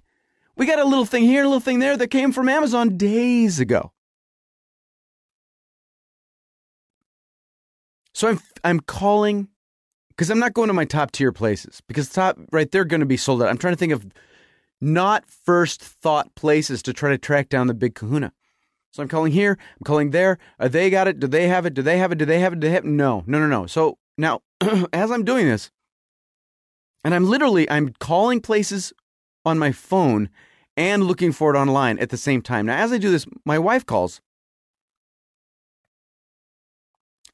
we 0.57 0.67
got 0.67 0.79
a 0.79 0.85
little 0.85 1.05
thing 1.05 1.25
here, 1.25 1.43
a 1.43 1.47
little 1.47 1.61
thing 1.61 1.79
there 1.79 1.97
that 1.97 2.09
came 2.09 2.33
from 2.33 2.49
Amazon 2.49 2.97
days 2.97 3.61
ago. 3.61 3.93
So 8.19 8.27
I'm 8.27 8.41
I'm 8.65 8.81
calling 8.81 9.47
because 10.09 10.29
I'm 10.29 10.41
not 10.41 10.53
going 10.53 10.67
to 10.67 10.75
my 10.75 10.85
top 10.85 11.13
tier 11.13 11.31
places 11.31 11.81
because 11.87 12.09
top 12.09 12.37
right 12.51 12.69
they're 12.69 12.85
going 12.85 12.99
to 12.99 13.07
be 13.07 13.17
sold 13.17 13.41
out. 13.41 13.49
I'm 13.49 13.59
trying 13.59 13.75
to 13.75 13.79
think 13.79 13.93
of 13.93 14.05
not 14.81 15.25
first 15.31 15.81
thought 15.81 16.35
places 16.35 16.83
to 16.83 16.93
try 16.93 17.11
to 17.11 17.19
track 17.19 17.49
down 17.49 17.69
the 17.69 17.75
big 17.75 17.95
Kahuna. 17.95 18.33
So 18.91 19.05
I'm 19.05 19.09
calling 19.09 19.31
here. 19.31 19.53
I'm 19.53 19.85
calling 19.85 20.11
there. 20.11 20.37
Are 20.59 20.69
they 20.69 20.91
got 20.91 21.07
it? 21.07 21.21
Do 21.21 21.29
they 21.29 21.47
have 21.47 21.65
it? 21.65 21.75
Do 21.75 21.83
they 21.83 21.99
have 21.99 22.11
it? 22.11 22.19
Do 22.19 22.25
they 22.25 22.41
have 22.41 22.53
it? 22.55 22.59
Do 22.59 22.67
they 22.67 22.73
have 22.73 22.85
it? 22.85 22.89
No, 22.89 23.23
no, 23.29 23.39
no, 23.39 23.47
no. 23.47 23.67
So 23.67 23.99
now, 24.17 24.41
as 24.93 25.13
I'm 25.13 25.25
doing 25.25 25.47
this, 25.47 25.71
and 27.05 27.15
I'm 27.15 27.25
literally 27.31 27.71
I'm 27.71 27.95
calling 28.01 28.41
places 28.41 28.93
on 29.45 29.61
my 29.61 29.71
phone 29.71 30.29
and 30.77 31.05
looking 31.05 31.31
for 31.31 31.55
it 31.55 31.57
online 31.57 32.01
at 32.01 32.11
the 32.11 32.17
same 32.17 32.43
time. 32.43 32.67
Now, 32.67 32.79
as 32.79 32.91
I 32.91 32.99
do 32.99 33.13
this, 33.13 33.27
my 33.45 33.61
wife 33.61 33.87
calls 33.87 34.21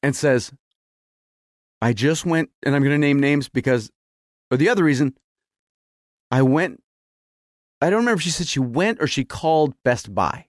and 0.03 0.15
says, 0.15 0.51
I 1.85 1.93
just 1.93 2.25
went, 2.25 2.49
and 2.63 2.73
I'm 2.73 2.81
going 2.81 2.95
to 2.95 2.97
name 2.97 3.19
names 3.19 3.47
because, 3.47 3.91
or 4.49 4.57
the 4.57 4.69
other 4.69 4.83
reason, 4.83 5.13
I 6.31 6.41
went, 6.41 6.81
I 7.79 7.91
don't 7.91 7.99
remember 7.99 8.17
if 8.17 8.23
she 8.23 8.31
said 8.31 8.47
she 8.47 8.59
went 8.59 8.99
or 8.99 9.05
she 9.05 9.23
called 9.23 9.75
Best 9.83 10.11
Buy. 10.15 10.47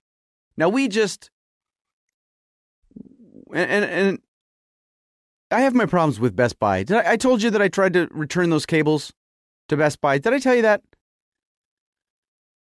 Now 0.57 0.71
we 0.71 0.89
just, 0.89 1.31
and, 3.53 3.71
and, 3.71 3.85
and 3.85 4.19
I 5.51 5.61
have 5.61 5.75
my 5.75 5.85
problems 5.85 6.19
with 6.19 6.35
Best 6.35 6.59
Buy. 6.59 6.85
Did 6.85 6.97
I, 6.97 7.13
I 7.13 7.17
told 7.19 7.43
you 7.43 7.51
that 7.51 7.61
I 7.61 7.69
tried 7.69 7.93
to 7.93 8.09
return 8.13 8.49
those 8.49 8.65
cables 8.65 9.13
to 9.69 9.77
Best 9.77 10.01
Buy. 10.01 10.17
Did 10.17 10.33
I 10.33 10.39
tell 10.39 10.55
you 10.55 10.63
that? 10.63 10.81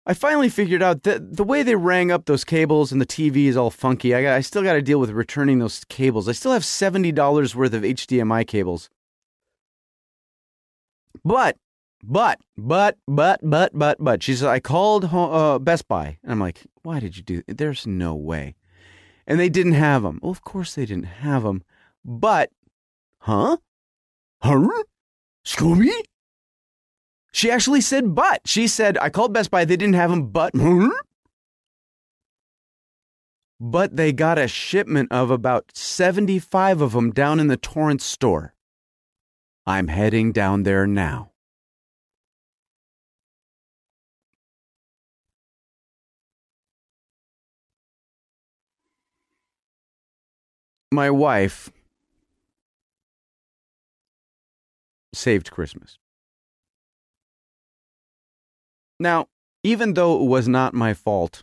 I 0.05 0.15
finally 0.15 0.49
figured 0.49 0.81
out 0.81 1.03
that 1.03 1.37
the 1.37 1.43
way 1.43 1.61
they 1.61 1.75
rang 1.75 2.11
up 2.11 2.25
those 2.25 2.43
cables 2.43 2.91
and 2.91 2.99
the 2.99 3.05
TV 3.05 3.45
is 3.45 3.55
all 3.55 3.69
funky. 3.69 4.15
I, 4.15 4.23
got, 4.23 4.33
I 4.35 4.41
still 4.41 4.63
got 4.63 4.73
to 4.73 4.81
deal 4.81 4.99
with 4.99 5.11
returning 5.11 5.59
those 5.59 5.83
cables. 5.85 6.27
I 6.27 6.31
still 6.31 6.53
have 6.53 6.63
$70 6.63 7.55
worth 7.55 7.73
of 7.73 7.83
HDMI 7.83 8.47
cables. 8.47 8.89
But, 11.23 11.57
but, 12.03 12.39
but, 12.57 12.97
but, 13.07 13.41
but, 13.43 13.71
but, 13.73 13.97
but, 13.99 14.23
she 14.23 14.33
said, 14.33 14.49
I 14.49 14.59
called 14.59 15.05
uh, 15.05 15.59
Best 15.59 15.87
Buy. 15.87 16.17
And 16.23 16.31
I'm 16.31 16.39
like, 16.39 16.61
why 16.81 16.99
did 16.99 17.15
you 17.15 17.23
do 17.23 17.43
There's 17.47 17.85
no 17.85 18.15
way. 18.15 18.55
And 19.27 19.39
they 19.39 19.49
didn't 19.49 19.73
have 19.73 20.01
them. 20.01 20.19
Well, 20.23 20.31
of 20.31 20.41
course 20.41 20.73
they 20.73 20.87
didn't 20.87 21.03
have 21.03 21.43
them. 21.43 21.63
But, 22.03 22.49
huh? 23.19 23.57
Huh? 24.41 24.83
Scooby? 25.45 25.91
She 27.31 27.49
actually 27.49 27.81
said, 27.81 28.13
but. 28.13 28.41
She 28.45 28.67
said, 28.67 28.97
I 28.97 29.09
called 29.09 29.33
Best 29.33 29.51
Buy. 29.51 29.65
They 29.65 29.77
didn't 29.77 29.95
have 29.95 30.09
them, 30.09 30.27
but. 30.27 30.53
Hmm? 30.53 30.89
But 33.59 33.95
they 33.95 34.11
got 34.11 34.39
a 34.39 34.47
shipment 34.47 35.11
of 35.11 35.29
about 35.29 35.71
75 35.75 36.81
of 36.81 36.93
them 36.93 37.11
down 37.11 37.39
in 37.39 37.47
the 37.47 37.57
Torrance 37.57 38.03
store. 38.03 38.55
I'm 39.65 39.87
heading 39.87 40.31
down 40.31 40.63
there 40.63 40.87
now. 40.87 41.31
My 50.91 51.09
wife 51.09 51.71
saved 55.13 55.51
Christmas. 55.51 56.00
Now, 59.01 59.29
even 59.63 59.95
though 59.95 60.21
it 60.21 60.27
was 60.27 60.47
not 60.47 60.75
my 60.75 60.93
fault 60.93 61.41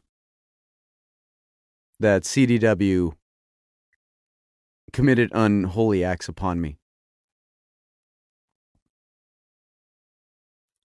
that 1.99 2.23
CDW 2.23 3.15
committed 4.93 5.33
unholy 5.35 6.05
acts 6.05 6.29
upon 6.29 6.61
me, 6.61 6.79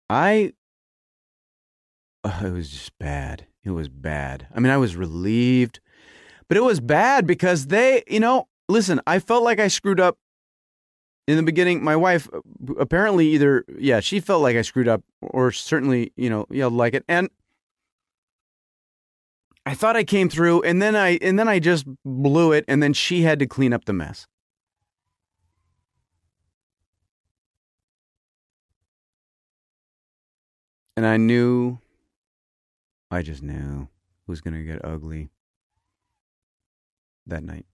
I. 0.08 0.52
Uh, 2.22 2.42
it 2.44 2.52
was 2.52 2.70
just 2.70 2.96
bad. 3.00 3.46
It 3.64 3.70
was 3.70 3.88
bad. 3.88 4.46
I 4.54 4.60
mean, 4.60 4.70
I 4.70 4.76
was 4.76 4.94
relieved, 4.94 5.80
but 6.46 6.56
it 6.56 6.62
was 6.62 6.78
bad 6.78 7.26
because 7.26 7.66
they, 7.66 8.04
you 8.06 8.20
know, 8.20 8.46
listen, 8.68 9.00
I 9.08 9.18
felt 9.18 9.42
like 9.42 9.58
I 9.58 9.66
screwed 9.66 9.98
up 9.98 10.18
in 11.30 11.36
the 11.36 11.42
beginning, 11.42 11.82
my 11.82 11.96
wife 11.96 12.28
uh, 12.32 12.40
apparently 12.78 13.28
either 13.28 13.64
yeah 13.78 14.00
she 14.00 14.20
felt 14.20 14.42
like 14.42 14.56
I 14.56 14.62
screwed 14.62 14.88
up 14.88 15.02
or 15.20 15.52
certainly 15.52 16.12
you 16.16 16.28
know 16.30 16.46
yelled 16.50 16.72
like 16.72 16.94
it, 16.94 17.04
and 17.08 17.30
I 19.66 19.74
thought 19.74 19.96
I 19.96 20.04
came 20.04 20.28
through, 20.28 20.62
and 20.62 20.80
then 20.80 20.96
I 20.96 21.18
and 21.22 21.38
then 21.38 21.48
I 21.48 21.58
just 21.58 21.84
blew 22.04 22.52
it, 22.52 22.64
and 22.66 22.82
then 22.82 22.92
she 22.92 23.22
had 23.22 23.38
to 23.38 23.46
clean 23.46 23.72
up 23.72 23.84
the 23.84 23.92
mess. 23.92 24.26
And 30.96 31.06
I 31.06 31.16
knew, 31.16 31.78
I 33.10 33.22
just 33.22 33.42
knew 33.42 33.82
it 33.82 34.30
was 34.30 34.40
going 34.40 34.54
to 34.54 34.64
get 34.64 34.84
ugly 34.84 35.30
that 37.26 37.42
night. 37.42 37.66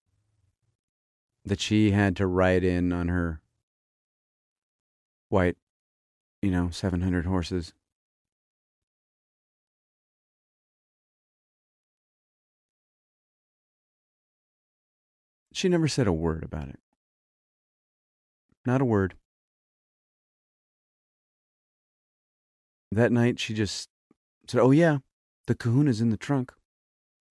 That 1.43 1.59
she 1.59 1.91
had 1.91 2.15
to 2.17 2.27
write 2.27 2.63
in 2.63 2.93
on 2.93 3.07
her 3.07 3.41
white, 5.29 5.57
you 6.41 6.51
know, 6.51 6.69
700 6.69 7.25
horses. 7.25 7.73
She 15.53 15.69
never 15.69 15.87
said 15.87 16.07
a 16.07 16.13
word 16.13 16.43
about 16.43 16.69
it. 16.69 16.79
Not 18.65 18.81
a 18.81 18.85
word. 18.85 19.15
That 22.91 23.11
night, 23.11 23.39
she 23.39 23.53
just 23.53 23.89
said, 24.47 24.61
Oh, 24.61 24.71
yeah, 24.71 24.99
the 25.47 25.55
kahuna's 25.55 25.99
in 25.99 26.09
the 26.09 26.17
trunk. 26.17 26.53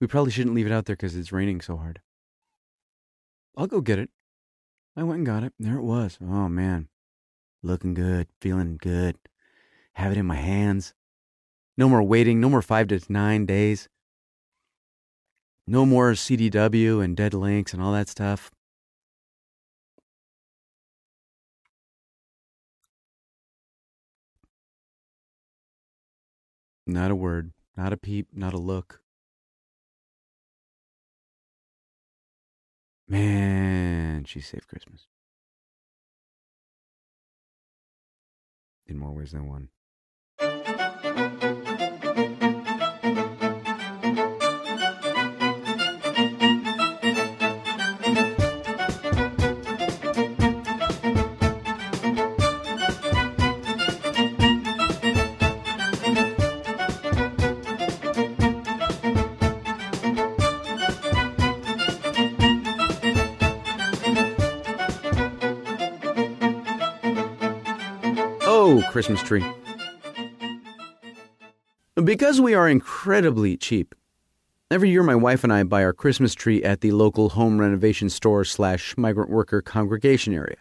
We 0.01 0.07
probably 0.07 0.31
shouldn't 0.31 0.55
leave 0.55 0.67
it 0.67 0.71
out 0.71 0.85
there 0.85 0.95
because 0.95 1.15
it's 1.15 1.31
raining 1.31 1.61
so 1.61 1.77
hard. 1.77 2.01
I'll 3.55 3.67
go 3.67 3.81
get 3.81 3.97
it. 3.97 4.09
I 4.95 5.03
went 5.03 5.19
and 5.19 5.25
got 5.25 5.43
it. 5.43 5.53
There 5.57 5.77
it 5.77 5.83
was. 5.83 6.19
Oh, 6.21 6.49
man 6.49 6.89
looking 7.63 7.93
good, 7.93 8.27
feeling 8.41 8.77
good, 8.81 9.17
have 9.93 10.11
it 10.11 10.17
in 10.17 10.25
my 10.25 10.35
hands. 10.35 10.93
No 11.77 11.89
more 11.89 12.03
waiting, 12.03 12.39
no 12.39 12.49
more 12.49 12.61
five 12.61 12.87
to 12.87 12.99
nine 13.09 13.45
days. 13.45 13.89
No 15.67 15.85
more 15.85 16.13
CDW 16.13 17.03
and 17.03 17.15
dead 17.15 17.33
links 17.33 17.73
and 17.73 17.81
all 17.81 17.91
that 17.91 18.09
stuff. 18.09 18.51
Not 26.85 27.11
a 27.11 27.15
word, 27.15 27.51
not 27.75 27.91
a 27.91 27.97
peep, 27.97 28.29
not 28.33 28.53
a 28.53 28.57
look. 28.57 29.01
Man, 33.09 34.23
she 34.25 34.39
saved 34.39 34.67
Christmas. 34.67 35.07
In 38.87 38.97
more 38.97 39.11
ways 39.11 39.31
than 39.31 39.47
one. 39.47 39.69
Christmas 68.97 69.21
tree. 69.21 69.45
Because 72.03 72.41
we 72.41 72.55
are 72.55 72.67
incredibly 72.67 73.55
cheap, 73.55 73.93
every 74.71 74.89
year 74.89 75.03
my 75.03 75.13
wife 75.13 75.43
and 75.43 75.53
I 75.53 75.61
buy 75.61 75.83
our 75.83 75.93
Christmas 75.93 76.33
tree 76.33 76.63
at 76.63 76.81
the 76.81 76.89
local 76.89 77.29
home 77.29 77.59
renovation 77.59 78.09
store 78.09 78.43
slash 78.43 78.97
migrant 78.97 79.29
worker 79.29 79.61
congregation 79.61 80.33
area. 80.33 80.55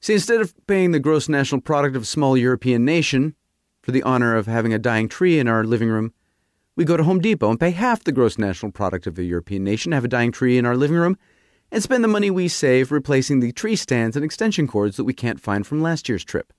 See, 0.00 0.14
instead 0.14 0.40
of 0.40 0.54
paying 0.66 0.92
the 0.92 1.00
gross 1.00 1.28
national 1.28 1.60
product 1.60 1.96
of 1.96 2.04
a 2.04 2.06
small 2.06 2.34
European 2.34 2.86
nation 2.86 3.34
for 3.82 3.92
the 3.92 4.02
honor 4.04 4.34
of 4.34 4.46
having 4.46 4.72
a 4.72 4.78
dying 4.78 5.06
tree 5.06 5.38
in 5.38 5.48
our 5.48 5.64
living 5.64 5.90
room, 5.90 6.14
we 6.76 6.86
go 6.86 6.96
to 6.96 7.04
Home 7.04 7.20
Depot 7.20 7.50
and 7.50 7.60
pay 7.60 7.72
half 7.72 8.04
the 8.04 8.10
gross 8.10 8.38
national 8.38 8.72
product 8.72 9.06
of 9.06 9.18
a 9.18 9.22
European 9.22 9.64
nation, 9.64 9.90
to 9.90 9.96
have 9.96 10.04
a 10.06 10.08
dying 10.08 10.32
tree 10.32 10.56
in 10.56 10.64
our 10.64 10.78
living 10.78 10.96
room, 10.96 11.18
and 11.70 11.82
spend 11.82 12.02
the 12.02 12.08
money 12.08 12.30
we 12.30 12.48
save 12.48 12.90
replacing 12.90 13.40
the 13.40 13.52
tree 13.52 13.76
stands 13.76 14.16
and 14.16 14.24
extension 14.24 14.66
cords 14.66 14.96
that 14.96 15.04
we 15.04 15.12
can't 15.12 15.38
find 15.38 15.66
from 15.66 15.82
last 15.82 16.08
year's 16.08 16.24
trip. 16.24 16.54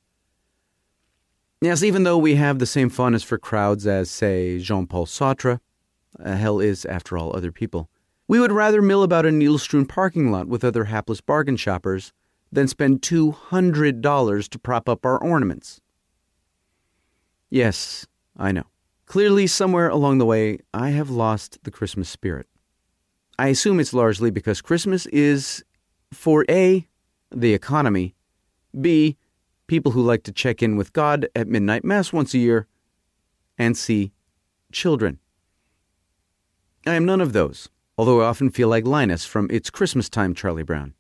Yes, 1.62 1.84
even 1.84 2.04
though 2.04 2.18
we 2.18 2.36
have 2.36 2.60
the 2.60 2.66
same 2.66 2.90
fondness 2.90 3.24
for 3.24 3.38
crowds 3.38 3.86
as, 3.86 4.10
say, 4.10 4.60
Jean 4.60 4.88
Paul 4.88 5.06
Sartre, 5.06 5.60
uh, 6.24 6.36
hell 6.36 6.62
is, 6.62 6.86
after 6.86 7.18
all, 7.18 7.36
other 7.36 7.52
people, 7.52 7.90
we 8.30 8.40
would 8.40 8.54
rather 8.54 8.82
mill 8.82 9.04
about 9.04 9.26
a 9.26 9.32
needle 9.32 9.58
strewn 9.58 9.86
parking 9.86 10.32
lot 10.32 10.48
with 10.48 10.64
other 10.64 10.86
hapless 10.86 11.20
bargain 11.20 11.58
shoppers 11.58 12.14
than 12.50 12.70
spend 12.70 13.02
$200 13.02 14.50
to 14.50 14.60
prop 14.60 14.88
up 14.88 15.06
our 15.06 15.22
ornaments. 15.22 15.82
Yes, 17.50 18.08
I 18.38 18.54
know. 18.54 18.66
Clearly, 19.06 19.46
somewhere 19.46 19.90
along 19.90 20.20
the 20.20 20.26
way, 20.26 20.60
I 20.74 20.92
have 20.92 21.10
lost 21.10 21.58
the 21.64 21.72
Christmas 21.72 22.08
spirit. 22.08 22.48
I 23.38 23.48
assume 23.48 23.82
it's 23.82 23.94
largely 23.94 24.32
because 24.32 24.62
Christmas 24.62 25.08
is, 25.08 25.64
for 26.14 26.46
A, 26.50 26.88
the 27.32 27.54
economy, 27.54 28.16
B, 28.80 29.18
people 29.70 29.92
who 29.92 30.02
like 30.02 30.24
to 30.24 30.32
check 30.32 30.64
in 30.64 30.76
with 30.76 30.92
God 30.94 31.30
at 31.36 31.48
midnight 31.48 31.86
mass 31.86 32.12
once 32.12 32.34
a 32.34 32.40
year, 32.40 32.66
and 33.56 33.78
C, 33.78 34.12
children. 34.72 35.20
I 36.88 36.96
am 36.96 37.06
none 37.06 37.22
of 37.22 37.34
those, 37.34 37.70
although 37.96 38.22
I 38.22 38.26
often 38.26 38.50
feel 38.50 38.68
like 38.68 38.88
Linus 38.88 39.26
from 39.26 39.48
It's 39.52 39.70
Christmas 39.70 40.10
Time, 40.10 40.34
Charlie 40.34 40.64
Brown. 40.64 40.96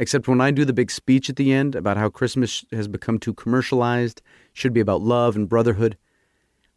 Except 0.00 0.26
when 0.26 0.40
I 0.40 0.50
do 0.50 0.64
the 0.64 0.72
big 0.72 0.90
speech 0.90 1.30
at 1.30 1.36
the 1.36 1.52
end 1.52 1.76
about 1.76 1.96
how 1.96 2.08
Christmas 2.08 2.64
has 2.72 2.88
become 2.88 3.20
too 3.20 3.32
commercialized, 3.32 4.20
should 4.52 4.72
be 4.72 4.80
about 4.80 5.00
love 5.00 5.36
and 5.36 5.48
brotherhood, 5.48 5.96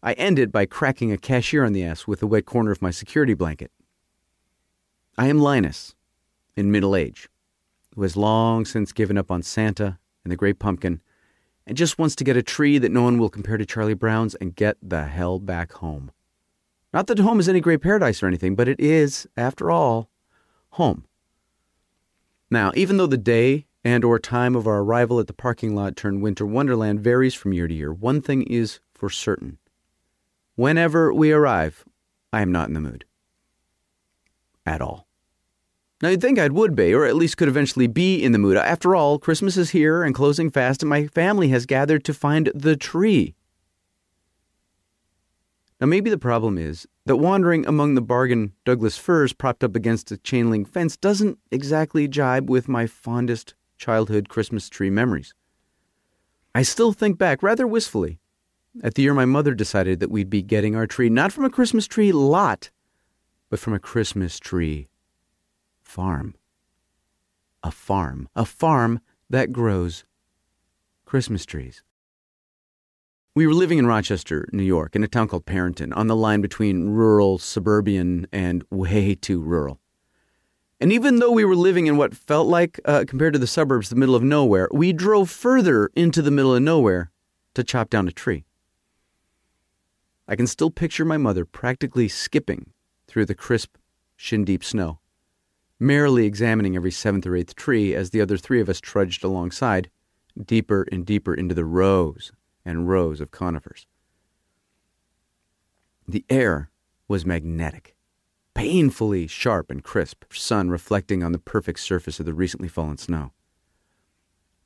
I 0.04 0.14
end 0.14 0.38
it 0.38 0.52
by 0.52 0.68
cracking 0.68 1.12
a 1.12 1.18
cashier 1.18 1.66
on 1.66 1.74
the 1.74 1.84
ass 1.84 2.06
with 2.06 2.20
the 2.20 2.28
wet 2.28 2.46
corner 2.46 2.70
of 2.72 2.84
my 2.84 2.92
security 2.92 3.34
blanket. 3.34 3.72
I 5.18 5.26
am 5.28 5.40
Linus, 5.40 5.96
in 6.56 6.72
middle 6.72 6.96
age, 6.96 7.30
who 7.96 8.04
has 8.04 8.16
long 8.16 8.64
since 8.64 8.92
given 8.92 9.18
up 9.18 9.32
on 9.32 9.42
Santa 9.42 9.98
and 10.24 10.32
the 10.32 10.38
Great 10.38 10.60
Pumpkin 10.60 11.02
and 11.66 11.78
just 11.78 12.00
wants 12.00 12.16
to 12.16 12.24
get 12.24 12.38
a 12.38 12.44
tree 12.44 12.78
that 12.78 12.92
no 12.92 13.04
one 13.04 13.18
will 13.18 13.30
compare 13.30 13.58
to 13.58 13.66
Charlie 13.66 13.94
Brown's 13.94 14.36
and 14.36 14.56
get 14.56 14.78
the 14.82 15.06
hell 15.06 15.40
back 15.40 15.74
home. 15.74 16.12
Not 16.94 17.08
that 17.08 17.20
home 17.20 17.40
is 17.40 17.48
any 17.48 17.62
great 17.62 17.82
paradise 17.82 18.22
or 18.22 18.28
anything, 18.28 18.56
but 18.56 18.68
it 18.68 18.80
is, 18.80 19.28
after 19.38 19.72
all, 19.72 20.10
home. 20.72 21.06
Now, 22.50 22.72
even 22.76 22.98
though 22.98 23.08
the 23.08 23.18
day 23.18 23.68
and 23.84 24.04
or 24.04 24.20
time 24.20 24.56
of 24.56 24.68
our 24.68 24.80
arrival 24.80 25.20
at 25.20 25.28
the 25.28 25.34
parking 25.34 25.74
lot 25.74 25.96
turned 25.96 26.22
winter 26.22 26.46
wonderland 26.46 27.00
varies 27.00 27.34
from 27.34 27.54
year 27.54 27.68
to 27.68 27.74
year, 27.74 27.94
one 27.94 28.22
thing 28.22 28.44
is 28.44 28.80
for 28.94 29.10
certain. 29.10 29.58
Whenever 30.56 31.14
we 31.14 31.32
arrive, 31.32 31.86
I 32.34 32.42
am 32.42 32.52
not 32.52 32.68
in 32.68 32.74
the 32.74 32.82
mood. 32.82 33.06
At 34.66 34.82
all. 34.82 35.08
Now, 36.02 36.10
you'd 36.10 36.22
think 36.22 36.40
I 36.40 36.48
would 36.48 36.76
be, 36.76 36.94
or 36.94 37.06
at 37.06 37.16
least 37.16 37.38
could 37.38 37.48
eventually 37.48 37.86
be 37.86 38.24
in 38.24 38.32
the 38.32 38.40
mood. 38.40 38.58
After 38.58 38.96
all, 38.96 39.20
Christmas 39.20 39.56
is 39.56 39.70
here 39.70 40.04
and 40.04 40.16
closing 40.16 40.50
fast, 40.50 40.82
and 40.82 40.90
my 40.90 41.06
family 41.08 41.50
has 41.50 41.68
gathered 41.68 42.04
to 42.06 42.14
find 42.14 42.52
the 42.56 42.76
tree. 42.76 43.36
Now, 45.80 45.88
maybe 45.88 46.10
the 46.10 46.18
problem 46.18 46.58
is 46.58 46.88
that 47.06 47.18
wandering 47.18 47.66
among 47.66 47.96
the 47.96 48.02
bargain 48.02 48.54
Douglas 48.66 48.98
firs 48.98 49.34
propped 49.34 49.64
up 49.64 49.76
against 49.76 50.12
a 50.12 50.18
chain 50.18 50.50
link 50.50 50.68
fence 50.72 50.98
doesn't 50.98 51.40
exactly 51.52 52.08
jibe 52.08 52.50
with 52.50 52.68
my 52.68 52.88
fondest 52.88 53.56
childhood 53.78 54.30
Christmas 54.30 54.70
tree 54.70 54.92
memories. 54.92 55.34
I 56.54 56.62
still 56.62 56.94
think 56.94 57.18
back 57.18 57.42
rather 57.42 57.66
wistfully 57.66 58.20
at 58.84 58.94
the 58.94 59.02
year 59.02 59.14
my 59.14 59.26
mother 59.26 59.54
decided 59.54 60.00
that 60.00 60.12
we'd 60.12 60.30
be 60.30 60.42
getting 60.42 60.76
our 60.76 60.88
tree 60.88 61.10
not 61.10 61.32
from 61.32 61.46
a 61.46 61.50
Christmas 61.50 61.88
tree 61.88 62.12
lot, 62.12 62.70
but 63.50 63.60
from 63.60 63.74
a 63.74 63.80
Christmas 63.80 64.40
tree 64.40 64.88
farm. 65.92 66.34
A 67.64 67.70
farm. 67.70 68.30
A 68.34 68.46
farm 68.46 69.02
that 69.30 69.52
grows 69.52 70.06
Christmas 71.06 71.46
trees. 71.46 71.84
We 73.36 73.46
were 73.46 73.54
living 73.54 73.78
in 73.78 73.88
Rochester, 73.88 74.48
New 74.54 74.64
York, 74.64 74.96
in 74.96 75.04
a 75.04 75.10
town 75.10 75.28
called 75.28 75.46
Perinton, 75.46 75.92
on 75.92 76.08
the 76.08 76.16
line 76.16 76.40
between 76.40 76.92
rural, 76.92 77.38
suburban, 77.40 78.26
and 78.32 78.64
way 78.72 79.16
too 79.16 79.42
rural. 79.42 79.82
And 80.80 80.94
even 80.94 81.20
though 81.20 81.32
we 81.32 81.44
were 81.44 81.58
living 81.58 81.88
in 81.88 81.98
what 81.98 82.16
felt 82.16 82.48
like, 82.48 82.80
uh, 82.86 83.04
compared 83.06 83.34
to 83.34 83.40
the 83.40 83.46
suburbs, 83.46 83.90
the 83.90 83.98
middle 83.98 84.16
of 84.16 84.24
nowhere, 84.24 84.70
we 84.72 84.94
drove 84.94 85.30
further 85.30 85.90
into 85.94 86.22
the 86.22 86.32
middle 86.32 86.56
of 86.56 86.62
nowhere 86.62 87.12
to 87.54 87.66
chop 87.66 87.90
down 87.90 88.08
a 88.08 88.14
tree. 88.14 88.46
I 90.26 90.38
can 90.38 90.48
still 90.48 90.72
picture 90.72 91.04
my 91.04 91.18
mother 91.18 91.44
practically 91.44 92.08
skipping 92.08 92.72
through 93.08 93.26
the 93.26 93.36
crisp, 93.36 93.76
shin 94.16 94.46
deep 94.46 94.64
snow, 94.64 95.01
merrily 95.82 96.28
examining 96.28 96.76
every 96.76 96.92
seventh 96.92 97.26
or 97.26 97.36
eighth 97.36 97.56
tree 97.56 97.96
as 97.96 98.12
the 98.12 98.22
other 98.22 98.38
three 98.38 98.62
of 98.62 98.70
us 98.70 98.80
trudged 98.80 99.24
alongside, 99.24 99.90
deeper 100.46 100.88
and 100.92 101.08
deeper 101.08 101.34
into 101.34 101.56
the 101.56 101.66
rows 101.66 102.32
and 102.64 102.88
rows 102.88 103.20
of 103.20 103.32
conifers. 103.32 103.88
The 106.08 106.24
air 106.30 106.70
was 107.08 107.26
magnetic, 107.26 107.96
painfully 108.54 109.26
sharp 109.26 109.72
and 109.72 109.84
crisp, 109.84 110.24
sun 110.32 110.70
reflecting 110.70 111.24
on 111.24 111.32
the 111.32 111.40
perfect 111.40 111.80
surface 111.80 112.20
of 112.20 112.28
the 112.28 112.34
recently 112.36 112.68
fallen 112.68 113.00
snow. 113.00 113.32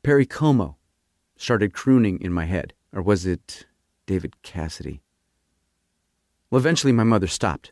Perry 0.04 0.26
Como 0.26 0.76
started 1.38 1.74
crooning 1.74 2.20
in 2.20 2.34
my 2.34 2.44
head, 2.46 2.74
or 2.92 3.02
was 3.02 3.26
it 3.26 3.66
David 4.06 4.42
Cassidy? 4.44 5.02
Well, 6.52 6.60
eventually 6.60 6.92
my 6.92 7.06
mother 7.06 7.28
stopped 7.28 7.72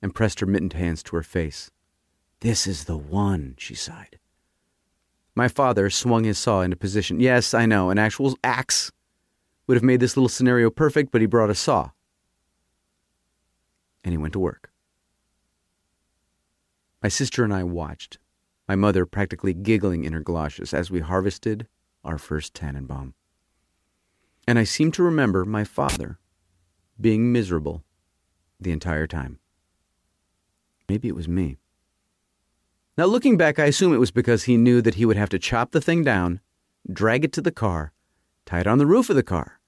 and 0.00 0.14
pressed 0.14 0.40
her 0.40 0.46
mittened 0.46 0.72
hands 0.72 1.02
to 1.02 1.16
her 1.16 1.22
face. 1.22 1.70
This 2.40 2.66
is 2.66 2.84
the 2.84 2.96
one, 2.96 3.54
she 3.58 3.74
sighed. 3.74 4.18
My 5.34 5.48
father 5.48 5.90
swung 5.90 6.24
his 6.24 6.38
saw 6.38 6.62
into 6.62 6.76
position. 6.76 7.20
Yes, 7.20 7.54
I 7.54 7.66
know, 7.66 7.90
an 7.90 7.98
actual 7.98 8.36
axe 8.44 8.92
would 9.66 9.76
have 9.76 9.84
made 9.84 10.00
this 10.00 10.16
little 10.16 10.28
scenario 10.28 10.70
perfect, 10.70 11.12
but 11.12 11.20
he 11.20 11.26
brought 11.26 11.50
a 11.50 11.54
saw. 11.54 11.90
And 14.04 14.12
he 14.12 14.18
went 14.18 14.32
to 14.34 14.38
work. 14.38 14.70
My 17.02 17.08
sister 17.08 17.44
and 17.44 17.52
I 17.52 17.64
watched, 17.64 18.18
my 18.68 18.76
mother 18.76 19.06
practically 19.06 19.54
giggling 19.54 20.04
in 20.04 20.12
her 20.12 20.22
galoshes 20.22 20.72
as 20.72 20.90
we 20.90 21.00
harvested 21.00 21.66
our 22.04 22.18
first 22.18 22.54
Tannenbaum. 22.54 23.14
And 24.48 24.58
I 24.58 24.64
seem 24.64 24.92
to 24.92 25.02
remember 25.02 25.44
my 25.44 25.64
father 25.64 26.18
being 27.00 27.32
miserable 27.32 27.84
the 28.60 28.72
entire 28.72 29.06
time. 29.06 29.38
Maybe 30.88 31.08
it 31.08 31.16
was 31.16 31.28
me. 31.28 31.58
Now, 32.98 33.04
looking 33.04 33.36
back, 33.36 33.58
I 33.58 33.66
assume 33.66 33.92
it 33.92 33.98
was 33.98 34.10
because 34.10 34.44
he 34.44 34.56
knew 34.56 34.80
that 34.80 34.94
he 34.94 35.04
would 35.04 35.18
have 35.18 35.28
to 35.28 35.38
chop 35.38 35.72
the 35.72 35.82
thing 35.82 36.02
down, 36.02 36.40
drag 36.90 37.24
it 37.24 37.32
to 37.34 37.42
the 37.42 37.52
car, 37.52 37.92
tie 38.46 38.60
it 38.60 38.66
on 38.66 38.78
the 38.78 38.86
roof 38.86 39.10
of 39.10 39.16
the 39.16 39.22
car, 39.22 39.60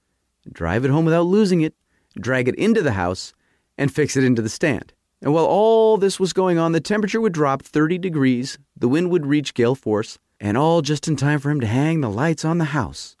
drive 0.51 0.83
it 0.83 0.89
home 0.89 1.05
without 1.05 1.27
losing 1.27 1.61
it, 1.61 1.75
drag 2.19 2.47
it 2.47 2.55
into 2.55 2.81
the 2.81 2.93
house, 2.93 3.33
and 3.77 3.93
fix 3.93 4.17
it 4.17 4.23
into 4.23 4.41
the 4.41 4.49
stand. 4.49 4.93
And 5.21 5.31
while 5.31 5.45
all 5.45 5.97
this 5.97 6.19
was 6.19 6.33
going 6.33 6.57
on, 6.57 6.71
the 6.71 6.79
temperature 6.79 7.21
would 7.21 7.33
drop 7.33 7.61
30 7.61 7.99
degrees, 7.99 8.57
the 8.75 8.87
wind 8.87 9.11
would 9.11 9.27
reach 9.27 9.53
gale 9.53 9.75
force, 9.75 10.17
and 10.39 10.57
all 10.57 10.81
just 10.81 11.07
in 11.07 11.15
time 11.15 11.39
for 11.39 11.51
him 11.51 11.59
to 11.59 11.67
hang 11.67 12.01
the 12.01 12.09
lights 12.09 12.43
on 12.43 12.57
the 12.57 12.65
house. 12.65 13.15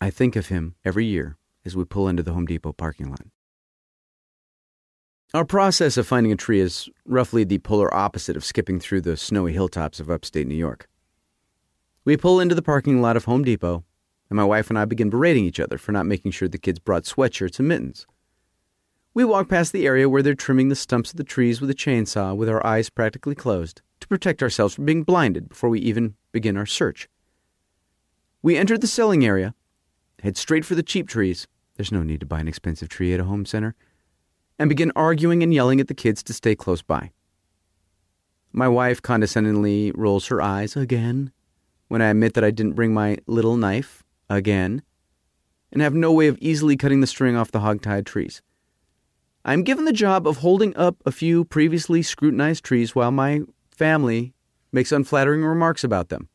I 0.00 0.10
think 0.10 0.34
of 0.34 0.48
him 0.48 0.74
every 0.84 1.04
year 1.04 1.36
as 1.64 1.76
we 1.76 1.84
pull 1.84 2.08
into 2.08 2.22
the 2.22 2.32
Home 2.32 2.46
Depot 2.46 2.72
parking 2.72 3.10
lot. 3.10 3.26
Our 5.34 5.44
process 5.44 5.96
of 5.96 6.06
finding 6.06 6.30
a 6.30 6.36
tree 6.36 6.60
is 6.60 6.88
roughly 7.04 7.42
the 7.42 7.58
polar 7.58 7.92
opposite 7.92 8.36
of 8.36 8.44
skipping 8.44 8.78
through 8.78 9.00
the 9.00 9.16
snowy 9.16 9.52
hilltops 9.52 9.98
of 9.98 10.08
upstate 10.08 10.46
New 10.46 10.54
York. 10.54 10.88
We 12.04 12.16
pull 12.16 12.38
into 12.38 12.54
the 12.54 12.62
parking 12.62 13.02
lot 13.02 13.16
of 13.16 13.24
Home 13.24 13.42
Depot, 13.42 13.82
and 14.30 14.36
my 14.36 14.44
wife 14.44 14.70
and 14.70 14.78
I 14.78 14.84
begin 14.84 15.10
berating 15.10 15.44
each 15.44 15.58
other 15.58 15.76
for 15.76 15.90
not 15.90 16.06
making 16.06 16.30
sure 16.30 16.46
the 16.46 16.56
kids 16.56 16.78
brought 16.78 17.02
sweatshirts 17.02 17.58
and 17.58 17.66
mittens. 17.66 18.06
We 19.12 19.24
walk 19.24 19.48
past 19.48 19.72
the 19.72 19.88
area 19.88 20.08
where 20.08 20.22
they're 20.22 20.36
trimming 20.36 20.68
the 20.68 20.76
stumps 20.76 21.10
of 21.10 21.16
the 21.16 21.24
trees 21.24 21.60
with 21.60 21.68
a 21.68 21.74
chainsaw 21.74 22.36
with 22.36 22.48
our 22.48 22.64
eyes 22.64 22.88
practically 22.88 23.34
closed 23.34 23.82
to 23.98 24.06
protect 24.06 24.40
ourselves 24.40 24.74
from 24.74 24.84
being 24.84 25.02
blinded 25.02 25.48
before 25.48 25.68
we 25.68 25.80
even 25.80 26.14
begin 26.30 26.56
our 26.56 26.64
search. 26.64 27.08
We 28.40 28.56
enter 28.56 28.78
the 28.78 28.86
selling 28.86 29.26
area, 29.26 29.56
head 30.22 30.36
straight 30.36 30.64
for 30.64 30.76
the 30.76 30.84
cheap 30.84 31.08
trees. 31.08 31.48
There's 31.74 31.90
no 31.90 32.04
need 32.04 32.20
to 32.20 32.26
buy 32.26 32.38
an 32.38 32.46
expensive 32.46 32.88
tree 32.88 33.12
at 33.12 33.18
a 33.18 33.24
home 33.24 33.44
center 33.44 33.74
and 34.58 34.68
begin 34.68 34.92
arguing 34.94 35.42
and 35.42 35.52
yelling 35.52 35.80
at 35.80 35.88
the 35.88 35.94
kids 35.94 36.22
to 36.22 36.32
stay 36.32 36.54
close 36.54 36.82
by. 36.82 37.10
My 38.52 38.68
wife 38.68 39.02
condescendingly 39.02 39.92
rolls 39.94 40.28
her 40.28 40.40
eyes 40.40 40.76
again 40.76 41.32
when 41.88 42.00
I 42.00 42.10
admit 42.10 42.34
that 42.34 42.44
I 42.44 42.50
didn't 42.50 42.74
bring 42.74 42.94
my 42.94 43.18
little 43.26 43.56
knife 43.56 44.04
again 44.30 44.82
and 45.72 45.82
have 45.82 45.94
no 45.94 46.12
way 46.12 46.28
of 46.28 46.38
easily 46.40 46.76
cutting 46.76 47.00
the 47.00 47.06
string 47.06 47.34
off 47.34 47.50
the 47.50 47.60
hog-tied 47.60 48.06
trees. 48.06 48.42
I 49.44 49.52
am 49.52 49.64
given 49.64 49.84
the 49.84 49.92
job 49.92 50.26
of 50.26 50.38
holding 50.38 50.74
up 50.76 50.96
a 51.04 51.12
few 51.12 51.44
previously 51.44 52.00
scrutinized 52.02 52.64
trees 52.64 52.94
while 52.94 53.10
my 53.10 53.42
family 53.70 54.32
makes 54.72 54.92
unflattering 54.92 55.44
remarks 55.44 55.84
about 55.84 56.08
them, 56.08 56.28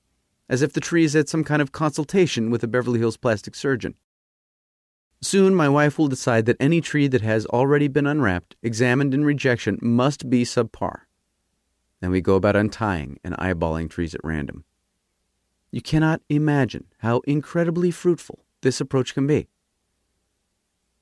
as 0.49 0.61
if 0.61 0.73
the 0.73 0.81
tree 0.81 1.05
is 1.05 1.15
at 1.15 1.29
some 1.29 1.43
kind 1.43 1.61
of 1.61 1.71
consultation 1.71 2.51
with 2.51 2.63
a 2.63 2.67
Beverly 2.67 2.99
Hills 2.99 3.17
plastic 3.17 3.55
surgeon. 3.55 3.95
Soon, 5.21 5.53
my 5.53 5.67
wife 5.67 5.97
will 5.97 6.07
decide 6.07 6.45
that 6.45 6.57
any 6.59 6.79
tree 6.79 7.07
that 7.07 7.21
has 7.21 7.45
already 7.47 7.87
been 7.87 8.07
unwrapped, 8.07 8.55
examined, 8.63 9.13
and 9.13 9.25
rejection 9.25 9.77
must 9.81 10.29
be 10.29 10.43
subpar. 10.43 11.01
Then 11.99 12.11
we 12.11 12.21
go 12.21 12.35
about 12.35 12.55
untying 12.55 13.19
and 13.23 13.35
eyeballing 13.37 13.89
trees 13.89 14.15
at 14.15 14.21
random. 14.23 14.63
You 15.71 15.81
cannot 15.81 16.21
imagine 16.29 16.85
how 16.99 17.19
incredibly 17.27 17.91
fruitful 17.91 18.45
this 18.61 18.79
approach 18.79 19.13
can 19.13 19.27
be. 19.27 19.49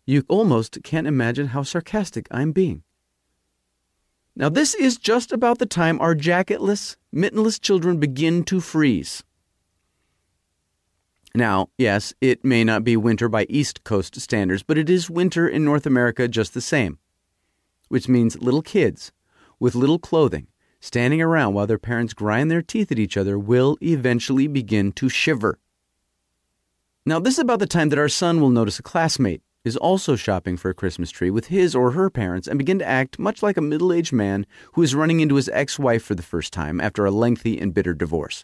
You 0.05 0.23
almost 0.27 0.79
can't 0.83 1.05
imagine 1.05 1.47
how 1.47 1.63
sarcastic 1.63 2.27
I'm 2.31 2.51
being. 2.51 2.83
Now, 4.35 4.49
this 4.49 4.73
is 4.73 4.97
just 4.97 5.31
about 5.31 5.59
the 5.59 5.65
time 5.65 5.99
our 5.99 6.15
jacketless, 6.15 6.95
mittenless 7.13 7.59
children 7.59 7.99
begin 7.99 8.43
to 8.45 8.61
freeze. 8.61 9.23
Now, 11.37 11.69
yes, 11.77 12.15
it 12.19 12.43
may 12.43 12.63
not 12.63 12.83
be 12.83 12.97
winter 12.97 13.29
by 13.29 13.45
East 13.47 13.83
Coast 13.83 14.19
standards, 14.19 14.63
but 14.63 14.75
it 14.75 14.89
is 14.89 15.07
winter 15.07 15.47
in 15.47 15.63
North 15.63 15.85
America 15.85 16.27
just 16.27 16.55
the 16.55 16.61
same. 16.61 16.97
Which 17.89 18.07
means 18.07 18.41
little 18.41 18.63
kids 18.63 19.11
with 19.59 19.75
little 19.75 19.99
clothing 19.99 20.47
standing 20.79 21.21
around 21.21 21.53
while 21.53 21.67
their 21.67 21.77
parents 21.77 22.15
grind 22.15 22.49
their 22.49 22.63
teeth 22.63 22.91
at 22.91 22.97
each 22.97 23.17
other 23.17 23.37
will 23.37 23.77
eventually 23.83 24.47
begin 24.47 24.91
to 24.93 25.09
shiver. 25.09 25.59
Now, 27.05 27.19
this 27.19 27.35
is 27.35 27.39
about 27.41 27.59
the 27.59 27.67
time 27.67 27.89
that 27.89 27.99
our 27.99 28.09
son 28.09 28.41
will 28.41 28.49
notice 28.49 28.79
a 28.79 28.83
classmate 28.83 29.43
is 29.63 29.77
also 29.77 30.15
shopping 30.15 30.57
for 30.57 30.71
a 30.71 30.73
Christmas 30.73 31.11
tree 31.11 31.29
with 31.29 31.47
his 31.47 31.75
or 31.75 31.91
her 31.91 32.09
parents 32.09 32.47
and 32.47 32.57
begin 32.57 32.79
to 32.79 32.87
act 32.87 33.19
much 33.19 33.43
like 33.43 33.57
a 33.57 33.61
middle 33.61 33.93
aged 33.93 34.11
man 34.11 34.47
who 34.73 34.81
is 34.81 34.95
running 34.95 35.19
into 35.19 35.35
his 35.35 35.49
ex 35.49 35.77
wife 35.77 36.01
for 36.01 36.15
the 36.15 36.23
first 36.23 36.51
time 36.51 36.81
after 36.81 37.05
a 37.05 37.11
lengthy 37.11 37.59
and 37.59 37.75
bitter 37.75 37.93
divorce. 37.93 38.43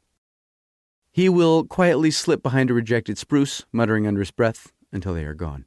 He 1.14 1.30
will 1.30 1.64
quietly 1.64 2.10
slip 2.10 2.42
behind 2.42 2.72
a 2.72 2.74
rejected 2.74 3.20
spruce, 3.20 3.66
muttering 3.72 4.08
under 4.08 4.20
his 4.20 4.32
breath 4.32 4.74
until 4.92 5.14
they 5.14 5.24
are 5.24 5.36
gone. 5.36 5.66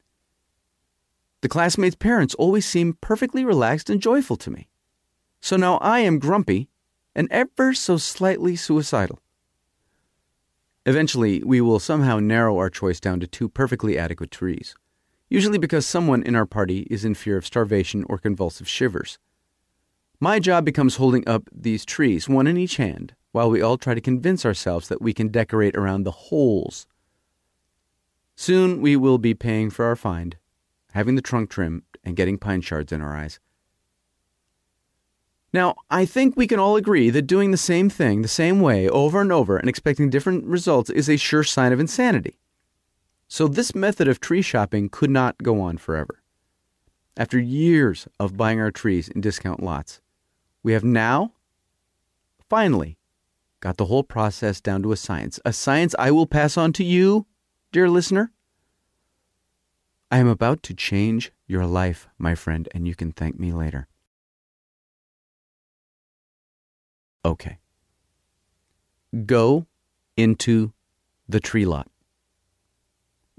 The 1.41 1.49
classmates' 1.49 1.95
parents 1.95 2.35
always 2.35 2.67
seem 2.67 2.99
perfectly 3.01 3.45
relaxed 3.45 3.89
and 3.89 4.03
joyful 4.03 4.37
to 4.39 4.51
me. 4.51 4.69
So 5.41 5.57
now 5.57 5.77
I 5.77 6.01
am 6.01 6.19
grumpy 6.19 6.69
and 7.15 7.29
ever 7.31 7.73
so 7.75 7.97
slightly 7.97 8.57
suicidal. 8.57 9.21
Eventually, 10.85 11.43
we 11.45 11.61
will 11.61 11.79
somehow 11.79 12.19
narrow 12.19 12.59
our 12.59 12.71
choice 12.71 13.01
down 13.01 13.21
to 13.21 13.27
two 13.27 13.49
perfectly 13.49 13.99
adequate 13.99 14.31
trees, 14.31 14.75
usually 15.29 15.59
because 15.59 15.87
someone 15.87 16.23
in 16.23 16.37
our 16.37 16.47
party 16.47 16.89
is 16.91 17.05
in 17.05 17.15
fear 17.15 17.37
of 17.37 17.47
starvation 17.47 18.05
or 18.09 18.19
convulsive 18.19 18.69
shivers. 18.69 19.19
My 20.19 20.39
job 20.39 20.65
becomes 20.65 20.97
holding 20.97 21.29
up 21.29 21.49
these 21.53 21.85
trees, 21.85 22.29
one 22.29 22.47
in 22.47 22.57
each 22.57 22.77
hand, 22.77 23.15
while 23.37 23.51
we 23.51 23.61
all 23.61 23.77
try 23.77 23.93
to 23.93 24.01
convince 24.01 24.47
ourselves 24.47 24.89
that 24.89 25.03
we 25.03 25.13
can 25.13 25.29
decorate 25.29 25.77
around 25.77 26.05
the 26.05 26.11
holes. 26.11 26.87
Soon 28.35 28.81
we 28.81 28.97
will 28.97 29.19
be 29.19 29.35
paying 29.35 29.69
for 29.69 29.85
our 29.85 29.95
find, 29.95 30.39
having 30.93 31.17
the 31.17 31.21
trunk 31.21 31.51
trimmed, 31.51 31.83
and 32.03 32.17
getting 32.17 32.39
pine 32.39 32.63
shards 32.63 32.93
in 32.93 33.03
our 33.03 33.15
eyes. 33.15 33.39
Now, 35.53 35.75
I 35.91 36.07
think 36.07 36.35
we 36.35 36.47
can 36.47 36.59
all 36.59 36.77
agree 36.77 37.11
that 37.11 37.27
doing 37.27 37.51
the 37.51 37.59
same 37.59 37.91
thing 37.91 38.23
the 38.23 38.29
same 38.29 38.61
way 38.61 38.89
over 38.89 39.21
and 39.21 39.31
over 39.31 39.59
and 39.59 39.69
expecting 39.69 40.09
different 40.09 40.47
results 40.47 40.89
is 40.89 41.11
a 41.11 41.19
sure 41.19 41.45
sign 41.45 41.75
of 41.75 41.81
insanity. 41.81 42.39
So, 43.29 43.49
this 43.49 43.75
method 43.75 44.09
of 44.09 44.19
tree 44.19 44.41
shopping 44.41 44.89
could 44.89 45.11
not 45.11 45.43
go 45.43 45.61
on 45.61 45.77
forever. 45.77 46.23
After 47.19 47.39
years 47.39 48.09
of 48.19 48.39
buying 48.39 48.61
our 48.61 48.71
trees 48.71 49.11
in 49.11 49.21
discount 49.21 49.63
lots, 49.63 50.01
we 50.63 50.73
have 50.73 50.85
now, 50.85 51.33
finally, 52.49 52.96
got 53.67 53.79
the 53.79 53.87
whole 53.87 54.05
process 54.05 54.61
down 54.61 54.81
to 54.81 54.93
a 54.93 54.97
science, 54.97 55.41
a 55.45 55.53
science 55.53 55.93
I 55.99 56.13
will 56.13 56.29
pass 56.29 56.57
on 56.57 56.73
to 56.75 56.85
you, 56.85 57.27
dear 57.73 57.91
listener. 57.91 58.31
I 60.09 60.19
am 60.19 60.29
about 60.29 60.63
to 60.63 60.73
change 60.73 61.33
your 61.49 61.67
life, 61.67 62.07
my 62.17 62.37
friend, 62.37 62.69
and 62.73 62.87
you 62.87 62.95
can 62.95 63.11
thank 63.11 63.41
me 63.41 63.51
later. 63.51 63.89
Okay. 67.25 67.59
Go 69.27 69.67
into 70.17 70.73
the 71.29 71.41
tree 71.41 71.67
lot. 71.67 71.91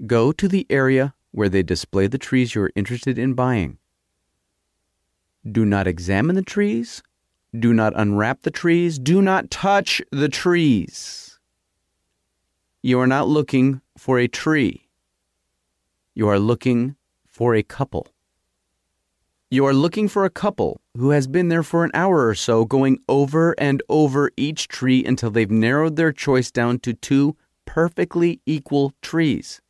Go 0.06 0.30
to 0.32 0.46
the 0.46 0.66
area 0.68 1.14
where 1.30 1.48
they 1.48 1.62
display 1.62 2.06
the 2.06 2.18
trees 2.18 2.54
you're 2.54 2.70
interested 2.76 3.18
in 3.18 3.32
buying. 3.32 3.78
Do 5.50 5.64
not 5.64 5.86
examine 5.86 6.36
the 6.36 6.42
trees 6.42 7.02
do 7.60 7.72
not 7.74 7.92
unwrap 7.96 8.42
the 8.42 8.50
trees. 8.50 8.98
Do 8.98 9.22
not 9.22 9.50
touch 9.50 10.02
the 10.10 10.28
trees. 10.28 11.38
You 12.82 13.00
are 13.00 13.06
not 13.06 13.28
looking 13.28 13.80
for 13.96 14.18
a 14.18 14.28
tree. 14.28 14.88
You 16.14 16.28
are 16.28 16.38
looking 16.38 16.96
for 17.26 17.54
a 17.54 17.62
couple. 17.62 18.08
You 19.50 19.64
are 19.66 19.72
looking 19.72 20.08
for 20.08 20.24
a 20.24 20.30
couple 20.30 20.80
who 20.96 21.10
has 21.10 21.26
been 21.26 21.48
there 21.48 21.62
for 21.62 21.84
an 21.84 21.90
hour 21.94 22.26
or 22.26 22.34
so, 22.34 22.64
going 22.64 22.98
over 23.08 23.54
and 23.58 23.82
over 23.88 24.30
each 24.36 24.68
tree 24.68 25.04
until 25.04 25.30
they've 25.30 25.50
narrowed 25.50 25.96
their 25.96 26.12
choice 26.12 26.50
down 26.50 26.80
to 26.80 26.92
two 26.92 27.36
perfectly 27.64 28.40
equal 28.44 28.92
trees. 29.00 29.62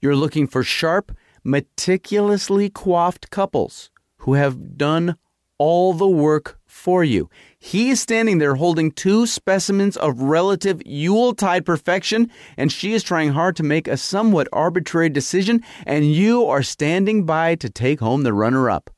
You're 0.00 0.16
looking 0.16 0.46
for 0.48 0.64
sharp, 0.64 1.16
meticulously 1.44 2.68
coiffed 2.68 3.30
couples 3.30 3.90
who 4.18 4.34
have 4.34 4.76
done 4.76 5.16
all 5.62 5.92
the 5.92 6.08
work 6.08 6.58
for 6.66 7.04
you. 7.04 7.30
He 7.60 7.90
is 7.90 8.00
standing 8.00 8.38
there 8.38 8.56
holding 8.56 8.90
two 8.90 9.28
specimens 9.28 9.96
of 9.96 10.20
relative 10.20 10.82
Yuletide 10.84 11.64
perfection, 11.64 12.32
and 12.56 12.72
she 12.72 12.94
is 12.94 13.04
trying 13.04 13.30
hard 13.30 13.54
to 13.56 13.62
make 13.62 13.86
a 13.86 13.96
somewhat 13.96 14.48
arbitrary 14.52 15.08
decision, 15.08 15.62
and 15.86 16.12
you 16.12 16.46
are 16.46 16.64
standing 16.64 17.24
by 17.24 17.54
to 17.54 17.70
take 17.70 18.00
home 18.00 18.24
the 18.24 18.32
runner 18.32 18.68
up. 18.68 18.90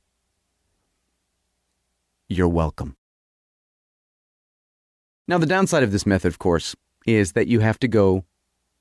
You're 2.31 2.49
welcome. 2.49 2.97
Now, 5.29 5.37
the 5.37 5.45
downside 5.45 5.83
of 5.83 5.93
this 5.93 6.07
method, 6.07 6.29
of 6.29 6.39
course, 6.39 6.75
is 7.07 7.33
that 7.33 7.47
you 7.47 7.61
have 7.61 7.79
to 7.81 7.89
go 7.89 8.25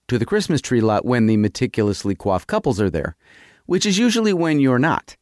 to 0.08 0.18
the 0.18 0.26
Christmas 0.26 0.62
tree 0.62 0.80
lot 0.80 1.04
when 1.04 1.28
the 1.28 1.36
meticulously 1.36 2.16
coiffed 2.16 2.48
couples 2.48 2.80
are 2.80 2.90
there, 2.90 3.18
which 3.66 3.86
is 3.86 3.98
usually 3.98 4.32
when 4.32 4.62
you're 4.62 4.80
not. 4.80 5.18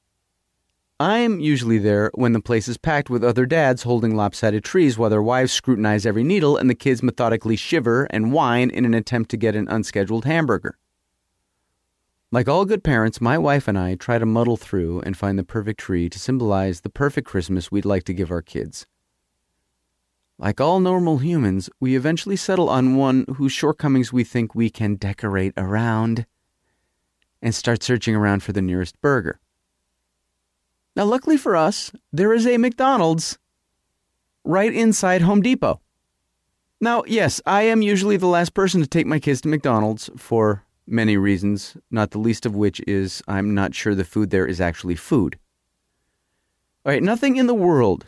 I'm 1.01 1.39
usually 1.39 1.79
there 1.79 2.11
when 2.13 2.33
the 2.33 2.39
place 2.39 2.67
is 2.67 2.77
packed 2.77 3.09
with 3.09 3.23
other 3.23 3.47
dads 3.47 3.81
holding 3.81 4.15
lopsided 4.15 4.63
trees 4.63 4.99
while 4.99 5.09
their 5.09 5.23
wives 5.23 5.51
scrutinize 5.51 6.05
every 6.05 6.23
needle 6.23 6.57
and 6.57 6.69
the 6.69 6.75
kids 6.75 7.01
methodically 7.01 7.55
shiver 7.55 8.03
and 8.11 8.31
whine 8.31 8.69
in 8.69 8.85
an 8.85 8.93
attempt 8.93 9.31
to 9.31 9.37
get 9.37 9.55
an 9.55 9.67
unscheduled 9.67 10.25
hamburger. 10.25 10.77
Like 12.31 12.47
all 12.47 12.65
good 12.65 12.83
parents, 12.83 13.19
my 13.19 13.35
wife 13.39 13.67
and 13.67 13.79
I 13.79 13.95
try 13.95 14.19
to 14.19 14.27
muddle 14.27 14.57
through 14.57 15.01
and 15.01 15.17
find 15.17 15.39
the 15.39 15.43
perfect 15.43 15.79
tree 15.79 16.07
to 16.07 16.19
symbolize 16.19 16.81
the 16.81 16.89
perfect 16.91 17.27
Christmas 17.27 17.71
we'd 17.71 17.83
like 17.83 18.03
to 18.03 18.13
give 18.13 18.29
our 18.29 18.43
kids. 18.43 18.85
Like 20.37 20.61
all 20.61 20.79
normal 20.79 21.17
humans, 21.17 21.67
we 21.79 21.95
eventually 21.95 22.35
settle 22.35 22.69
on 22.69 22.95
one 22.95 23.25
whose 23.37 23.53
shortcomings 23.53 24.13
we 24.13 24.23
think 24.23 24.53
we 24.53 24.69
can 24.69 24.97
decorate 24.97 25.53
around 25.57 26.27
and 27.41 27.55
start 27.55 27.81
searching 27.81 28.15
around 28.15 28.43
for 28.43 28.53
the 28.53 28.61
nearest 28.61 29.01
burger. 29.01 29.39
Now, 30.95 31.05
luckily 31.05 31.37
for 31.37 31.55
us, 31.55 31.91
there 32.11 32.33
is 32.33 32.45
a 32.45 32.57
McDonald's 32.57 33.37
right 34.43 34.73
inside 34.73 35.21
Home 35.21 35.41
Depot. 35.41 35.79
Now, 36.79 37.03
yes, 37.05 37.41
I 37.45 37.63
am 37.63 37.81
usually 37.81 38.17
the 38.17 38.27
last 38.27 38.53
person 38.53 38.81
to 38.81 38.87
take 38.87 39.05
my 39.05 39.19
kids 39.19 39.41
to 39.41 39.47
McDonald's 39.47 40.09
for 40.17 40.65
many 40.87 41.15
reasons, 41.15 41.77
not 41.91 42.11
the 42.11 42.17
least 42.17 42.45
of 42.45 42.55
which 42.55 42.81
is 42.87 43.21
I'm 43.27 43.53
not 43.53 43.75
sure 43.75 43.95
the 43.95 44.03
food 44.03 44.31
there 44.31 44.47
is 44.47 44.59
actually 44.59 44.95
food. 44.95 45.37
All 46.83 46.91
right, 46.91 47.03
nothing 47.03 47.37
in 47.37 47.47
the 47.47 47.53
world, 47.53 48.07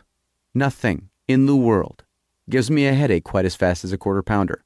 nothing 0.54 1.10
in 1.28 1.46
the 1.46 1.56
world 1.56 2.04
gives 2.50 2.70
me 2.70 2.88
a 2.88 2.94
headache 2.94 3.24
quite 3.24 3.46
as 3.46 3.56
fast 3.56 3.84
as 3.84 3.94
a 3.94 3.98
quarter 3.98 4.24
pounder. 4.24 4.64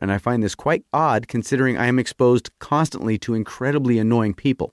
And 0.00 0.12
I 0.12 0.18
find 0.18 0.42
this 0.42 0.54
quite 0.54 0.84
odd 0.92 1.28
considering 1.28 1.76
I 1.76 1.86
am 1.86 1.98
exposed 1.98 2.50
constantly 2.58 3.18
to 3.18 3.34
incredibly 3.34 3.98
annoying 3.98 4.34
people. 4.34 4.72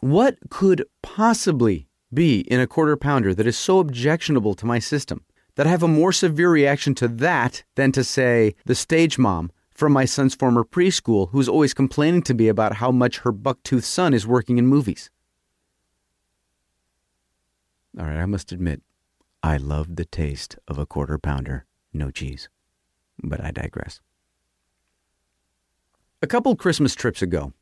What 0.00 0.38
could 0.48 0.84
possibly 1.02 1.88
be 2.14 2.40
in 2.40 2.60
a 2.60 2.66
quarter 2.66 2.96
pounder 2.96 3.34
that 3.34 3.46
is 3.46 3.58
so 3.58 3.80
objectionable 3.80 4.54
to 4.54 4.66
my 4.66 4.78
system 4.78 5.24
that 5.56 5.66
I 5.66 5.70
have 5.70 5.82
a 5.82 5.88
more 5.88 6.12
severe 6.12 6.50
reaction 6.50 6.94
to 6.96 7.08
that 7.08 7.64
than 7.74 7.90
to, 7.92 8.04
say, 8.04 8.54
the 8.64 8.76
stage 8.76 9.18
mom 9.18 9.50
from 9.74 9.92
my 9.92 10.04
son's 10.04 10.34
former 10.34 10.64
preschool 10.64 11.30
who's 11.30 11.48
always 11.48 11.74
complaining 11.74 12.22
to 12.22 12.34
me 12.34 12.46
about 12.46 12.74
how 12.74 12.92
much 12.92 13.18
her 13.18 13.32
bucktooth 13.32 13.82
son 13.82 14.14
is 14.14 14.26
working 14.26 14.56
in 14.56 14.68
movies? 14.68 15.10
All 17.98 18.06
right, 18.06 18.18
I 18.18 18.26
must 18.26 18.52
admit, 18.52 18.82
I 19.42 19.56
love 19.56 19.96
the 19.96 20.04
taste 20.04 20.56
of 20.68 20.78
a 20.78 20.86
quarter 20.86 21.18
pounder, 21.18 21.66
no 21.92 22.12
cheese. 22.12 22.48
But 23.20 23.42
I 23.42 23.50
digress. 23.50 24.00
A 26.22 26.28
couple 26.28 26.54
Christmas 26.54 26.94
trips 26.94 27.20
ago 27.20 27.52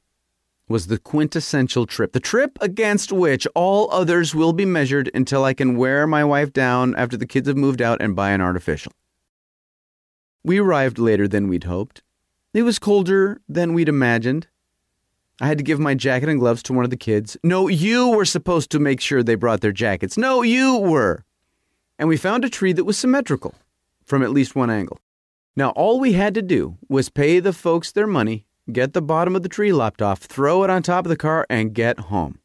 was 0.69 0.89
the 0.89 0.99
quintessential 0.99 1.87
trip, 1.87 2.13
the 2.13 2.21
trip 2.21 2.59
against 2.61 3.13
which 3.13 3.47
all 3.55 3.91
others 3.93 4.35
will 4.35 4.53
be 4.53 4.65
measured 4.65 5.11
until 5.15 5.45
I 5.45 5.55
can 5.55 5.77
wear 5.77 6.07
my 6.07 6.25
wife 6.25 6.53
down 6.53 6.95
after 6.97 7.17
the 7.17 7.27
kids 7.27 7.47
have 7.47 7.57
moved 7.57 7.81
out 7.81 8.03
and 8.03 8.17
buy 8.17 8.31
an 8.31 8.41
artificial. 8.41 8.93
We 10.43 10.59
arrived 10.59 10.99
later 10.99 11.29
than 11.29 11.49
we'd 11.49 11.65
hoped. 11.65 12.03
It 12.53 12.63
was 12.63 12.79
colder 12.79 13.41
than 13.49 13.75
we'd 13.75 13.89
imagined. 13.89 14.49
I 15.41 15.47
had 15.47 15.59
to 15.59 15.65
give 15.65 15.79
my 15.79 15.95
jacket 15.95 16.29
and 16.29 16.41
gloves 16.41 16.63
to 16.65 16.73
one 16.73 16.85
of 16.85 16.91
the 16.91 16.97
kids. 16.97 17.37
No, 17.43 17.69
you 17.69 18.09
were 18.09 18.25
supposed 18.25 18.71
to 18.71 18.79
make 18.79 19.01
sure 19.01 19.23
they 19.23 19.35
brought 19.35 19.61
their 19.61 19.73
jackets. 19.73 20.17
No, 20.17 20.43
you 20.43 20.79
were. 20.79 21.25
And 21.99 22.09
we 22.09 22.17
found 22.17 22.45
a 22.45 22.49
tree 22.49 22.73
that 22.73 22.85
was 22.85 22.97
symmetrical 22.97 23.55
from 24.05 24.23
at 24.23 24.31
least 24.31 24.57
one 24.57 24.71
angle. 24.71 24.99
Now, 25.55 25.71
all 25.71 26.01
we 26.01 26.13
had 26.13 26.35
to 26.35 26.43
do 26.43 26.77
was 26.89 27.09
pay 27.09 27.41
the 27.41 27.53
folks 27.53 27.93
their 27.93 28.07
money, 28.07 28.47
get 28.71 28.93
the 28.93 29.03
bottom 29.03 29.37
of 29.37 29.43
the 29.43 29.49
tree 29.49 29.73
lopped 29.73 30.03
off, 30.03 30.21
throw 30.21 30.65
it 30.65 30.71
on 30.71 30.83
top 30.83 31.05
of 31.05 31.11
the 31.11 31.17
car, 31.17 31.47
and 31.49 31.75
get 31.75 31.99
home. 31.99 32.39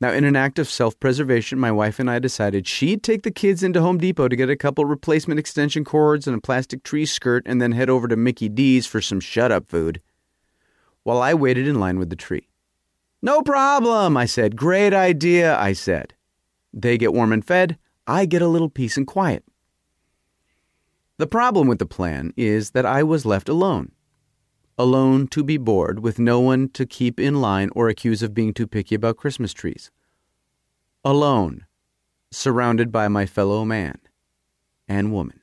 Now, 0.00 0.12
in 0.12 0.24
an 0.24 0.34
act 0.34 0.58
of 0.58 0.68
self 0.68 0.98
preservation, 0.98 1.58
my 1.58 1.70
wife 1.70 1.98
and 1.98 2.10
I 2.10 2.18
decided 2.18 2.66
she'd 2.66 3.02
take 3.02 3.22
the 3.22 3.30
kids 3.30 3.62
into 3.62 3.82
Home 3.82 3.98
Depot 3.98 4.28
to 4.28 4.36
get 4.36 4.48
a 4.48 4.56
couple 4.56 4.86
replacement 4.86 5.38
extension 5.38 5.84
cords 5.84 6.26
and 6.26 6.36
a 6.36 6.40
plastic 6.40 6.82
tree 6.82 7.04
skirt 7.04 7.42
and 7.44 7.60
then 7.60 7.72
head 7.72 7.90
over 7.90 8.08
to 8.08 8.16
Mickey 8.16 8.48
D's 8.48 8.86
for 8.86 9.02
some 9.02 9.20
shut 9.20 9.52
up 9.52 9.68
food 9.68 10.00
while 11.02 11.20
I 11.20 11.34
waited 11.34 11.66
in 11.66 11.80
line 11.80 11.98
with 11.98 12.10
the 12.10 12.16
tree. 12.16 12.48
No 13.22 13.42
problem, 13.42 14.16
I 14.16 14.24
said. 14.24 14.56
Great 14.56 14.94
idea, 14.94 15.58
I 15.58 15.74
said. 15.74 16.14
They 16.72 16.96
get 16.96 17.12
warm 17.12 17.32
and 17.32 17.44
fed, 17.44 17.78
I 18.06 18.24
get 18.24 18.42
a 18.42 18.48
little 18.48 18.70
peace 18.70 18.96
and 18.96 19.06
quiet. 19.06 19.44
The 21.18 21.26
problem 21.26 21.68
with 21.68 21.78
the 21.78 21.86
plan 21.86 22.32
is 22.36 22.70
that 22.70 22.86
I 22.86 23.02
was 23.02 23.26
left 23.26 23.48
alone. 23.48 23.92
Alone 24.80 25.26
to 25.26 25.44
be 25.44 25.58
bored 25.58 26.00
with 26.00 26.18
no 26.18 26.40
one 26.40 26.70
to 26.70 26.86
keep 26.86 27.20
in 27.20 27.42
line 27.42 27.68
or 27.74 27.90
accuse 27.90 28.22
of 28.22 28.32
being 28.32 28.54
too 28.54 28.66
picky 28.66 28.94
about 28.94 29.18
Christmas 29.18 29.52
trees. 29.52 29.90
Alone, 31.04 31.66
surrounded 32.30 32.90
by 32.90 33.06
my 33.06 33.26
fellow 33.26 33.66
man 33.66 33.98
and 34.88 35.12
woman. 35.12 35.42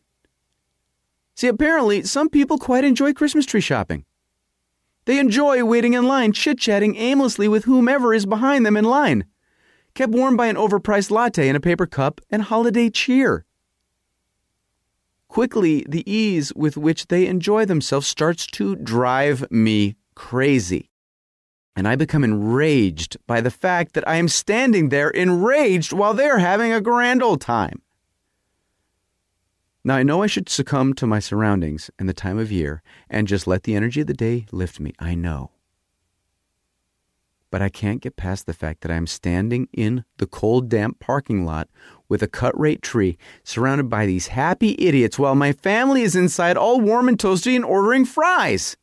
See, 1.36 1.46
apparently, 1.46 2.02
some 2.02 2.30
people 2.30 2.58
quite 2.58 2.84
enjoy 2.84 3.14
Christmas 3.14 3.46
tree 3.46 3.62
shopping. 3.62 4.06
They 5.06 5.20
enjoy 5.20 5.64
waiting 5.64 5.94
in 5.94 6.08
line, 6.08 6.32
chit 6.32 6.58
chatting 6.58 6.96
aimlessly 6.96 7.48
with 7.48 7.66
whomever 7.66 8.16
is 8.16 8.26
behind 8.26 8.66
them 8.66 8.76
in 8.76 8.86
line, 8.86 9.26
kept 9.94 10.14
warm 10.14 10.36
by 10.36 10.48
an 10.48 10.56
overpriced 10.56 11.12
latte 11.12 11.48
in 11.48 11.56
a 11.56 11.60
paper 11.60 11.86
cup 11.86 12.22
and 12.32 12.42
holiday 12.42 12.90
cheer. 12.90 13.46
Quickly, 15.28 15.86
the 15.88 16.10
ease 16.10 16.54
with 16.56 16.78
which 16.78 17.08
they 17.08 17.28
enjoy 17.28 17.66
themselves 17.66 18.08
starts 18.08 18.48
to 18.48 18.76
drive 18.76 19.50
me 19.52 19.96
crazy. 20.16 20.90
And 21.76 21.88
I 21.88 21.96
become 21.96 22.24
enraged 22.24 23.18
by 23.28 23.42
the 23.42 23.52
fact 23.52 23.94
that 23.94 24.08
I 24.08 24.16
am 24.16 24.30
standing 24.30 24.90
there 24.90 25.10
enraged 25.10 25.94
while 25.94 26.14
they're 26.14 26.40
having 26.40 26.74
a 26.74 26.82
grand 26.82 27.22
old 27.22 27.42
time. 27.42 27.82
Now, 29.84 29.96
I 29.96 30.04
know 30.04 30.24
I 30.24 30.28
should 30.28 30.50
succumb 30.50 30.94
to 30.96 31.08
my 31.08 31.20
surroundings 31.20 31.90
and 31.98 32.10
the 32.10 32.14
time 32.14 32.40
of 32.40 32.52
year 32.52 32.82
and 33.10 33.28
just 33.28 33.48
let 33.48 33.64
the 33.64 33.76
energy 33.76 34.02
of 34.02 34.08
the 34.08 34.14
day 34.14 34.46
lift 34.52 34.80
me. 34.80 34.94
I 35.00 35.16
know. 35.16 35.52
But 37.50 37.62
I 37.62 37.70
can't 37.70 38.02
get 38.02 38.18
past 38.18 38.46
the 38.46 38.54
fact 38.54 38.82
that 38.82 38.92
I'm 38.92 39.08
standing 39.08 39.70
in 39.72 40.04
the 40.18 40.28
cold, 40.28 40.68
damp 40.68 41.00
parking 41.00 41.46
lot 41.46 41.70
with 42.10 42.24
a 42.24 42.28
cut 42.28 42.58
rate 42.60 42.82
tree 42.82 43.18
surrounded 43.44 43.90
by 43.90 44.06
these 44.06 44.28
happy 44.28 44.76
idiots 44.80 45.20
while 45.20 45.36
my 45.36 45.54
family 45.54 46.02
is 46.02 46.16
inside 46.16 46.58
all 46.58 46.80
warm 46.80 47.08
and 47.08 47.18
toasty 47.18 47.56
and 47.56 47.66
ordering 47.66 48.06
fries. 48.06 48.78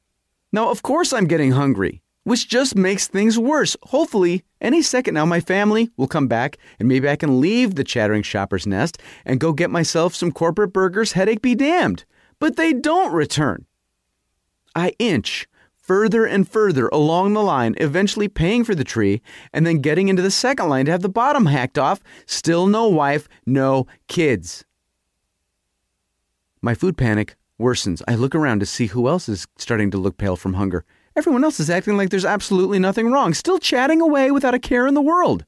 Now, 0.53 0.71
of 0.71 0.83
course, 0.83 1.13
I'm 1.13 1.27
getting 1.27 1.53
hungry, 1.53 2.03
which 2.23 2.49
just 2.49 2.77
makes 2.77 3.09
things 3.09 3.39
worse. 3.39 3.77
Hopefully, 3.85 4.45
any 4.61 4.83
second 4.83 5.15
now, 5.15 5.27
my 5.27 5.41
family 5.41 5.91
will 5.97 6.07
come 6.07 6.29
back 6.29 6.59
and 6.79 6.89
maybe 6.89 7.09
I 7.09 7.17
can 7.17 7.41
leave 7.41 7.75
the 7.75 7.85
chattering 7.85 8.23
shopper's 8.23 8.67
nest 8.67 8.99
and 9.25 9.41
go 9.41 9.53
get 9.53 9.71
myself 9.71 10.15
some 10.15 10.33
corporate 10.33 10.73
burgers, 10.73 11.13
headache 11.13 11.43
be 11.43 11.55
damned. 11.55 12.05
But 12.39 12.57
they 12.57 12.73
don't 12.73 13.13
return. 13.13 13.67
I 14.75 14.93
inch 14.99 15.47
further 15.85 16.25
and 16.25 16.49
further 16.49 16.89
along 16.89 17.35
the 17.35 17.43
line, 17.43 17.75
eventually 17.79 18.27
paying 18.27 18.65
for 18.65 18.75
the 18.75 18.85
tree, 18.85 19.21
and 19.53 19.67
then 19.67 19.81
getting 19.81 20.09
into 20.09 20.23
the 20.23 20.31
second 20.31 20.69
line 20.69 20.87
to 20.87 20.91
have 20.91 21.03
the 21.03 21.09
bottom 21.09 21.47
hacked 21.47 21.79
off. 21.79 22.01
Still 22.27 22.67
no 22.67 22.89
wife, 22.89 23.29
no 23.45 23.87
kids. 24.09 24.65
My 26.63 26.75
food 26.75 26.97
panic 26.97 27.37
worsens. 27.61 28.03
I 28.09 28.15
look 28.15 28.35
around 28.35 28.61
to 28.61 28.67
see 28.67 28.87
who 28.87 29.09
else 29.09 29.29
is 29.29 29.47
starting 29.59 29.91
to 29.91 29.99
look 29.99 30.17
pale 30.17 30.37
from 30.37 30.55
hunger. 30.55 30.85
Everyone 31.15 31.45
else 31.45 31.61
is 31.61 31.71
acting 31.71 31.97
like 31.97 32.09
there's 32.09 32.25
absolutely 32.25 32.79
nothing 32.79 33.13
wrong, 33.13 33.35
still 33.35 33.59
chatting 33.59 34.01
away 34.01 34.31
without 34.31 34.55
a 34.55 34.59
care 34.59 34.87
in 34.87 34.95
the 34.95 35.03
world. 35.03 35.45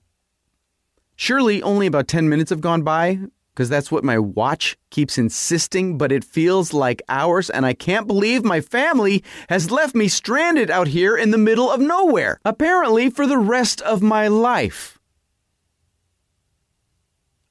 Surely 1.16 1.62
only 1.62 1.86
about 1.86 2.06
10 2.06 2.28
minutes 2.28 2.50
have 2.50 2.60
gone 2.60 2.82
by 2.82 3.20
because 3.56 3.70
that's 3.70 3.90
what 3.90 4.04
my 4.04 4.18
watch 4.18 4.76
keeps 4.90 5.16
insisting, 5.16 5.96
but 5.96 6.12
it 6.12 6.22
feels 6.22 6.74
like 6.74 7.00
hours, 7.08 7.48
and 7.48 7.64
I 7.64 7.72
can't 7.72 8.06
believe 8.06 8.44
my 8.44 8.60
family 8.60 9.24
has 9.48 9.70
left 9.70 9.94
me 9.94 10.08
stranded 10.08 10.70
out 10.70 10.88
here 10.88 11.16
in 11.16 11.30
the 11.30 11.38
middle 11.38 11.70
of 11.70 11.80
nowhere, 11.80 12.38
apparently 12.44 13.08
for 13.08 13.26
the 13.26 13.38
rest 13.38 13.80
of 13.80 14.02
my 14.02 14.28
life. 14.28 14.98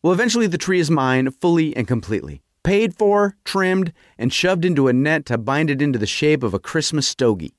Well, 0.03 0.13
eventually 0.13 0.45
the 0.45 0.59
tree 0.59 0.79
is 0.79 0.91
mine 0.91 1.31
fully 1.31 1.75
and 1.75 1.87
completely. 1.87 2.43
Paid 2.61 2.95
for, 2.95 3.35
trimmed, 3.43 3.91
and 4.15 4.31
shoved 4.31 4.63
into 4.63 4.87
a 4.87 4.93
net 4.93 5.25
to 5.25 5.39
bind 5.39 5.71
it 5.71 5.81
into 5.81 5.97
the 5.97 6.05
shape 6.05 6.43
of 6.43 6.53
a 6.53 6.59
Christmas 6.59 7.07
stogie. 7.07 7.55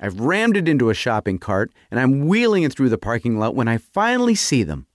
I've 0.00 0.18
rammed 0.18 0.56
it 0.56 0.68
into 0.68 0.90
a 0.90 0.94
shopping 0.94 1.38
cart, 1.38 1.70
and 1.92 2.00
I'm 2.00 2.26
wheeling 2.26 2.64
it 2.64 2.72
through 2.72 2.88
the 2.88 2.98
parking 2.98 3.38
lot 3.38 3.54
when 3.54 3.68
I 3.68 3.78
finally 3.78 4.34
see 4.34 4.64
them. 4.64 4.88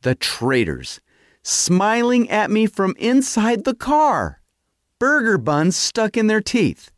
The 0.00 0.14
traitors 0.14 1.00
smiling 1.46 2.28
at 2.28 2.50
me 2.50 2.66
from 2.66 2.94
inside 2.98 3.64
the 3.64 3.74
car, 3.74 4.40
burger 4.98 5.38
buns 5.38 5.76
stuck 5.76 6.16
in 6.16 6.26
their 6.26 6.40
teeth. 6.40 6.90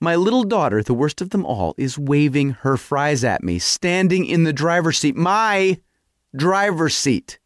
My 0.00 0.14
little 0.14 0.44
daughter, 0.44 0.82
the 0.82 0.94
worst 0.94 1.20
of 1.20 1.30
them 1.30 1.44
all, 1.44 1.74
is 1.76 1.98
waving 1.98 2.50
her 2.50 2.76
fries 2.76 3.24
at 3.24 3.42
me, 3.42 3.58
standing 3.58 4.24
in 4.24 4.44
the 4.44 4.52
driver's 4.52 4.98
seat, 4.98 5.16
my 5.16 5.80
driver's 6.36 6.94
seat. 6.94 7.38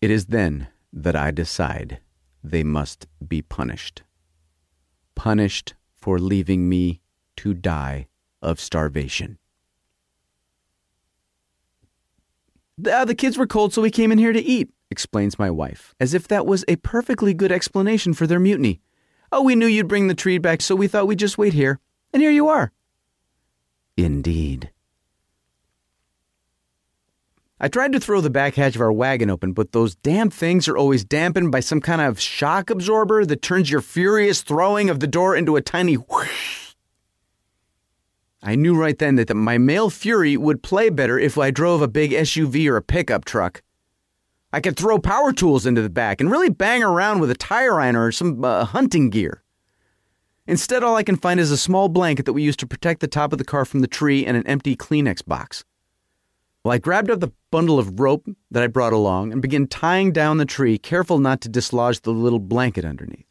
It 0.00 0.10
is 0.10 0.26
then 0.26 0.68
that 0.92 1.16
I 1.16 1.30
decide 1.30 2.00
they 2.44 2.62
must 2.62 3.06
be 3.26 3.42
punished. 3.42 4.02
Punished 5.14 5.74
for 5.96 6.18
leaving 6.18 6.68
me 6.68 7.00
to 7.36 7.52
die 7.52 8.06
of 8.40 8.60
starvation. 8.60 9.38
The, 12.82 12.96
uh, 12.96 13.04
the 13.04 13.14
kids 13.14 13.36
were 13.36 13.46
cold, 13.46 13.74
so 13.74 13.82
we 13.82 13.90
came 13.90 14.10
in 14.10 14.18
here 14.18 14.32
to 14.32 14.40
eat, 14.40 14.70
explains 14.90 15.38
my 15.38 15.50
wife, 15.50 15.94
as 16.00 16.14
if 16.14 16.26
that 16.28 16.46
was 16.46 16.64
a 16.66 16.76
perfectly 16.76 17.34
good 17.34 17.52
explanation 17.52 18.14
for 18.14 18.26
their 18.26 18.40
mutiny. 18.40 18.80
Oh, 19.30 19.42
we 19.42 19.54
knew 19.54 19.66
you'd 19.66 19.86
bring 19.86 20.06
the 20.08 20.14
tree 20.14 20.38
back, 20.38 20.62
so 20.62 20.74
we 20.74 20.88
thought 20.88 21.06
we'd 21.06 21.18
just 21.18 21.36
wait 21.36 21.52
here. 21.52 21.78
And 22.12 22.22
here 22.22 22.30
you 22.30 22.48
are. 22.48 22.72
Indeed. 23.96 24.70
I 27.60 27.68
tried 27.68 27.92
to 27.92 28.00
throw 28.00 28.22
the 28.22 28.30
back 28.30 28.54
hatch 28.54 28.74
of 28.74 28.80
our 28.80 28.90
wagon 28.90 29.28
open, 29.28 29.52
but 29.52 29.72
those 29.72 29.94
damn 29.96 30.30
things 30.30 30.66
are 30.66 30.78
always 30.78 31.04
dampened 31.04 31.52
by 31.52 31.60
some 31.60 31.82
kind 31.82 32.00
of 32.00 32.18
shock 32.18 32.70
absorber 32.70 33.26
that 33.26 33.42
turns 33.42 33.70
your 33.70 33.82
furious 33.82 34.40
throwing 34.40 34.88
of 34.88 35.00
the 35.00 35.06
door 35.06 35.36
into 35.36 35.56
a 35.56 35.60
tiny 35.60 35.96
whoosh. 35.96 36.69
I 38.42 38.54
knew 38.56 38.74
right 38.74 38.98
then 38.98 39.16
that 39.16 39.34
my 39.34 39.58
male 39.58 39.90
fury 39.90 40.36
would 40.36 40.62
play 40.62 40.88
better 40.88 41.18
if 41.18 41.36
I 41.36 41.50
drove 41.50 41.82
a 41.82 41.88
big 41.88 42.12
SUV 42.12 42.68
or 42.68 42.76
a 42.76 42.82
pickup 42.82 43.24
truck. 43.24 43.62
I 44.52 44.60
could 44.60 44.76
throw 44.76 44.98
power 44.98 45.32
tools 45.32 45.66
into 45.66 45.82
the 45.82 45.90
back 45.90 46.20
and 46.20 46.30
really 46.30 46.48
bang 46.48 46.82
around 46.82 47.20
with 47.20 47.30
a 47.30 47.36
tire 47.36 47.78
iron 47.80 47.96
or 47.96 48.10
some 48.10 48.44
uh, 48.44 48.64
hunting 48.64 49.10
gear. 49.10 49.42
Instead, 50.46 50.82
all 50.82 50.96
I 50.96 51.04
can 51.04 51.16
find 51.16 51.38
is 51.38 51.50
a 51.50 51.56
small 51.56 51.88
blanket 51.88 52.26
that 52.26 52.32
we 52.32 52.42
used 52.42 52.58
to 52.60 52.66
protect 52.66 53.00
the 53.00 53.06
top 53.06 53.32
of 53.32 53.38
the 53.38 53.44
car 53.44 53.64
from 53.64 53.80
the 53.80 53.86
tree 53.86 54.26
and 54.26 54.36
an 54.36 54.46
empty 54.46 54.74
Kleenex 54.74 55.24
box. 55.24 55.64
Well, 56.64 56.72
I 56.72 56.78
grabbed 56.78 57.10
up 57.10 57.20
the 57.20 57.32
bundle 57.50 57.78
of 57.78 58.00
rope 58.00 58.26
that 58.50 58.62
I 58.62 58.66
brought 58.66 58.92
along 58.92 59.32
and 59.32 59.40
began 59.40 59.66
tying 59.66 60.12
down 60.12 60.38
the 60.38 60.44
tree, 60.44 60.76
careful 60.76 61.18
not 61.18 61.40
to 61.42 61.48
dislodge 61.48 62.00
the 62.00 62.10
little 62.10 62.40
blanket 62.40 62.84
underneath. 62.84 63.26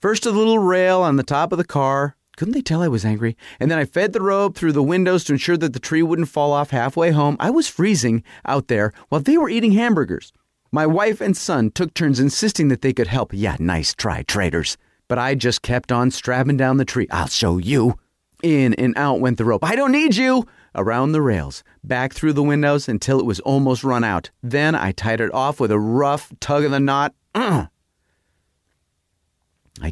First 0.00 0.22
the 0.22 0.32
little 0.32 0.58
rail 0.58 1.02
on 1.02 1.16
the 1.16 1.22
top 1.22 1.50
of 1.50 1.58
the 1.58 1.64
car. 1.64 2.16
Couldn't 2.36 2.54
they 2.54 2.62
tell 2.62 2.82
I 2.82 2.88
was 2.88 3.04
angry? 3.04 3.36
And 3.60 3.70
then 3.70 3.78
I 3.78 3.84
fed 3.84 4.12
the 4.12 4.20
rope 4.20 4.56
through 4.56 4.72
the 4.72 4.82
windows 4.82 5.24
to 5.24 5.32
ensure 5.32 5.56
that 5.56 5.72
the 5.72 5.78
tree 5.78 6.02
wouldn't 6.02 6.28
fall 6.28 6.52
off 6.52 6.70
halfway 6.70 7.12
home. 7.12 7.36
I 7.38 7.50
was 7.50 7.68
freezing 7.68 8.24
out 8.44 8.68
there 8.68 8.92
while 9.08 9.20
they 9.20 9.38
were 9.38 9.48
eating 9.48 9.72
hamburgers. 9.72 10.32
My 10.72 10.86
wife 10.86 11.20
and 11.20 11.36
son 11.36 11.70
took 11.70 11.94
turns 11.94 12.18
insisting 12.18 12.68
that 12.68 12.82
they 12.82 12.92
could 12.92 13.06
help. 13.06 13.32
Yeah, 13.32 13.56
nice 13.60 13.94
try, 13.94 14.22
traitors. 14.22 14.76
But 15.06 15.18
I 15.18 15.36
just 15.36 15.62
kept 15.62 15.92
on 15.92 16.10
strapping 16.10 16.56
down 16.56 16.78
the 16.78 16.84
tree. 16.84 17.06
I'll 17.10 17.28
show 17.28 17.58
you. 17.58 17.98
In 18.42 18.74
and 18.74 18.92
out 18.98 19.20
went 19.20 19.38
the 19.38 19.44
rope. 19.44 19.64
I 19.64 19.76
don't 19.76 19.92
need 19.92 20.16
you! 20.16 20.46
Around 20.74 21.12
the 21.12 21.22
rails, 21.22 21.62
back 21.84 22.12
through 22.12 22.32
the 22.32 22.42
windows 22.42 22.88
until 22.88 23.20
it 23.20 23.24
was 23.24 23.38
almost 23.40 23.84
run 23.84 24.02
out. 24.02 24.30
Then 24.42 24.74
I 24.74 24.90
tied 24.90 25.20
it 25.20 25.32
off 25.32 25.60
with 25.60 25.70
a 25.70 25.78
rough 25.78 26.32
tug 26.40 26.64
of 26.64 26.72
the 26.72 26.80
knot. 26.80 27.14
I 27.34 27.70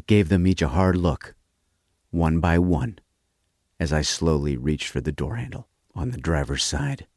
gave 0.05 0.27
them 0.27 0.45
each 0.45 0.61
a 0.61 0.67
hard 0.67 0.97
look, 0.97 1.35
one 2.13 2.39
by 2.39 2.59
one, 2.59 2.99
as 3.79 3.91
I 3.91 4.03
slowly 4.03 4.55
reached 4.55 4.87
for 4.87 5.01
the 5.01 5.11
door 5.11 5.35
handle 5.37 5.67
on 5.95 6.11
the 6.11 6.19
driver's 6.19 6.63
side. 6.63 7.07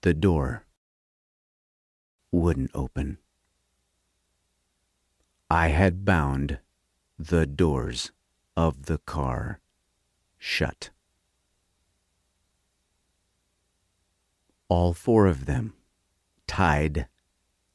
The 0.00 0.14
door 0.14 0.64
wouldn't 2.32 2.72
open. 2.74 3.18
I 5.48 5.68
had 5.68 6.04
bound 6.04 6.58
the 7.16 7.46
doors 7.46 8.10
of 8.56 8.86
the 8.86 8.98
car 8.98 9.60
shut. 10.38 10.90
All 14.68 14.92
four 14.92 15.26
of 15.26 15.46
them 15.46 15.74
tied 16.48 17.06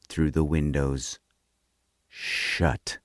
through 0.09 0.31
the 0.31 0.43
windows 0.43 1.19
shut. 2.09 2.97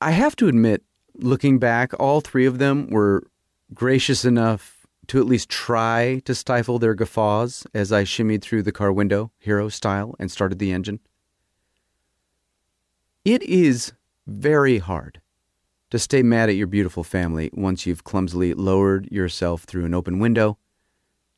I 0.00 0.10
have 0.10 0.36
to 0.36 0.48
admit, 0.48 0.82
looking 1.14 1.58
back, 1.58 1.92
all 1.98 2.20
three 2.20 2.46
of 2.46 2.58
them 2.58 2.88
were 2.88 3.26
gracious 3.72 4.24
enough 4.24 4.86
to 5.08 5.20
at 5.20 5.26
least 5.26 5.48
try 5.48 6.20
to 6.24 6.34
stifle 6.34 6.78
their 6.78 6.94
guffaws 6.94 7.66
as 7.72 7.92
I 7.92 8.04
shimmied 8.04 8.42
through 8.42 8.64
the 8.64 8.72
car 8.72 8.92
window, 8.92 9.30
hero 9.38 9.68
style, 9.68 10.14
and 10.18 10.30
started 10.30 10.58
the 10.58 10.72
engine. 10.72 11.00
It 13.24 13.42
is 13.42 13.92
very 14.26 14.78
hard 14.78 15.20
to 15.90 15.98
stay 15.98 16.22
mad 16.22 16.48
at 16.48 16.56
your 16.56 16.66
beautiful 16.66 17.04
family 17.04 17.50
once 17.52 17.86
you've 17.86 18.04
clumsily 18.04 18.54
lowered 18.54 19.10
yourself 19.10 19.62
through 19.62 19.84
an 19.84 19.94
open 19.94 20.18
window, 20.18 20.58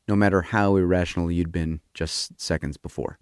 no 0.09 0.17
matter 0.17 0.43
how 0.43 0.77
irrational 0.77 1.31
you'd 1.31 1.53
been 1.53 1.81
just 1.95 2.41
seconds 2.41 2.77
before. 2.77 3.19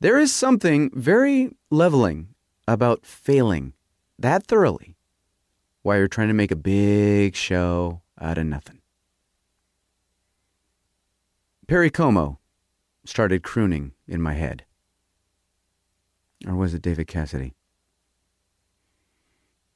There 0.00 0.18
is 0.18 0.34
something 0.34 0.90
very 0.94 1.54
leveling 1.70 2.28
about 2.66 3.06
failing 3.06 3.72
that 4.18 4.46
thoroughly 4.46 4.96
while 5.82 5.98
you're 5.98 6.08
trying 6.08 6.28
to 6.28 6.34
make 6.34 6.50
a 6.50 6.56
big 6.56 7.36
show 7.36 8.02
out 8.20 8.38
of 8.38 8.46
nothing. 8.46 8.80
Perry 11.68 11.90
Como 11.90 12.38
started 13.04 13.42
crooning 13.42 13.92
in 14.06 14.20
my 14.20 14.34
head. 14.34 14.64
Or 16.46 16.54
was 16.54 16.74
it 16.74 16.82
David 16.82 17.06
Cassidy? 17.06 17.54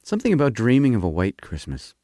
Something 0.03 0.33
about 0.33 0.53
dreaming 0.53 0.95
of 0.95 1.05
a 1.05 1.09
white 1.09 1.41
Christmas. 1.41 1.95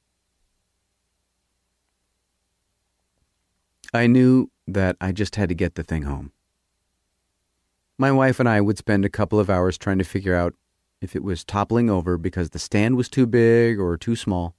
I 3.92 4.06
knew 4.06 4.50
that 4.66 4.96
I 5.00 5.12
just 5.12 5.36
had 5.36 5.48
to 5.48 5.54
get 5.54 5.74
the 5.74 5.82
thing 5.82 6.02
home. 6.02 6.32
My 7.98 8.12
wife 8.12 8.38
and 8.38 8.48
I 8.48 8.60
would 8.60 8.78
spend 8.78 9.04
a 9.04 9.10
couple 9.10 9.40
of 9.40 9.48
hours 9.48 9.78
trying 9.78 9.98
to 9.98 10.04
figure 10.04 10.34
out 10.34 10.54
if 11.00 11.14
it 11.14 11.22
was 11.22 11.44
toppling 11.44 11.90
over 11.90 12.16
because 12.16 12.50
the 12.50 12.58
stand 12.58 12.96
was 12.96 13.08
too 13.08 13.26
big 13.26 13.78
or 13.78 13.96
too 13.96 14.16
small. 14.16 14.54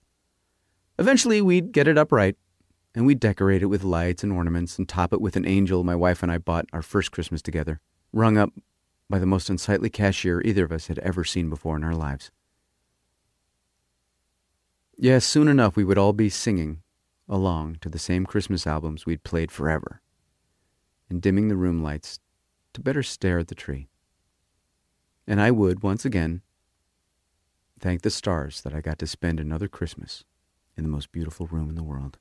Eventually, 1.00 1.42
we'd 1.42 1.72
get 1.72 1.88
it 1.88 1.98
upright 1.98 2.36
and 2.96 3.06
we'd 3.06 3.20
decorate 3.20 3.62
it 3.62 3.68
with 3.68 3.84
lights 3.84 4.24
and 4.24 4.34
ornaments 4.34 4.78
and 4.78 4.90
top 4.90 5.14
it 5.14 5.22
with 5.22 5.36
an 5.36 5.46
angel 5.46 5.84
my 5.84 5.96
wife 5.96 6.24
and 6.24 6.32
I 6.32 6.38
bought 6.38 6.66
our 6.74 6.82
first 6.82 7.12
Christmas 7.12 7.42
together, 7.42 7.80
rung 8.12 8.38
up 8.38 8.52
by 9.10 9.20
the 9.20 9.26
most 9.26 9.50
unsightly 9.50 9.90
cashier 9.90 10.42
either 10.44 10.66
of 10.66 10.72
us 10.72 10.88
had 10.88 11.00
ever 11.00 11.24
seen 11.24 11.50
before 11.50 11.76
in 11.76 11.84
our 11.84 11.96
lives. 11.96 12.32
Yes, 14.98 15.26
soon 15.26 15.48
enough 15.48 15.76
we 15.76 15.84
would 15.84 16.00
all 16.00 16.14
be 16.14 16.30
singing 16.30 16.82
along 17.30 17.78
to 17.82 17.90
the 17.90 18.00
same 18.00 18.26
Christmas 18.26 18.66
albums 18.66 19.06
we'd 19.06 19.24
played 19.24 19.52
forever, 19.52 20.02
and 21.10 21.22
dimming 21.22 21.50
the 21.50 21.56
room 21.56 21.84
lights 21.84 22.20
to 22.74 22.82
better 22.82 23.04
stare 23.04 23.40
at 23.40 23.48
the 23.48 23.56
tree. 23.56 23.90
And 25.28 25.42
I 25.42 25.52
would, 25.52 25.84
once 25.84 26.06
again, 26.06 26.42
thank 27.80 28.02
the 28.02 28.10
stars 28.10 28.62
that 28.62 28.74
I 28.74 28.80
got 28.80 28.98
to 29.00 29.08
spend 29.08 29.40
another 29.40 29.68
Christmas 29.68 30.24
in 30.78 30.84
the 30.84 30.90
most 30.90 31.12
beautiful 31.12 31.48
room 31.48 31.70
in 31.70 31.76
the 31.76 31.84
world. 31.84 32.18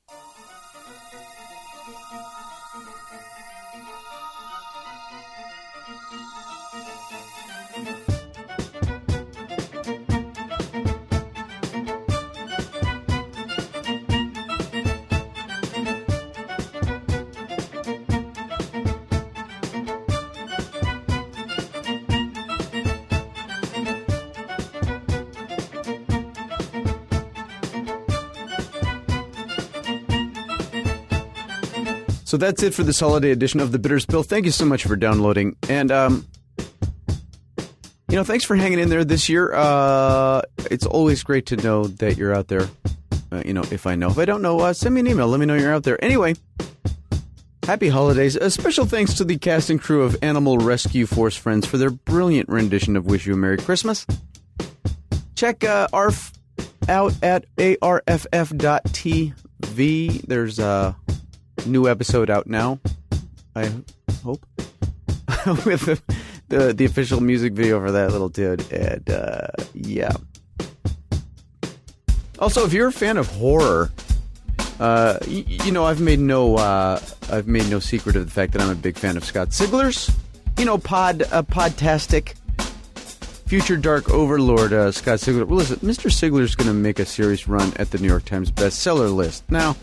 So 32.27 32.35
that's 32.35 32.61
it 32.61 32.73
for 32.73 32.83
this 32.83 32.99
holiday 32.99 33.31
edition 33.31 33.61
of 33.61 33.71
the 33.71 33.79
Bitterest 33.79 34.09
Pill. 34.09 34.21
Thank 34.21 34.43
you 34.43 34.51
so 34.51 34.65
much 34.65 34.83
for 34.83 34.97
downloading. 34.97 35.55
And, 35.69 35.89
um, 35.93 36.27
you 36.57 38.17
know, 38.17 38.25
thanks 38.25 38.43
for 38.43 38.57
hanging 38.57 38.79
in 38.79 38.89
there 38.89 39.05
this 39.05 39.29
year. 39.29 39.53
Uh, 39.53 40.41
it's 40.69 40.85
always 40.85 41.23
great 41.23 41.45
to 41.45 41.55
know 41.55 41.85
that 41.85 42.17
you're 42.17 42.35
out 42.35 42.49
there. 42.49 42.67
Uh, 43.31 43.43
you 43.45 43.53
know, 43.53 43.63
if 43.71 43.87
I 43.87 43.95
know. 43.95 44.09
If 44.09 44.17
I 44.17 44.25
don't 44.25 44.41
know, 44.41 44.59
uh, 44.59 44.73
send 44.73 44.93
me 44.95 44.99
an 44.99 45.07
email. 45.07 45.29
Let 45.29 45.39
me 45.39 45.45
know 45.45 45.55
you're 45.55 45.73
out 45.73 45.83
there. 45.83 46.03
Anyway, 46.03 46.35
happy 47.63 47.87
holidays. 47.87 48.35
A 48.35 48.51
special 48.51 48.85
thanks 48.85 49.13
to 49.13 49.23
the 49.23 49.37
cast 49.37 49.69
and 49.69 49.81
crew 49.81 50.03
of 50.03 50.17
Animal 50.21 50.57
Rescue 50.57 51.05
Force 51.05 51.37
Friends 51.37 51.65
for 51.65 51.77
their 51.77 51.91
brilliant 51.91 52.49
rendition 52.49 52.97
of 52.97 53.05
Wish 53.05 53.25
You 53.25 53.35
a 53.35 53.37
Merry 53.37 53.55
Christmas. 53.55 54.05
Check 55.35 55.63
uh, 55.63 55.87
ARF 55.93 56.33
out 56.89 57.13
at 57.23 57.45
arff.tv. 57.81 59.31
There's 60.27 60.59
a 60.59 60.93
new 61.67 61.87
episode 61.87 62.29
out 62.29 62.47
now. 62.47 62.79
I 63.55 63.71
hope 64.23 64.45
with 65.65 65.81
the, 65.85 66.01
the 66.49 66.73
the 66.73 66.85
official 66.85 67.21
music 67.21 67.53
video 67.53 67.79
for 67.79 67.91
that 67.91 68.11
little 68.11 68.29
dude, 68.29 68.71
and 68.71 69.09
uh, 69.09 69.47
yeah. 69.73 70.11
Also, 72.39 72.65
if 72.65 72.73
you're 72.73 72.87
a 72.89 72.91
fan 72.93 73.17
of 73.17 73.27
horror, 73.27 73.91
uh, 74.79 75.17
y- 75.21 75.43
you 75.47 75.71
know 75.71 75.85
I've 75.85 75.99
made 76.01 76.19
no 76.19 76.55
uh, 76.57 76.99
I've 77.31 77.47
made 77.47 77.69
no 77.69 77.79
secret 77.79 78.15
of 78.15 78.25
the 78.25 78.31
fact 78.31 78.53
that 78.53 78.61
I'm 78.61 78.69
a 78.69 78.75
big 78.75 78.97
fan 78.97 79.17
of 79.17 79.23
Scott 79.25 79.53
Sigler's. 79.53 80.11
You 80.59 80.65
know, 80.65 80.77
pod 80.77 81.23
uh, 81.31 81.43
podtastic, 81.43 82.35
future 83.47 83.77
dark 83.77 84.09
overlord 84.11 84.73
uh, 84.73 84.91
Scott 84.91 85.19
Sigler. 85.19 85.45
Well, 85.47 85.57
listen, 85.57 85.77
Mr. 85.79 86.11
Sigler's 86.11 86.55
going 86.55 86.67
to 86.67 86.73
make 86.73 86.99
a 86.99 87.05
serious 87.05 87.47
run 87.47 87.73
at 87.77 87.89
the 87.91 87.97
New 87.97 88.07
York 88.07 88.25
Times 88.25 88.51
bestseller 88.51 89.13
list 89.13 89.49
now. 89.51 89.75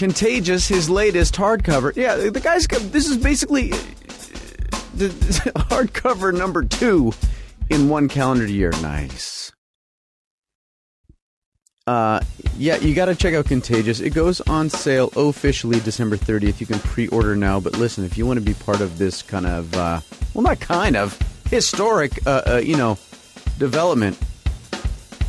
Contagious, 0.00 0.66
his 0.66 0.88
latest 0.88 1.34
hardcover. 1.34 1.94
Yeah, 1.94 2.16
the 2.16 2.40
guy's. 2.40 2.66
This 2.66 3.06
is 3.06 3.18
basically 3.18 3.68
the 4.94 5.08
hardcover 5.68 6.34
number 6.34 6.64
two 6.64 7.12
in 7.68 7.90
one 7.90 8.08
calendar 8.08 8.46
year. 8.46 8.70
Nice. 8.80 9.52
Uh, 11.86 12.20
yeah, 12.56 12.76
you 12.76 12.94
got 12.94 13.06
to 13.06 13.14
check 13.14 13.34
out 13.34 13.44
Contagious. 13.44 14.00
It 14.00 14.14
goes 14.14 14.40
on 14.40 14.70
sale 14.70 15.12
officially 15.16 15.80
December 15.80 16.16
30th. 16.16 16.60
You 16.60 16.66
can 16.66 16.78
pre-order 16.78 17.36
now. 17.36 17.60
But 17.60 17.76
listen, 17.76 18.02
if 18.02 18.16
you 18.16 18.24
want 18.24 18.38
to 18.38 18.44
be 18.44 18.54
part 18.54 18.80
of 18.80 18.96
this 18.96 19.20
kind 19.20 19.44
of, 19.44 19.74
uh, 19.74 20.00
well, 20.32 20.44
not 20.44 20.60
kind 20.60 20.96
of 20.96 21.18
historic, 21.50 22.26
uh, 22.26 22.42
uh, 22.46 22.56
you 22.64 22.78
know, 22.78 22.96
development, 23.58 24.16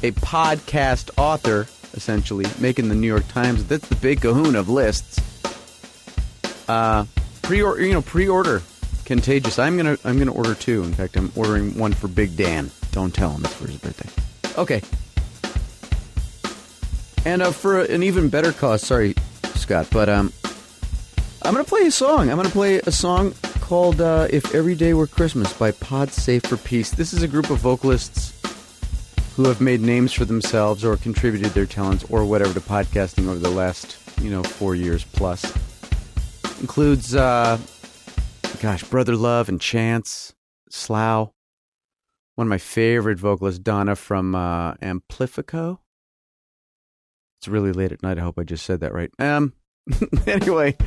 a 0.02 0.12
podcast 0.12 1.10
author 1.18 1.68
essentially 1.94 2.46
making 2.60 2.90
the 2.90 2.96
New 2.96 3.08
York 3.08 3.28
Times. 3.28 3.66
That's 3.66 3.88
the 3.88 3.96
big 3.96 4.22
kahuna 4.22 4.60
of 4.60 4.70
lists. 4.70 5.20
Uh, 6.68 7.06
pre 7.42 7.62
order 7.62 7.82
you 7.82 7.94
know 7.94 8.02
pre 8.02 8.28
order 8.28 8.62
contagious. 9.06 9.60
I'm 9.60 9.76
gonna 9.76 9.98
I'm 10.06 10.18
gonna 10.18 10.34
order 10.34 10.56
two. 10.56 10.84
In 10.84 10.94
fact, 10.94 11.18
I'm 11.18 11.32
ordering 11.36 11.78
one 11.78 11.94
for 11.94 12.08
Big 12.08 12.38
Dan. 12.38 12.72
Don't 12.92 13.14
tell 13.14 13.32
him 13.32 13.44
it's 13.44 13.54
for 13.54 13.68
his 13.68 13.78
birthday. 13.78 14.10
Okay. 14.58 14.82
And 17.26 17.42
uh, 17.42 17.52
for 17.52 17.82
an 17.82 18.04
even 18.04 18.30
better 18.30 18.52
cause, 18.52 18.82
sorry, 18.82 19.16
Scott, 19.56 19.88
but 19.92 20.10
um, 20.10 20.34
I'm 21.44 21.54
gonna 21.54 21.64
play 21.64 21.82
a 21.82 21.92
song. 21.92 22.30
I'm 22.30 22.38
gonna 22.38 22.50
play 22.50 22.80
a 22.80 22.92
song 22.92 23.34
called 23.60 24.02
uh, 24.02 24.28
"If 24.30 24.56
Every 24.56 24.76
Day 24.76 24.94
Were 24.94 25.08
Christmas" 25.08 25.52
by 25.54 25.72
Pod 25.72 26.12
Safe 26.12 26.44
for 26.44 26.58
Peace. 26.58 26.92
This 26.92 27.14
is 27.14 27.22
a 27.22 27.28
group 27.28 27.50
of 27.50 27.60
vocalists 27.60 28.31
who 29.42 29.48
have 29.48 29.60
made 29.60 29.82
names 29.82 30.14
for 30.14 30.24
themselves 30.24 30.86
or 30.86 30.96
contributed 30.98 31.52
their 31.54 31.66
talents 31.66 32.06
or 32.12 32.24
whatever 32.24 32.54
to 32.54 32.60
podcasting 32.60 33.28
over 33.28 33.40
the 33.40 33.50
last, 33.50 33.98
you 34.22 34.30
know, 34.30 34.44
four 34.44 34.76
years 34.76 35.04
plus. 35.04 35.44
Includes, 36.60 37.16
uh, 37.16 37.58
gosh, 38.62 38.84
Brother 38.84 39.16
Love 39.16 39.50
and 39.50 39.60
Chance, 39.60 40.36
Slough. 40.70 41.32
One 42.36 42.46
of 42.46 42.50
my 42.50 42.60
favorite 42.60 43.18
vocalists, 43.18 43.58
Donna 43.58 43.96
from 43.96 44.36
uh, 44.36 44.76
Amplifico. 44.76 45.80
It's 47.40 47.48
really 47.48 47.72
late 47.72 47.92
at 47.92 48.04
night. 48.04 48.20
I 48.20 48.22
hope 48.22 48.38
I 48.38 48.44
just 48.44 48.64
said 48.64 48.82
that 48.82 48.94
right. 48.94 49.10
Um, 49.18 49.54
anyway, 50.28 50.78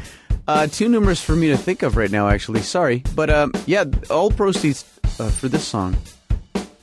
uh, 0.46 0.68
too 0.68 0.88
numerous 0.88 1.20
for 1.20 1.34
me 1.34 1.48
to 1.48 1.56
think 1.56 1.82
of 1.82 1.96
right 1.96 2.10
now, 2.10 2.28
actually. 2.28 2.62
Sorry. 2.62 3.02
But 3.16 3.30
um, 3.30 3.50
yeah, 3.66 3.82
all 4.10 4.30
proceeds 4.30 4.84
uh, 5.18 5.28
for 5.30 5.48
this 5.48 5.66
song 5.66 5.96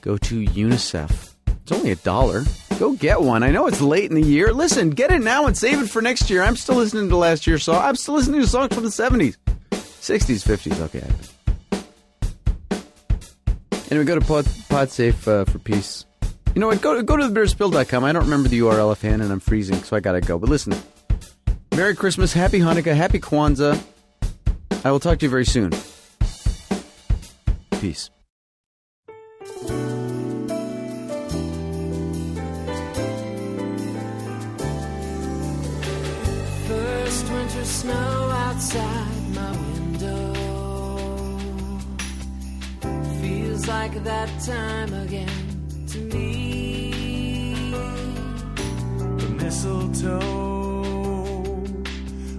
go 0.01 0.17
to 0.17 0.43
UNICEF. 0.43 1.30
It's 1.63 1.71
only 1.71 1.91
a 1.91 1.95
dollar. 1.97 2.43
Go 2.79 2.93
get 2.93 3.21
one. 3.21 3.43
I 3.43 3.51
know 3.51 3.67
it's 3.67 3.81
late 3.81 4.09
in 4.09 4.15
the 4.15 4.27
year. 4.27 4.53
Listen, 4.53 4.89
get 4.89 5.11
it 5.11 5.21
now 5.21 5.45
and 5.45 5.57
save 5.57 5.81
it 5.81 5.89
for 5.89 6.01
next 6.01 6.29
year. 6.29 6.41
I'm 6.41 6.55
still 6.55 6.75
listening 6.75 7.09
to 7.09 7.15
last 7.15 7.45
year's 7.45 7.63
song. 7.63 7.83
I'm 7.83 7.95
still 7.95 8.15
listening 8.15 8.41
to 8.41 8.47
songs 8.47 8.73
from 8.73 8.83
the 8.83 8.89
70s, 8.89 9.37
60s, 9.71 10.43
50s. 10.43 10.81
Okay. 10.81 11.07
Anyway, 13.91 14.05
go 14.05 14.17
to 14.17 14.25
Pod, 14.25 14.45
PodSafe 14.45 15.27
uh, 15.27 15.45
for 15.45 15.59
peace. 15.59 16.05
You 16.55 16.61
know 16.61 16.67
what? 16.67 16.81
Go, 16.81 17.01
go 17.03 17.17
to 17.17 17.23
thebitterestpill.com. 17.23 18.03
I 18.03 18.11
don't 18.11 18.23
remember 18.23 18.49
the 18.49 18.59
URL 18.59 18.89
offhand 18.91 19.21
and 19.21 19.31
I'm 19.31 19.39
freezing, 19.39 19.83
so 19.83 19.95
I 19.95 19.99
gotta 19.99 20.21
go. 20.21 20.39
But 20.39 20.49
listen, 20.49 20.73
Merry 21.75 21.95
Christmas, 21.95 22.33
Happy 22.33 22.59
Hanukkah, 22.59 22.95
Happy 22.95 23.19
Kwanzaa. 23.19 23.81
I 24.83 24.91
will 24.91 24.99
talk 24.99 25.19
to 25.19 25.25
you 25.25 25.29
very 25.29 25.45
soon. 25.45 25.71
Peace. 27.79 28.09
Snow 37.81 38.29
outside 38.45 39.23
my 39.33 39.51
window 39.51 40.33
feels 43.19 43.67
like 43.67 44.03
that 44.03 44.29
time 44.45 44.93
again 45.05 45.47
to 45.87 45.97
me. 46.13 47.71
the 49.21 49.29
mistletoe, 49.41 50.13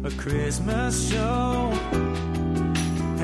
a 0.05 0.11
Christmas 0.13 1.11
show, 1.11 1.73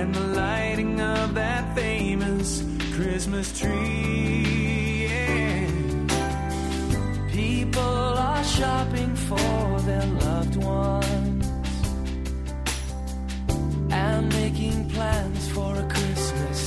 and 0.00 0.12
the 0.12 0.26
lighting 0.42 1.00
of 1.00 1.34
that 1.36 1.72
famous 1.76 2.64
Christmas 2.96 3.56
tree. 3.56 5.08
People 7.30 8.12
are 8.28 8.42
shopping 8.42 9.14
for 9.14 9.80
their 9.88 10.06
loved 10.26 10.56
ones 10.56 11.17
and 13.98 14.28
making 14.32 14.88
plans 14.90 15.48
for 15.54 15.70
a 15.74 15.86
Christmas 15.94 16.57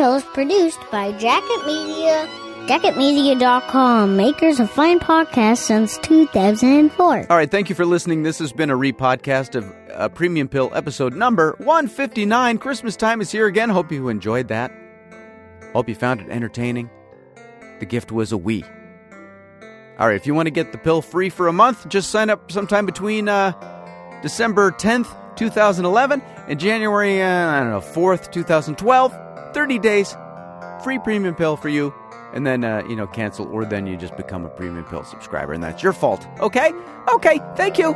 Is 0.00 0.24
produced 0.24 0.80
by 0.90 1.12
Jacket 1.18 1.66
Media, 1.66 2.26
jacketmedia.com, 2.66 4.16
makers 4.16 4.58
of 4.58 4.70
fine 4.70 4.98
podcasts 4.98 5.58
since 5.58 5.98
2004. 5.98 7.26
All 7.28 7.36
right, 7.36 7.50
thank 7.50 7.68
you 7.68 7.74
for 7.74 7.84
listening. 7.84 8.22
This 8.22 8.38
has 8.38 8.50
been 8.50 8.70
a 8.70 8.76
re-podcast 8.76 9.56
of 9.56 9.70
uh, 9.92 10.08
Premium 10.08 10.48
Pill 10.48 10.70
episode 10.72 11.12
number 11.12 11.54
159. 11.58 12.56
Christmas 12.56 12.96
time 12.96 13.20
is 13.20 13.30
here 13.30 13.46
again. 13.46 13.68
Hope 13.68 13.92
you 13.92 14.08
enjoyed 14.08 14.48
that. 14.48 14.72
Hope 15.74 15.86
you 15.86 15.94
found 15.94 16.22
it 16.22 16.30
entertaining. 16.30 16.88
The 17.80 17.84
gift 17.84 18.10
was 18.10 18.32
a 18.32 18.36
Wii. 18.36 18.64
All 19.98 20.06
right, 20.06 20.16
if 20.16 20.26
you 20.26 20.32
want 20.32 20.46
to 20.46 20.50
get 20.50 20.72
the 20.72 20.78
pill 20.78 21.02
free 21.02 21.28
for 21.28 21.46
a 21.46 21.52
month, 21.52 21.86
just 21.90 22.08
sign 22.10 22.30
up 22.30 22.50
sometime 22.50 22.86
between 22.86 23.28
uh, 23.28 23.52
December 24.22 24.70
10th, 24.70 25.14
2011 25.36 26.22
and 26.50 26.58
January, 26.58 27.22
uh, 27.22 27.48
I 27.48 27.60
don't 27.60 27.70
know, 27.70 27.80
4th, 27.80 28.32
2012. 28.32 29.16
30 29.54 29.78
days, 29.78 30.16
free 30.82 30.98
premium 30.98 31.34
pill 31.34 31.56
for 31.56 31.68
you. 31.68 31.94
And 32.34 32.46
then, 32.46 32.64
uh, 32.64 32.82
you 32.88 32.96
know, 32.96 33.06
cancel, 33.06 33.48
or 33.52 33.64
then 33.64 33.86
you 33.86 33.96
just 33.96 34.16
become 34.16 34.44
a 34.44 34.48
premium 34.48 34.84
pill 34.84 35.04
subscriber, 35.04 35.52
and 35.52 35.62
that's 35.62 35.82
your 35.82 35.92
fault. 35.92 36.26
Okay? 36.40 36.72
Okay, 37.08 37.40
thank 37.56 37.78
you. 37.78 37.94